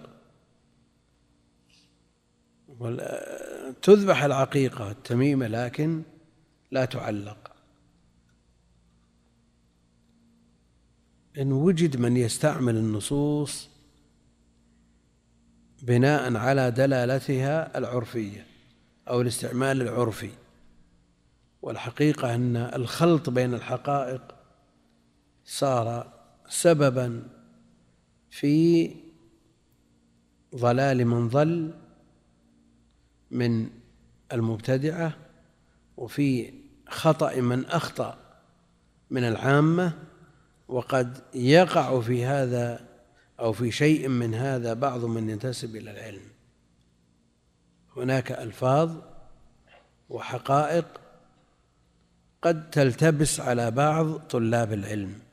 تذبح 3.82 4.24
العقيقة 4.24 4.92
التميمة 4.92 5.48
لكن 5.48 6.04
لا 6.72 6.86
تعلق. 6.86 7.52
إن 11.38 11.52
وجد 11.52 11.98
من 11.98 12.18
يستعمل 12.18 12.78
النصوص 12.78 13.70
بناء 15.82 16.36
على 16.36 16.72
دلالتها 16.72 17.78
العرفية 17.78 18.46
أو 19.08 19.22
الاستعمال 19.22 19.82
العرفي. 19.82 20.32
والحقيقة 21.62 22.36
أن 22.36 22.56
الخلط 22.56 23.30
بين 23.30 23.54
الحقائق 23.54 24.36
صار 25.46 26.21
سببا 26.52 27.28
في 28.30 28.92
ضلال 30.56 31.06
من 31.06 31.30
ضل 31.30 31.74
من 33.32 33.70
المبتدعة 34.34 35.18
وفي 35.98 36.54
خطأ 36.88 37.36
من 37.36 37.66
أخطأ 37.66 38.18
من 39.10 39.24
العامة 39.24 39.94
وقد 40.68 41.18
يقع 41.34 42.02
في 42.02 42.26
هذا 42.26 42.88
أو 43.40 43.54
في 43.54 43.72
شيء 43.72 44.08
من 44.08 44.34
هذا 44.34 44.74
بعض 44.74 45.06
من 45.06 45.30
ينتسب 45.30 45.76
إلى 45.76 45.92
العلم. 45.92 46.24
هناك 47.98 48.32
ألفاظ 48.32 48.96
وحقائق 50.10 50.86
قد 52.42 52.70
تلتبس 52.70 53.40
على 53.40 53.72
بعض 53.72 54.18
طلاب 54.20 54.74
العلم. 54.74 55.31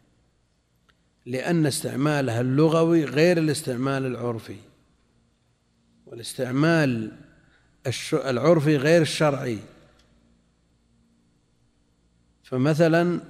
لأن 1.29 1.67
استعمالها 1.67 2.41
اللغوي 2.41 3.05
غير 3.05 3.39
الاستعمال 3.39 4.07
العرفي. 4.07 4.57
والاستعمال 6.07 7.13
العرفي 8.13 8.77
غير 8.77 9.03
الشرعي. 9.03 9.59
فمثلا 12.43 13.21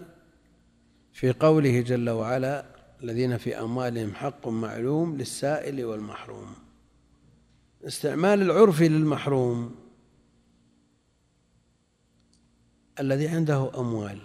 في 1.12 1.32
قوله 1.32 1.80
جل 1.80 2.10
وعلا 2.10 2.64
الذين 3.02 3.36
في 3.38 3.60
أموالهم 3.60 4.14
حق 4.14 4.48
معلوم 4.48 5.16
للسائل 5.16 5.84
والمحروم. 5.84 6.54
استعمال 7.84 8.42
العرفي 8.42 8.88
للمحروم. 8.88 9.74
الذي 13.00 13.28
عنده 13.28 13.80
أموال 13.80 14.18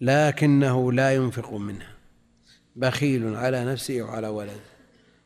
لكنه 0.00 0.92
لا 0.92 1.14
ينفق 1.14 1.54
منها. 1.54 1.91
بخيل 2.76 3.36
على 3.36 3.64
نفسه 3.64 4.02
وعلى 4.02 4.28
ولده. 4.28 4.60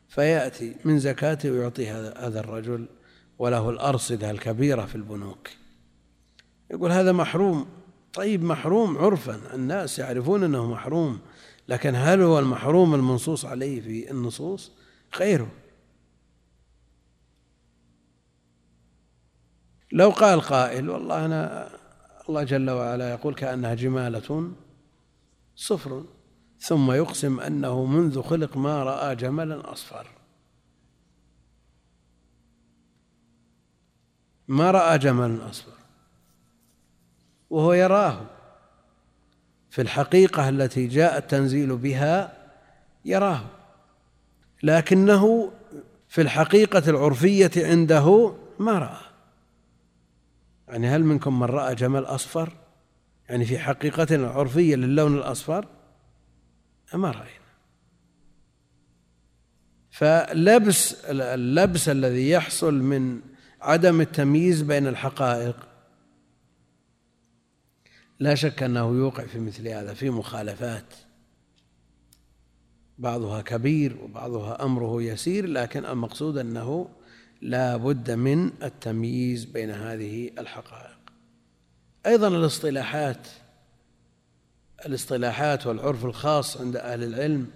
فيأتي 0.09 0.75
من 0.85 0.99
زكاته 0.99 1.51
ويعطي 1.51 1.89
هذا 1.89 2.39
الرجل 2.39 2.87
وله 3.39 3.69
الأرصدة 3.69 4.31
الكبيرة 4.31 4.85
في 4.85 4.95
البنوك. 4.95 5.49
يقول 6.71 6.91
هذا 6.91 7.11
محروم. 7.11 7.67
طيب 8.13 8.43
محروم 8.43 8.97
عرفا. 8.97 9.39
الناس 9.53 9.99
يعرفون 9.99 10.43
أنه 10.43 10.71
محروم. 10.71 11.19
لكن 11.67 11.95
هل 11.95 12.21
هو 12.21 12.39
المحروم 12.39 12.95
المنصوص 12.95 13.45
عليه 13.45 13.81
في 13.81 14.11
النصوص؟ 14.11 14.71
غيره 15.17 15.51
لو 19.91 20.09
قال 20.09 20.41
قائل 20.41 20.89
والله 20.89 21.25
أنا 21.25 21.69
الله 22.29 22.43
جل 22.43 22.69
وعلا 22.69 23.11
يقول 23.11 23.35
كأنها 23.35 23.73
جمالة 23.73 24.51
صفر. 25.55 26.05
ثم 26.59 26.91
يقسم 26.91 27.39
أنه 27.39 27.85
منذ 27.85 28.21
خلق 28.21 28.57
ما 28.57 28.83
رأى 28.83 29.15
جملا 29.15 29.71
أصفر. 29.71 30.07
ما 34.47 34.71
رأى 34.71 34.97
جملا 34.97 35.49
أصفر. 35.49 35.77
وهو 37.49 37.73
يراه. 37.73 38.25
في 39.69 39.81
الحقيقة 39.81 40.49
التي 40.49 40.87
جاء 40.87 41.17
التنزيل 41.17 41.77
بها 41.77 42.37
يراه. 43.05 43.41
لكنه 44.63 45.51
في 46.07 46.21
الحقيقة 46.21 46.89
العرفية 46.89 47.51
عنده 47.57 48.33
ما 48.59 48.79
رأى. 48.79 49.01
يعني 50.67 50.87
هل 50.87 51.03
منكم 51.03 51.39
من 51.39 51.45
رأى 51.45 51.75
جمل 51.75 52.03
أصفر؟ 52.05 52.53
يعني 53.29 53.45
في 53.45 53.59
حقيقة 53.59 54.27
عرفية 54.27 54.75
للون 54.75 55.17
الأصفر؟ 55.17 55.65
ما 56.93 57.11
رأينا. 57.11 57.47
فلبس 59.91 60.93
اللبس 61.05 61.89
الذي 61.89 62.29
يحصل 62.29 62.73
من 62.73 63.21
عدم 63.61 64.01
التمييز 64.01 64.61
بين 64.61 64.87
الحقائق 64.87 65.67
لا 68.19 68.35
شك 68.35 68.63
أنه 68.63 68.95
يوقع 68.95 69.25
في 69.25 69.39
مثل 69.39 69.67
هذا 69.67 69.93
في 69.93 70.09
مخالفات. 70.09 70.93
بعضها 72.97 73.41
كبير 73.41 73.97
وبعضها 74.03 74.63
أمره 74.63 75.01
يسير 75.01 75.45
لكن 75.45 75.85
المقصود 75.85 76.37
أنه 76.37 76.89
لا 77.41 77.77
بد 77.77 78.11
من 78.11 78.51
التمييز 78.63 79.45
بين 79.45 79.71
هذه 79.71 80.29
الحقائق. 80.37 80.97
أيضا 82.05 82.27
الاصطلاحات 82.27 83.27
الاصطلاحات 84.85 85.67
والعرف 85.67 86.05
الخاص 86.05 86.57
عند 86.57 86.75
أهل 86.75 87.03
العلم 87.03 87.47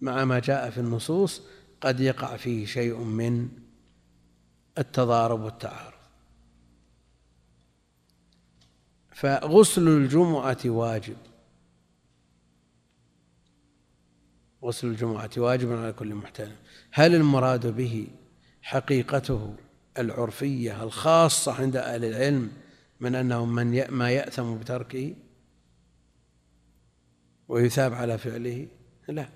مع 0.00 0.24
ما 0.24 0.38
جاء 0.38 0.70
في 0.70 0.78
النصوص 0.78 1.42
قد 1.80 2.00
يقع 2.00 2.36
فيه 2.36 2.66
شيء 2.66 2.98
من 2.98 3.48
التضارب 4.78 5.40
والتعارض. 5.40 5.96
فغسل 9.12 9.88
الجمعة 9.88 10.58
واجب. 10.64 11.16
غسل 14.64 14.86
الجمعة 14.86 15.30
واجب 15.36 15.72
على 15.72 15.92
كل 15.92 16.14
محتلم 16.14 16.56
هل 16.90 17.14
المراد 17.14 17.66
به 17.66 18.06
حقيقته 18.62 19.54
العرفية 19.98 20.82
الخاصة 20.82 21.52
عند 21.52 21.76
أهل 21.76 22.04
العلم 22.04 22.52
من 23.00 23.14
أنه 23.14 23.44
من 23.44 23.90
ما 23.90 24.10
يأثم 24.10 24.54
بتركه؟ 24.54 25.14
ويثاب 27.48 27.94
على 27.94 28.18
فعله؟ 28.18 28.68
لا. 29.08 29.28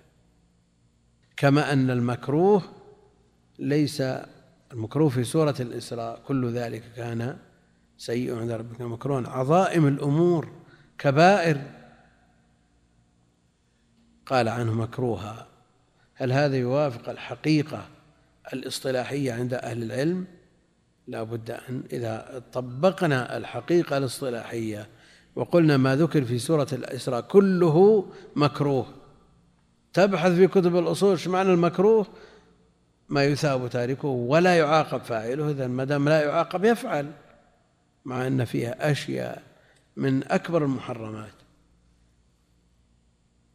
كما 1.36 1.72
أن 1.72 1.90
المكروه 1.90 2.62
ليس 3.58 4.02
المكروه 4.72 5.08
في 5.08 5.24
سورة 5.24 5.54
الإسراء 5.60 6.22
كل 6.26 6.52
ذلك 6.52 6.82
كان 6.96 7.38
سيء 7.98 8.38
عند 8.38 8.50
ربك 8.50 8.80
مكروه 8.80 9.28
عظائم 9.28 9.86
الأمور 9.86 10.52
كبائر. 10.98 11.60
قال 14.26 14.48
عنه 14.48 14.74
مكروها. 14.74 15.46
هل 16.14 16.32
هذا 16.32 16.56
يوافق 16.56 17.08
الحقيقة 17.08 17.88
الاصطلاحية 18.52 19.32
عند 19.32 19.54
أهل 19.54 19.82
العلم؟ 19.82 20.26
لا 21.06 21.22
بد 21.22 21.50
أن 21.50 21.82
إذا 21.92 22.42
طبقنا 22.52 23.36
الحقيقة 23.36 23.96
الاصطلاحية 23.96 24.88
وقلنا 25.36 25.76
ما 25.76 25.96
ذكر 25.96 26.24
في 26.24 26.38
سورة 26.38 26.66
الإسراء 26.72 27.20
كله 27.20 28.06
مكروه. 28.36 28.86
تبحث 29.92 30.32
في 30.32 30.46
كتب 30.46 30.76
الأصول 30.76 31.10
إيش 31.10 31.28
معنى 31.28 31.52
المكروه؟ 31.52 32.06
ما 33.08 33.24
يثاب 33.24 33.70
تاركه 33.70 34.08
ولا 34.08 34.58
يعاقب 34.58 35.00
فاعله 35.00 35.50
إذا 35.50 35.66
ما 35.66 35.84
دام 35.84 36.08
لا 36.08 36.22
يعاقب 36.22 36.64
يفعل 36.64 37.12
مع 38.04 38.26
أن 38.26 38.44
فيها 38.44 38.90
أشياء 38.90 39.42
من 39.96 40.32
أكبر 40.32 40.64
المحرمات. 40.64 41.32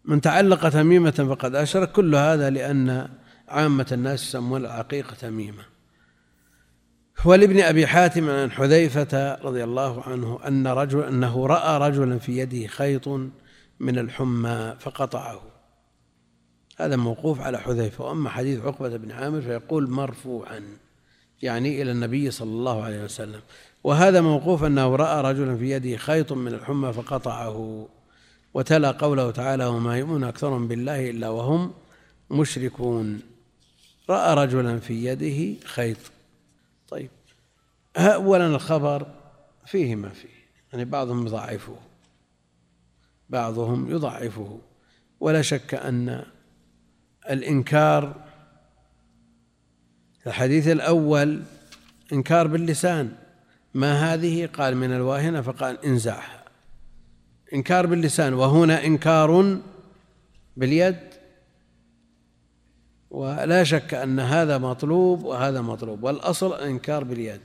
من 0.05 0.21
تعلق 0.21 0.69
تميمة 0.69 1.11
فقد 1.11 1.55
أشرك 1.55 1.91
كل 1.91 2.15
هذا 2.15 2.49
لأن 2.49 3.09
عامة 3.47 3.87
الناس 3.91 4.23
يسمون 4.23 4.61
العقيقة 4.61 5.13
تميمة. 5.13 5.74
ولابن 7.23 7.59
أبي 7.59 7.87
حاتم 7.87 8.29
عن 8.29 8.51
حذيفة 8.51 9.35
رضي 9.35 9.63
الله 9.63 10.03
عنه 10.03 10.39
أن 10.47 10.67
رجل 10.67 11.03
أنه 11.03 11.47
رأى 11.47 11.89
رجلا 11.89 12.19
في 12.19 12.37
يده 12.37 12.67
خيط 12.67 13.07
من 13.79 13.99
الحمى 13.99 14.75
فقطعه. 14.79 15.41
هذا 16.77 16.95
موقوف 16.95 17.41
على 17.41 17.59
حذيفة. 17.59 18.05
وأما 18.05 18.29
حديث 18.29 18.61
عقبة 18.61 18.97
بن 18.97 19.11
عامر 19.11 19.41
فيقول 19.41 19.89
مرفوعا 19.89 20.61
يعني 21.41 21.81
إلى 21.81 21.91
النبي 21.91 22.31
صلى 22.31 22.49
الله 22.49 22.83
عليه 22.83 23.03
وسلم. 23.03 23.41
وهذا 23.83 24.21
موقوف 24.21 24.63
أنه 24.63 24.95
رأى 24.95 25.21
رجلا 25.21 25.57
في 25.57 25.71
يده 25.71 25.97
خيط 25.97 26.33
من 26.33 26.53
الحمى 26.53 26.93
فقطعه. 26.93 27.87
وتلا 28.53 28.91
قوله 28.91 29.31
تعالى 29.31 29.65
وما 29.65 29.97
يؤمن 29.97 30.23
أكثرهم 30.23 30.67
بالله 30.67 31.09
إلا 31.09 31.29
وهم 31.29 31.73
مشركون. 32.31 33.21
رأى 34.09 34.33
رجلا 34.33 34.79
في 34.79 35.05
يده 35.05 35.65
خيط. 35.65 35.97
طيب. 36.89 37.09
أولا 37.97 38.47
الخبر 38.47 39.07
فيه 39.65 39.95
ما 39.95 40.09
فيه 40.09 40.35
يعني 40.73 40.85
بعضهم 40.85 41.27
يضعفه 41.27 41.75
بعضهم 43.29 43.91
يضعفه. 43.91 44.59
ولا 45.19 45.41
شك 45.41 45.73
أن 45.73 46.25
الإنكار 47.29 48.25
الحديث 50.27 50.67
الأول 50.67 51.43
إنكار 52.13 52.47
باللسان. 52.47 53.15
ما 53.73 54.13
هذه؟ 54.13 54.45
قال 54.45 54.77
من 54.77 54.93
الواهنة 54.93 55.41
فقال 55.41 55.85
انزعها 55.85 56.45
إنكار 57.53 57.85
باللسان 57.85 58.33
وهنا 58.33 58.85
إنكار 58.85 59.59
باليد. 60.57 61.14
ولا 63.15 63.63
شك 63.63 63.93
أن 63.93 64.19
هذا 64.19 64.57
مطلوب 64.57 65.23
وهذا 65.23 65.61
مطلوب 65.61 66.03
والأصل 66.03 66.53
الإنكار 66.53 67.03
باليد 67.03 67.41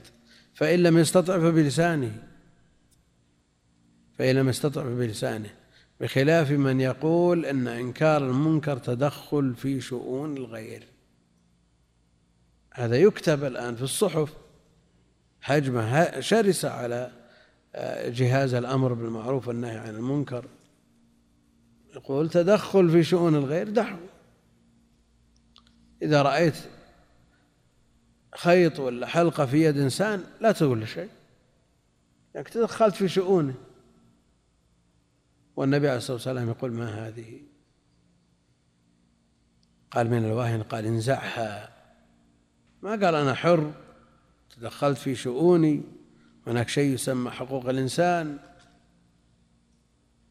فإن 0.53 0.83
لم 0.83 0.97
يستطع 0.97 1.39
فبلسانه 1.39 2.23
فإن 4.17 4.35
لم 4.35 4.49
يستطع 4.49 4.83
فبلسانه 4.83 5.49
بخلاف 6.01 6.51
من 6.51 6.81
يقول 6.81 7.45
أن 7.45 7.67
إنكار 7.67 8.23
المنكر 8.23 8.77
تدخل 8.77 9.55
في 9.55 9.81
شؤون 9.81 10.37
الغير. 10.37 10.83
هذا 12.73 12.95
يكتب 12.95 13.43
الآن 13.43 13.75
في 13.75 13.81
الصحف 13.81 14.33
هجمة 15.43 16.19
شرسة 16.19 16.69
على 16.69 17.11
آه، 17.75 18.09
جهاز 18.09 18.53
الأمر 18.53 18.93
بالمعروف 18.93 19.47
والنهي 19.47 19.77
عن 19.77 19.95
المنكر. 19.95 20.45
يقول 21.95 22.29
تدخل 22.29 22.89
في 22.89 23.03
شؤون 23.03 23.35
الغير 23.35 23.69
دعوه 23.69 24.10
إذا 26.01 26.21
رأيت 26.21 26.55
خيط 28.35 28.79
ولا 28.79 29.07
حلقة 29.07 29.45
في 29.45 29.63
يد 29.63 29.77
إنسان 29.77 30.23
لا 30.41 30.51
تقول 30.51 30.79
له 30.79 30.85
شيء. 30.85 31.09
لأنك 32.35 32.49
تدخلت 32.49 32.95
في 32.95 33.07
شؤونه. 33.07 33.53
والنبي 35.55 35.87
عليه 35.87 35.97
الصلاة 35.97 36.15
والسلام 36.15 36.49
يقول 36.49 36.71
ما 36.71 37.07
هذه؟ 37.07 37.41
قال 39.91 40.09
من 40.09 40.25
الواهن 40.25 40.63
قال 40.63 40.85
انزعها. 40.85 41.69
ما 42.81 42.91
قال 42.91 43.15
أنا 43.15 43.33
حر. 43.33 43.73
تدخلت 44.49 44.97
في 44.97 45.15
شؤوني. 45.15 45.83
هناك 46.47 46.69
شيء 46.69 46.93
يسمى 46.93 47.31
حقوق 47.31 47.69
الإنسان. 47.69 48.39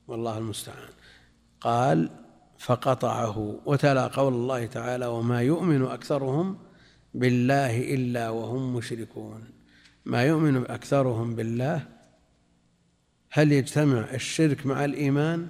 والله 0.07 0.39
المستعان. 0.39 0.93
قال 1.61 2.11
فقطعه. 2.61 3.61
وتلا 3.67 4.07
قول 4.07 4.33
الله 4.33 4.67
تعالى 4.67 5.07
وما 5.07 5.43
يؤمن 5.43 5.83
أكثرهم 5.83 6.59
بالله 7.15 7.95
إلا 7.95 8.31
وهم 8.31 8.77
مشركون. 8.77 9.45
ما 10.05 10.23
يؤمن 10.23 10.57
أكثرهم 10.57 11.35
بالله 11.35 11.87
هل 13.31 13.53
يجتمع 13.53 14.15
الشرك 14.15 14.67
مع 14.67 14.85
الإيمان؟ 14.85 15.49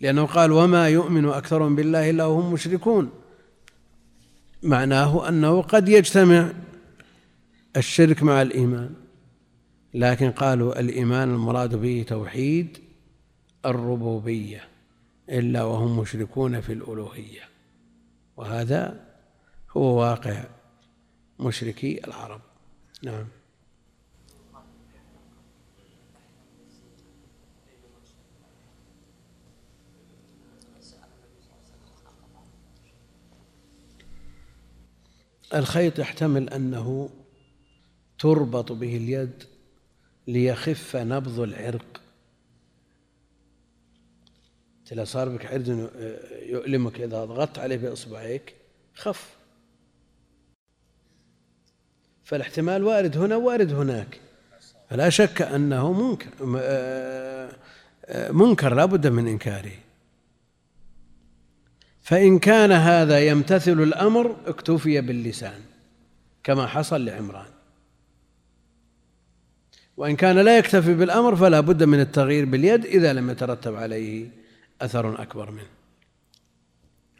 لأنه 0.00 0.26
قال 0.26 0.52
وما 0.52 0.88
يؤمن 0.88 1.28
أكثرهم 1.28 1.76
بالله 1.76 2.10
إلا 2.10 2.24
وهم 2.24 2.52
مشركون. 2.52 3.10
معناه 4.62 5.28
أنه 5.28 5.62
قد 5.62 5.88
يجتمع 5.88 6.52
الشرك 7.76 8.22
مع 8.22 8.42
الإيمان. 8.42 8.94
لكن 9.94 10.30
قالوا 10.30 10.80
الإيمان 10.80 11.30
المراد 11.30 11.74
به 11.74 12.04
توحيد 12.08 12.78
الربوبية. 13.66 14.77
إلا 15.28 15.62
وهم 15.64 15.98
مشركون 15.98 16.60
في 16.60 16.72
الألوهية. 16.72 17.48
وهذا 18.36 19.06
هو 19.70 20.00
واقع 20.00 20.44
مشركي 21.40 22.04
العرب. 22.06 22.40
نعم. 23.02 23.26
الخيط 35.54 35.98
يحتمل 35.98 36.48
أنه 36.50 37.10
تربط 38.18 38.72
به 38.72 38.96
اليد 38.96 39.44
ليخف 40.26 40.96
نبض 40.96 41.40
العرق. 41.40 42.00
إذا 44.92 45.04
صار 45.04 45.28
بك 45.28 45.46
عرض 45.46 45.90
يؤلمك 46.42 47.00
إذا 47.00 47.24
ضغطت 47.24 47.58
عليه 47.58 47.76
بإصبعيك 47.76 48.54
خف. 48.94 49.28
فالاحتمال 52.24 52.84
وارد 52.84 53.16
هنا 53.16 53.36
وارد 53.36 53.72
هناك. 53.72 54.20
فلا 54.90 55.10
شك 55.10 55.42
أنه 55.42 55.92
منكر 55.92 56.30
منكر 58.32 58.74
لا 58.74 58.84
بد 58.84 59.06
من 59.06 59.26
إنكاره. 59.26 59.72
فإن 62.02 62.38
كان 62.38 62.72
هذا 62.72 63.20
يمتثل 63.20 63.82
الأمر 63.82 64.36
اكتفي 64.46 65.00
باللسان 65.00 65.60
كما 66.44 66.66
حصل 66.66 67.04
لعمران. 67.04 67.50
وإن 69.96 70.16
كان 70.16 70.38
لا 70.38 70.58
يكتفي 70.58 70.94
بالأمر 70.94 71.36
فلا 71.36 71.60
بد 71.60 71.82
من 71.82 72.00
التغيير 72.00 72.44
باليد 72.44 72.86
إذا 72.86 73.12
لم 73.12 73.30
يترتب 73.30 73.74
عليه. 73.74 74.37
أثر 74.80 75.22
أكبر 75.22 75.50
منه. 75.50 75.70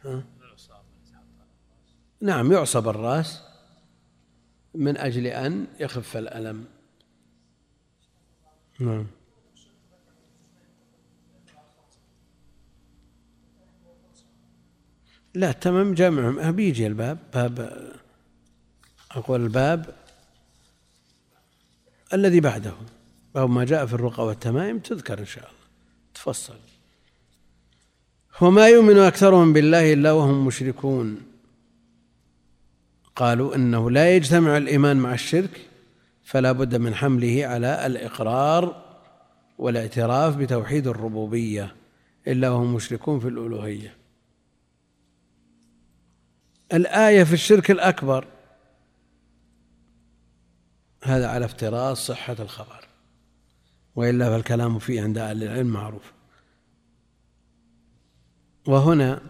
ها؟ 0.05 0.23
نعم 2.21 2.51
يعصب 2.51 2.87
الرأس 2.87 3.43
من 4.75 4.97
أجل 4.97 5.27
أن 5.27 5.67
يخف 5.79 6.17
الألم. 6.17 6.65
نعم. 8.79 9.07
لا 15.33 15.51
تمام 15.51 15.93
جامعهم. 15.93 16.51
بيجي 16.51 16.87
الباب. 16.87 17.17
باب 17.33 17.83
أقول 19.11 19.41
الباب 19.41 19.95
الذي 22.13 22.39
بعده. 22.39 22.73
باب 23.35 23.49
ما 23.49 23.65
جاء 23.65 23.85
في 23.85 23.93
الرقى 23.93 24.25
والتمائم 24.25 24.79
تذكر 24.79 25.19
إن 25.19 25.25
شاء 25.25 25.49
الله. 25.49 25.59
تفصل. 26.13 26.59
وما 28.41 28.67
يؤمن 28.67 28.97
أكثرهم 28.97 29.53
بالله 29.53 29.93
إلا 29.93 30.11
وهم 30.11 30.45
مشركون. 30.45 31.21
قالوا 33.15 33.55
إنه 33.55 33.91
لا 33.91 34.15
يجتمع 34.15 34.57
الإيمان 34.57 34.97
مع 34.97 35.13
الشرك 35.13 35.69
فلا 36.23 36.51
بد 36.51 36.75
من 36.75 36.95
حمله 36.95 37.45
على 37.45 37.85
الإقرار 37.85 38.85
والاعتراف 39.57 40.35
بتوحيد 40.35 40.87
الربوبية 40.87 41.75
إلا 42.27 42.49
وهم 42.49 42.75
مشركون 42.75 43.19
في 43.19 43.27
الألوهية. 43.27 43.95
الآية 46.73 47.23
في 47.23 47.33
الشرك 47.33 47.71
الأكبر 47.71 48.27
هذا 51.03 51.27
على 51.27 51.45
افتراض 51.45 51.95
صحة 51.95 52.35
الخبر 52.39 52.87
وإلا 53.95 54.29
فالكلام 54.29 54.79
فيه 54.79 55.01
عند 55.01 55.17
أهل 55.17 55.43
العلم 55.43 55.67
معروف. 55.67 56.18
وهنا 58.69 59.21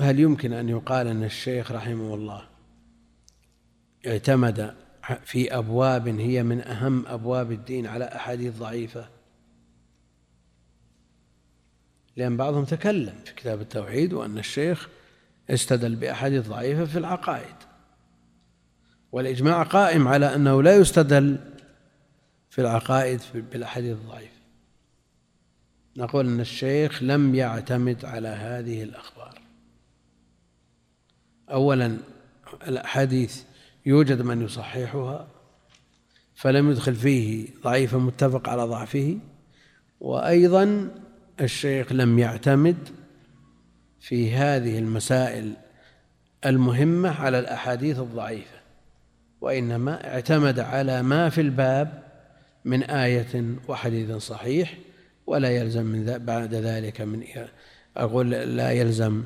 هل 0.00 0.20
يمكن 0.20 0.52
أن 0.52 0.68
يقال 0.68 1.06
أن 1.06 1.24
الشيخ 1.24 1.72
رحمه 1.72 2.14
الله 2.14 2.48
اعتمد 4.06 4.74
في 5.24 5.56
أبواب 5.56 6.08
هي 6.08 6.42
من 6.42 6.60
أهم 6.60 7.06
أبواب 7.06 7.52
الدين 7.52 7.86
على 7.86 8.04
أحاديث 8.04 8.58
ضعيفة؟ 8.58 9.08
لأن 12.16 12.36
بعضهم 12.36 12.64
تكلم 12.64 13.14
في 13.24 13.34
كتاب 13.34 13.60
التوحيد 13.60 14.12
وأن 14.12 14.38
الشيخ 14.38 14.88
استدل 15.50 15.96
بأحاديث 15.96 16.48
ضعيفة 16.48 16.84
في 16.84 16.98
العقائد. 16.98 17.56
والإجماع 19.12 19.62
قائم 19.62 20.08
على 20.08 20.34
أنه 20.34 20.62
لا 20.62 20.76
يستدل 20.76 21.38
في 22.50 22.60
العقائد 22.60 23.20
بالأحاديث 23.34 23.96
الضعيفة. 23.96 24.31
نقول 25.96 26.26
أن 26.26 26.40
الشيخ 26.40 27.02
لم 27.02 27.34
يعتمد 27.34 28.04
على 28.04 28.28
هذه 28.28 28.82
الأخبار. 28.82 29.40
أولا 31.50 31.96
الأحاديث 32.68 33.42
يوجد 33.86 34.22
من 34.22 34.42
يصححها 34.42 35.28
فلم 36.34 36.70
يدخل 36.70 36.94
فيه 36.94 37.48
ضعيفا 37.64 37.98
متفق 37.98 38.48
على 38.48 38.62
ضعفه 38.62 39.18
وأيضا 40.00 40.90
الشيخ 41.40 41.92
لم 41.92 42.18
يعتمد 42.18 42.76
في 44.00 44.34
هذه 44.34 44.78
المسائل 44.78 45.52
المهمة 46.46 47.10
على 47.10 47.38
الأحاديث 47.38 47.98
الضعيفة 47.98 48.62
وإنما 49.40 50.14
اعتمد 50.14 50.58
على 50.60 51.02
ما 51.02 51.28
في 51.28 51.40
الباب 51.40 52.02
من 52.64 52.82
آية 52.82 53.44
وحديث 53.68 54.12
صحيح 54.12 54.78
ولا 55.26 55.50
يلزم 55.50 55.84
من 55.84 56.18
بعد 56.18 56.54
ذلك 56.54 57.00
من 57.00 57.24
أقول 57.96 58.30
لا 58.30 58.70
يلزم 58.70 59.24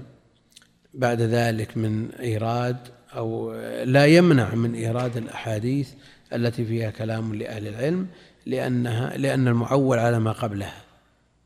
بعد 0.95 1.21
ذلك 1.21 1.77
من 1.77 2.11
إيراد 2.11 2.77
أو 3.17 3.55
لا 3.85 4.07
يمنع 4.07 4.55
من 4.55 4.75
إيراد 4.75 5.17
الأحاديث 5.17 5.91
التي 6.33 6.65
فيها 6.65 6.91
كلام 6.91 7.35
لأهل 7.35 7.69
العلم 7.69 8.07
لأنها 8.47 9.17
لأن 9.17 9.49
المعول 9.49 9.99
على 9.99 10.19
ما 10.19 10.33
قبلها 10.33 10.83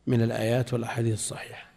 من 0.06 0.22
الآيات 0.22 0.72
والأحاديث 0.72 1.14
الصحيحة. 1.14 1.70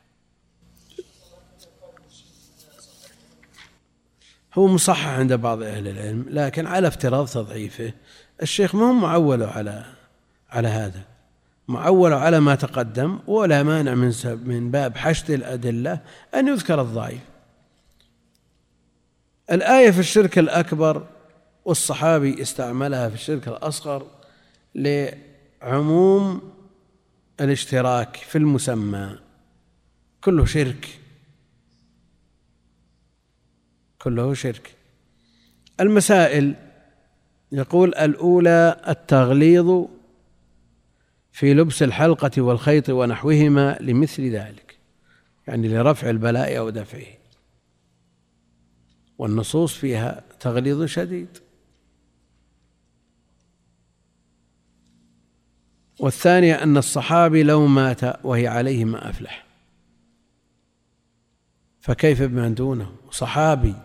هو 4.54 4.68
مصحح 4.68 5.08
عند 5.08 5.34
بعض 5.34 5.62
أهل 5.64 5.88
العلم 5.88 6.26
لكن 6.30 6.68
على 6.68 6.88
افتراض 6.88 7.28
تضعيفه 7.28 7.94
الشيخ 8.42 8.76
ما 8.76 8.90
هو 8.90 8.94
معول 8.94 9.44
على 9.44 9.86
على 10.50 10.68
هذا. 10.68 11.13
معول 11.68 12.14
على 12.14 12.40
ما 12.40 12.56
تقدم 12.56 13.20
ولا 13.28 13.64
مانع 13.64 13.94
من 13.94 14.14
من 14.46 14.72
باب 14.72 14.98
حشد 14.98 15.32
الأدلة 15.32 16.00
أن 16.36 16.48
يذكر 16.48 16.82
الضعيف 16.82 17.22
الآية 19.52 19.92
في 19.92 20.00
الشرك 20.00 20.40
الأكبر 20.40 21.08
والصحابي 21.66 22.42
استعملها 22.42 23.10
في 23.10 23.16
الشرك 23.16 23.48
الأصغر 23.48 24.08
لعموم 24.76 26.54
الاشتراك 27.42 28.16
في 28.16 28.38
المسمى. 28.38 29.20
كله 30.24 30.46
شرك. 30.46 31.00
كله 34.02 34.34
شرك. 34.34 34.76
المسائل 35.80 36.56
يقول 37.52 37.96
الأولى 37.96 38.82
التغليظ 38.88 39.86
في 41.34 41.54
لبس 41.54 41.84
الحلقة 41.84 42.42
والخيط 42.42 42.90
ونحوهما 42.90 43.78
لمثل 43.82 44.24
ذلك 44.24 44.78
يعني 45.48 45.68
لرفع 45.68 46.10
البلاء 46.10 46.58
أو 46.58 46.70
دفعه. 46.70 47.06
والنصوص 49.18 49.74
فيها 49.74 50.24
تغليظ 50.40 50.84
شديد. 50.84 51.38
والثانية 56.00 56.64
أن 56.64 56.78
الصحابي 56.78 57.44
لو 57.44 57.68
مات 57.68 58.26
وهي 58.26 58.48
عليه 58.48 58.86
ما 58.86 59.10
أفلح. 59.10 59.46
فكيف 61.80 62.22
بمن 62.22 62.54
دونه؟ 62.54 62.96
صحابي 63.12 63.76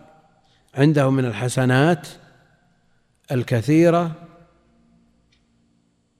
عنده 0.75 1.09
من 1.09 1.25
الحسنات 1.25 2.07
الكثيرة 3.31 4.28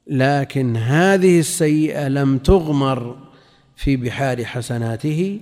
لكن 0.10 0.78
هذه 0.78 1.40
السيئة 1.40 2.08
لم 2.08 2.38
تغمر 2.38 3.28
في 3.76 3.96
بحار 3.98 4.46
حسناته 4.46 5.42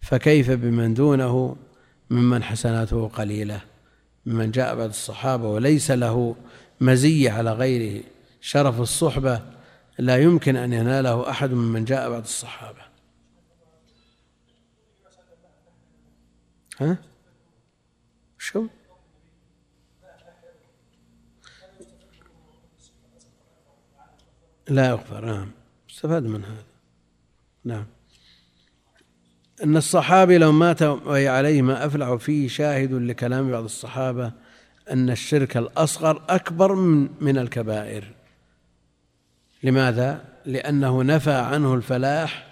فكيف 0.00 0.50
بمن 0.50 0.94
دونه؟ 0.94 1.56
ممن 2.10 2.42
حسناته 2.42 3.08
قليلة 3.08 3.60
ممن 4.26 4.50
جاء 4.50 4.76
بعد 4.76 4.88
الصحابة 4.88 5.48
وليس 5.48 5.90
له 5.90 6.36
مزية 6.80 7.30
على 7.30 7.52
غيره. 7.52 8.04
شرف 8.40 8.80
الصحبة 8.80 9.42
لا 9.98 10.16
يمكن 10.16 10.56
أن 10.56 10.72
يناله 10.72 11.30
أحد 11.30 11.52
ممن 11.52 11.84
جاء 11.84 12.10
بعد 12.10 12.22
الصحابة. 12.22 12.82
ها؟ 16.80 16.98
شو؟ 18.38 18.66
لا 24.68 24.88
يغفر 24.88 25.24
نعم. 25.24 25.50
استفاد 25.90 26.22
من 26.22 26.44
هذا. 26.44 26.64
نعم. 27.64 27.86
أن 29.64 29.76
الصحابي 29.76 30.38
لو 30.38 30.52
مات 30.52 30.82
وهي 30.82 31.28
عليه 31.28 31.62
ما 31.62 31.86
أفلح 31.86 32.14
فيه 32.14 32.48
شاهد 32.48 32.92
لكلام 32.92 33.50
بعض 33.50 33.64
الصحابة 33.64 34.32
أن 34.90 35.10
الشرك 35.10 35.56
الأصغر 35.56 36.22
أكبر 36.28 36.74
من 36.74 37.08
من 37.20 37.38
الكبائر. 37.38 38.04
لماذا؟ 39.62 40.24
لأنه 40.46 41.02
نفى 41.02 41.32
عنه 41.32 41.74
الفلاح 41.74 42.48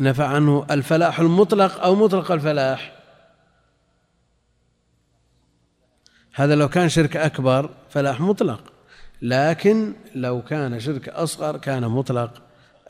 نفى 0.00 0.22
عنه 0.22 0.66
الفلاح 0.70 1.20
المطلق 1.20 1.80
أو 1.80 1.94
مطلق 1.94 2.32
الفلاح. 2.32 2.92
هذا 6.34 6.54
لو 6.54 6.68
كان 6.68 6.88
شرك 6.88 7.16
أكبر 7.16 7.70
فلاح 7.90 8.20
مطلق. 8.20 8.75
لكن 9.22 9.92
لو 10.14 10.42
كان 10.42 10.80
شرك 10.80 11.08
أصغر 11.08 11.56
كان 11.56 11.88
مطلق 11.88 12.42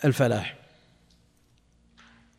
الفلاح. 0.04 0.56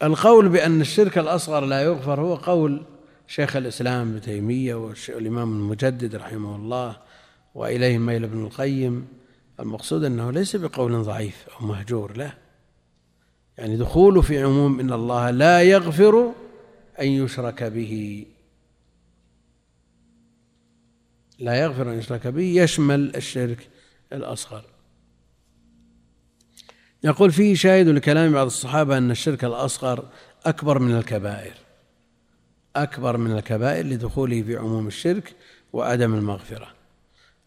القول 0.04 0.50
بأن 0.50 0.82
الشرك 0.82 1.18
الأصغر 1.18 1.66
لا 1.66 1.82
يغفر 1.82 2.22
هو 2.22 2.36
قول 2.36 2.86
شيخ 3.28 3.56
الإسلام 3.56 4.10
ابن 4.10 4.22
تيمية 4.22 4.76
والإمام 4.76 5.52
المجدد 5.52 6.16
رحمه 6.16 6.56
الله 6.56 6.98
وإليه 7.56 7.98
ميل 7.98 8.24
ابن 8.24 8.44
القيم. 8.44 9.08
المقصود 9.60 10.04
أنه 10.04 10.32
ليس 10.32 10.56
بقول 10.56 11.04
ضعيف 11.04 11.48
أو 11.50 11.66
مهجور 11.66 12.18
لا 12.18 12.32
يعني 13.58 13.78
دخوله 13.78 14.22
في 14.22 14.44
عموم 14.44 14.80
إن 14.80 14.94
الله 14.94 15.30
لا 15.30 15.62
يغفر 15.62 16.32
أن 17.00 17.08
يشرك 17.08 17.64
به. 17.64 18.26
لا 21.40 21.56
يغفر 21.56 21.92
أن 21.92 21.98
يشرك 22.00 22.28
به 22.28 22.44
يشمل 22.44 23.16
الشرك 23.16 23.70
الأصغر. 24.14 24.66
يقول 27.04 27.32
فيه 27.32 27.56
شاهد 27.56 27.88
لكلام 27.88 28.32
بعض 28.32 28.46
الصحابة 28.46 28.98
أن 28.98 29.12
الشرك 29.12 29.44
الأصغر 29.44 30.10
أكبر 30.46 30.80
من 30.80 30.98
الكبائر 30.98 31.54
أكبر 32.76 33.18
من 33.18 33.32
الكبائر 33.32 33.86
لدخوله 33.86 34.42
في 34.42 34.56
عموم 34.56 34.88
الشرك 34.88 35.36
وعدم 35.74 36.14
المغفرة. 36.14 36.74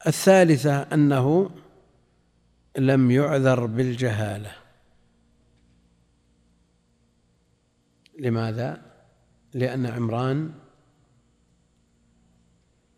الثالثة 0.07 0.83
أنه 0.83 1.51
لم 2.79 3.11
يعذر 3.11 3.67
بالجهالة. 3.67 4.53
لماذا؟ 8.19 8.83
لأن 9.55 9.87
عمران 9.87 10.53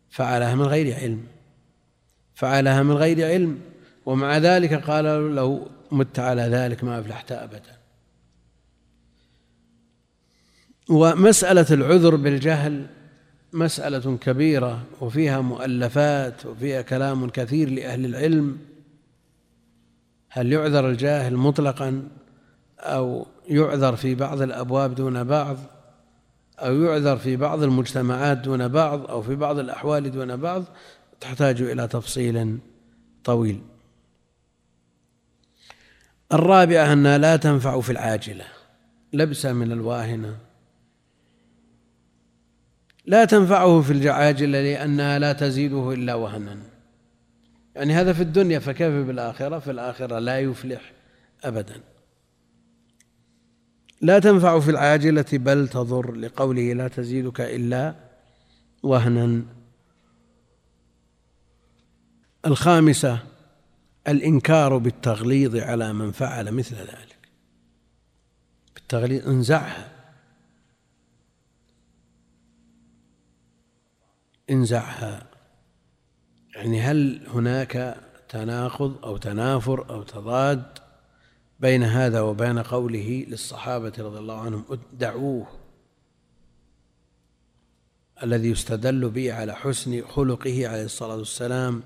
فعلها 0.09 0.55
من 0.55 0.65
غير 0.65 0.95
علم. 0.95 1.27
فعلها 2.43 2.83
من 2.83 2.91
غير 2.91 3.27
علم. 3.27 3.59
ومع 4.05 4.37
ذلك 4.37 4.73
قال 4.73 5.05
لو 5.35 5.67
مت 5.91 6.19
على 6.19 6.41
ذلك 6.41 6.83
ما 6.83 6.99
أفلحت 6.99 7.31
أبدا. 7.31 7.77
ومسألة 10.89 11.65
العذر 11.71 12.15
بالجهل 12.15 12.85
مسألة 13.53 14.17
كبيرة 14.17 14.83
وفيها 15.01 15.41
مؤلفات 15.41 16.45
وفيها 16.45 16.81
كلام 16.81 17.29
كثير 17.29 17.69
لأهل 17.69 18.05
العلم. 18.05 18.57
هل 20.29 20.53
يعذر 20.53 20.89
الجاهل 20.89 21.37
مطلقا؟ 21.37 22.07
أو 22.79 23.25
يعذر 23.47 23.95
في 23.95 24.15
بعض 24.15 24.41
الأبواب 24.41 24.95
دون 24.95 25.23
بعض؟ 25.23 25.57
أو 26.59 26.81
يعذر 26.81 27.17
في 27.17 27.35
بعض 27.35 27.63
المجتمعات 27.63 28.37
دون 28.37 28.67
بعض؟ 28.67 29.11
أو 29.11 29.21
في 29.21 29.35
بعض 29.35 29.59
الأحوال 29.59 30.11
دون 30.11 30.35
بعض؟ 30.35 30.63
تحتاج 31.23 31.61
إلى 31.61 31.87
تفصيل 31.87 32.57
طويل. 33.23 33.61
الرابعة 36.33 36.93
أنها 36.93 37.17
لا 37.17 37.35
تنفع 37.35 37.81
في 37.81 37.91
العاجلة. 37.91 38.45
لبسة 39.13 39.53
من 39.53 39.71
الواهنة. 39.71 40.37
لا 43.05 43.25
تنفعه 43.25 43.81
في 43.81 43.93
العاجلة 43.93 44.61
لأنها 44.61 45.19
لا 45.19 45.33
تزيده 45.33 45.93
إلا 45.93 46.13
وهنا. 46.13 46.57
يعني 47.75 47.93
هذا 47.93 48.13
في 48.13 48.21
الدنيا 48.21 48.59
فكيف 48.59 48.93
بالآخرة؟ 49.07 49.59
في 49.59 49.71
الآخرة 49.71 50.19
لا 50.19 50.39
يفلح 50.39 50.91
أبدا. 51.43 51.75
لا 54.01 54.19
تنفع 54.19 54.59
في 54.59 54.71
العاجلة 54.71 55.25
بل 55.33 55.67
تضر 55.67 56.11
لقوله 56.11 56.73
لا 56.73 56.87
تزيدك 56.87 57.41
إلا 57.41 57.95
وهنا. 58.83 59.43
الخامسة 62.45 63.19
الإنكار 64.07 64.77
بالتغليظ 64.77 65.55
على 65.55 65.93
من 65.93 66.11
فعل 66.11 66.51
مثل 66.51 66.75
ذلك. 66.75 67.17
بالتغليظ 68.75 69.27
انزعها 69.27 69.91
انزعها 74.49 75.27
يعني 76.55 76.81
هل 76.81 77.27
هناك 77.27 77.97
تناقض 78.29 79.05
أو 79.05 79.17
تنافر 79.17 79.89
أو 79.89 80.03
تضاد 80.03 80.63
بين 81.59 81.83
هذا 81.83 82.21
وبين 82.21 82.59
قوله 82.59 83.25
للصحابة 83.27 83.93
رضي 83.99 84.19
الله 84.19 84.41
عنهم 84.41 84.65
دعوه 84.93 85.47
الذي 88.23 88.49
يستدل 88.49 89.09
به 89.09 89.33
على 89.33 89.55
حسن 89.55 90.01
خلقه 90.07 90.67
عليه 90.67 90.85
الصلاة 90.85 91.15
والسلام 91.15 91.83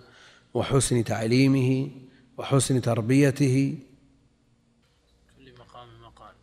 وحسن 0.57 1.03
تعليمه 1.03 1.89
وحسن 2.37 2.81
تربيته. 2.81 3.77
كل 5.37 5.51
مقام 5.59 5.87
مقال 6.01 6.35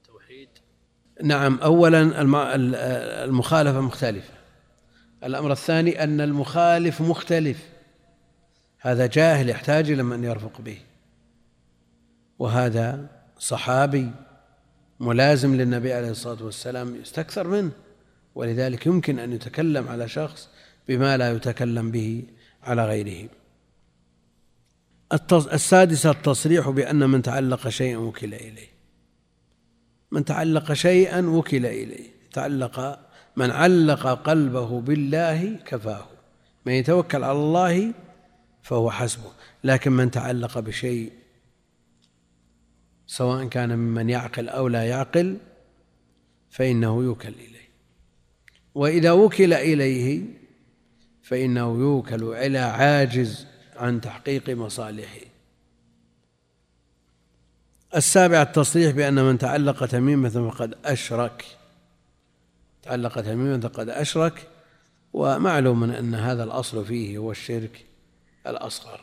التوحيد 0.00 0.48
نعم 1.22 1.58
أولا 1.58 2.22
المخالفة 3.24 3.80
مختلفة. 3.80 4.32
الأمر 5.24 5.52
الثاني 5.52 6.04
أن 6.04 6.20
المخالف 6.20 7.00
مختلف. 7.00 7.68
هذا 8.80 9.06
جاهل 9.06 9.48
يحتاج 9.48 9.90
إلى 9.90 10.02
من 10.02 10.24
يرفق 10.24 10.60
به. 10.60 10.78
وهذا 12.38 13.08
صحابي 13.38 14.10
ملازم 15.00 15.54
للنبي 15.54 15.92
عليه 15.92 16.10
الصلاة 16.10 16.44
والسلام 16.44 16.96
يستكثر 16.96 17.46
منه. 17.48 17.72
ولذلك 18.34 18.86
يمكن 18.86 19.18
أن 19.18 19.32
يتكلم 19.32 19.88
على 19.88 20.08
شخص 20.08 20.48
بما 20.88 21.16
لا 21.16 21.32
يتكلم 21.32 21.90
به 21.90 22.24
على 22.62 22.86
غيره. 22.86 23.28
السادسة 25.32 26.10
التصريح 26.10 26.68
بأن 26.70 27.10
من 27.10 27.22
تعلق 27.22 27.68
شيئا 27.68 27.96
وكل 27.96 28.34
إليه. 28.34 28.68
من 30.10 30.24
تعلق 30.24 30.72
شيئا 30.72 31.26
وكل 31.26 31.66
إليه. 31.66 32.10
تعلق 32.32 33.00
من 33.36 33.50
علق 33.50 34.06
قلبه 34.06 34.80
بالله 34.80 35.56
كفاه. 35.66 36.06
من 36.66 36.72
يتوكل 36.72 37.24
على 37.24 37.38
الله 37.38 37.92
فهو 38.62 38.90
حسبه. 38.90 39.30
لكن 39.64 39.92
من 39.92 40.10
تعلق 40.10 40.58
بشيء 40.58 41.12
سواء 43.06 43.48
كان 43.48 43.78
ممن 43.78 44.10
يعقل 44.10 44.48
أو 44.48 44.68
لا 44.68 44.84
يعقل 44.84 45.36
فإنه 46.50 47.02
يوكل 47.02 47.28
إليه. 47.28 47.68
وإذا 48.74 49.12
وكل 49.12 49.54
إليه 49.54 50.39
فإنه 51.30 51.78
يوكل 51.78 52.32
إلى 52.32 52.58
عاجز 52.58 53.46
عن 53.76 54.00
تحقيق 54.00 54.50
مصالحه. 54.50 55.20
السابع 57.96 58.42
التصريح 58.42 58.90
بأن 58.90 59.14
من 59.14 59.38
تعلق 59.38 59.86
تميمة 59.86 60.50
فقد 60.50 60.74
أشرك. 60.84 61.44
تعلق 62.82 63.20
تميمة 63.20 63.60
فقد 63.60 63.88
أشرك 63.88 64.48
ومعلوم 65.12 65.84
أن 65.84 66.14
هذا 66.14 66.44
الأصل 66.44 66.84
فيه 66.84 67.18
هو 67.18 67.30
الشرك 67.30 67.86
الأصغر 68.46 69.00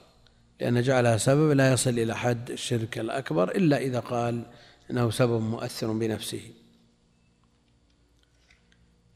لأن 0.62 0.82
جعلها 0.82 1.18
سبب 1.18 1.52
لا 1.52 1.74
يصل 1.74 1.90
إلى 1.90 2.16
حد 2.16 2.52
الشرك 2.52 2.98
الأكبر 2.98 3.52
إلا 3.52 3.78
إذا 3.78 4.00
قال 4.00 4.44
إنه 4.92 5.10
سبب 5.12 5.42
مؤثر 5.42 5.92
بنفسه. 5.92 6.42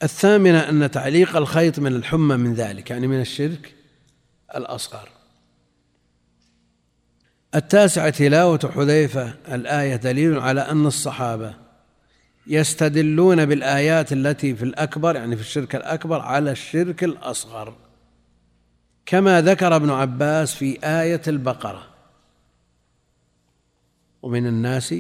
الثامنة 0.03 0.69
أن 0.69 0.91
تعليق 0.91 1.36
الخيط 1.36 1.80
من 1.80 1.95
الحمى 1.95 2.38
من 2.38 2.53
ذلك 2.53 2.90
يعني 2.90 3.07
من 3.07 3.22
الشرك 3.22 3.73
الأصغر. 4.56 5.10
التاسعة 7.56 8.10
تلاوة 8.10 8.72
حذيفة 8.76 9.34
الآية 9.52 9.95
دليل 9.95 10.40
على 10.40 10.61
أن 10.61 10.86
الصحابة 10.86 11.53
يستدلون 12.48 13.45
بالآيات 13.45 14.14
التي 14.14 14.56
في 14.56 14.64
الأكبر 14.64 15.15
يعني 15.15 15.36
في 15.36 15.41
الشرك 15.41 15.76
الأكبر 15.76 16.19
على 16.19 16.52
الشرك 16.52 17.03
الأصغر. 17.03 17.76
كما 19.06 19.41
ذكر 19.41 19.76
ابن 19.76 19.90
عباس 19.90 20.56
في 20.56 20.80
آية 20.84 21.22
البقرة. 21.28 21.88
ومن 24.22 24.48
الناس 24.48 24.94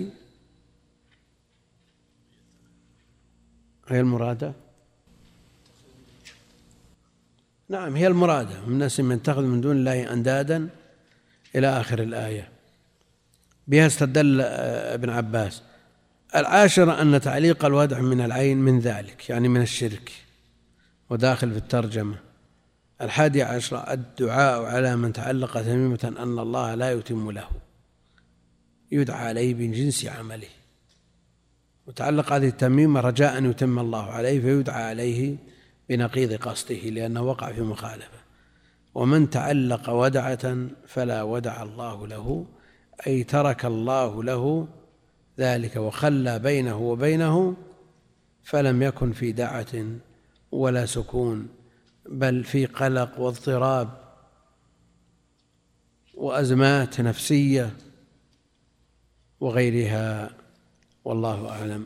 هي 3.87 3.99
المرادة 3.99 4.53
نعم 7.71 7.95
هي 7.95 8.07
المرادة. 8.07 8.61
من 8.65 8.73
الناس 8.73 8.99
من 8.99 9.15
يتخذ 9.15 9.41
من 9.41 9.61
دون 9.61 9.75
الله 9.75 10.13
أندادا 10.13 10.69
إلى 11.55 11.67
آخر 11.67 12.03
الآية. 12.03 12.49
بها 13.67 13.87
استدل 13.87 14.41
آه، 14.41 14.93
ابن 14.93 15.09
عباس. 15.09 15.61
العاشرة 16.35 17.01
أن 17.01 17.21
تعليق 17.21 17.65
الودع 17.65 17.99
من 17.99 18.21
العين 18.21 18.57
من 18.57 18.79
ذلك 18.79 19.29
يعني 19.29 19.47
من 19.47 19.61
الشرك 19.61 20.11
وداخل 21.09 21.51
في 21.51 21.57
الترجمة. 21.57 22.15
الحادي 23.01 23.43
عشر 23.43 23.91
الدعاء 23.91 24.63
على 24.63 24.95
من 24.95 25.13
تعلق 25.13 25.61
تميمة 25.61 26.13
أن 26.19 26.39
الله 26.39 26.75
لا 26.75 26.91
يتم 26.91 27.31
له. 27.31 27.47
يدعى 28.91 29.27
عليه 29.27 29.53
من 29.53 29.71
جنس 29.71 30.05
عمله. 30.05 30.47
وتعلق 31.87 32.33
هذه 32.33 32.47
التميمة 32.47 32.99
رجاء 32.99 33.37
أن 33.37 33.49
يتم 33.49 33.79
الله 33.79 34.11
عليه 34.11 34.41
فيدعى 34.41 34.83
عليه 34.83 35.50
بنقيض 35.91 36.33
قصده 36.33 36.75
لأنه 36.75 37.21
وقع 37.21 37.51
في 37.51 37.61
مخالفة. 37.61 38.21
ومن 38.95 39.29
تعلق 39.29 39.89
ودعة 39.89 40.67
فلا 40.87 41.23
ودع 41.23 41.63
الله 41.63 42.07
له 42.07 42.45
أي 43.07 43.23
ترك 43.23 43.65
الله 43.65 44.23
له 44.23 44.67
ذلك 45.39 45.75
وخلى 45.75 46.39
بينه 46.39 46.77
وبينه 46.77 47.55
فلم 48.43 48.81
يكن 48.81 49.11
في 49.11 49.31
دعة 49.31 49.85
ولا 50.51 50.85
سكون 50.85 51.47
بل 52.05 52.43
في 52.43 52.65
قلق 52.65 53.19
واضطراب 53.19 53.89
وأزمات 56.13 57.01
نفسية 57.01 57.73
وغيرها. 59.39 60.29
والله 61.05 61.49
أعلم. 61.49 61.83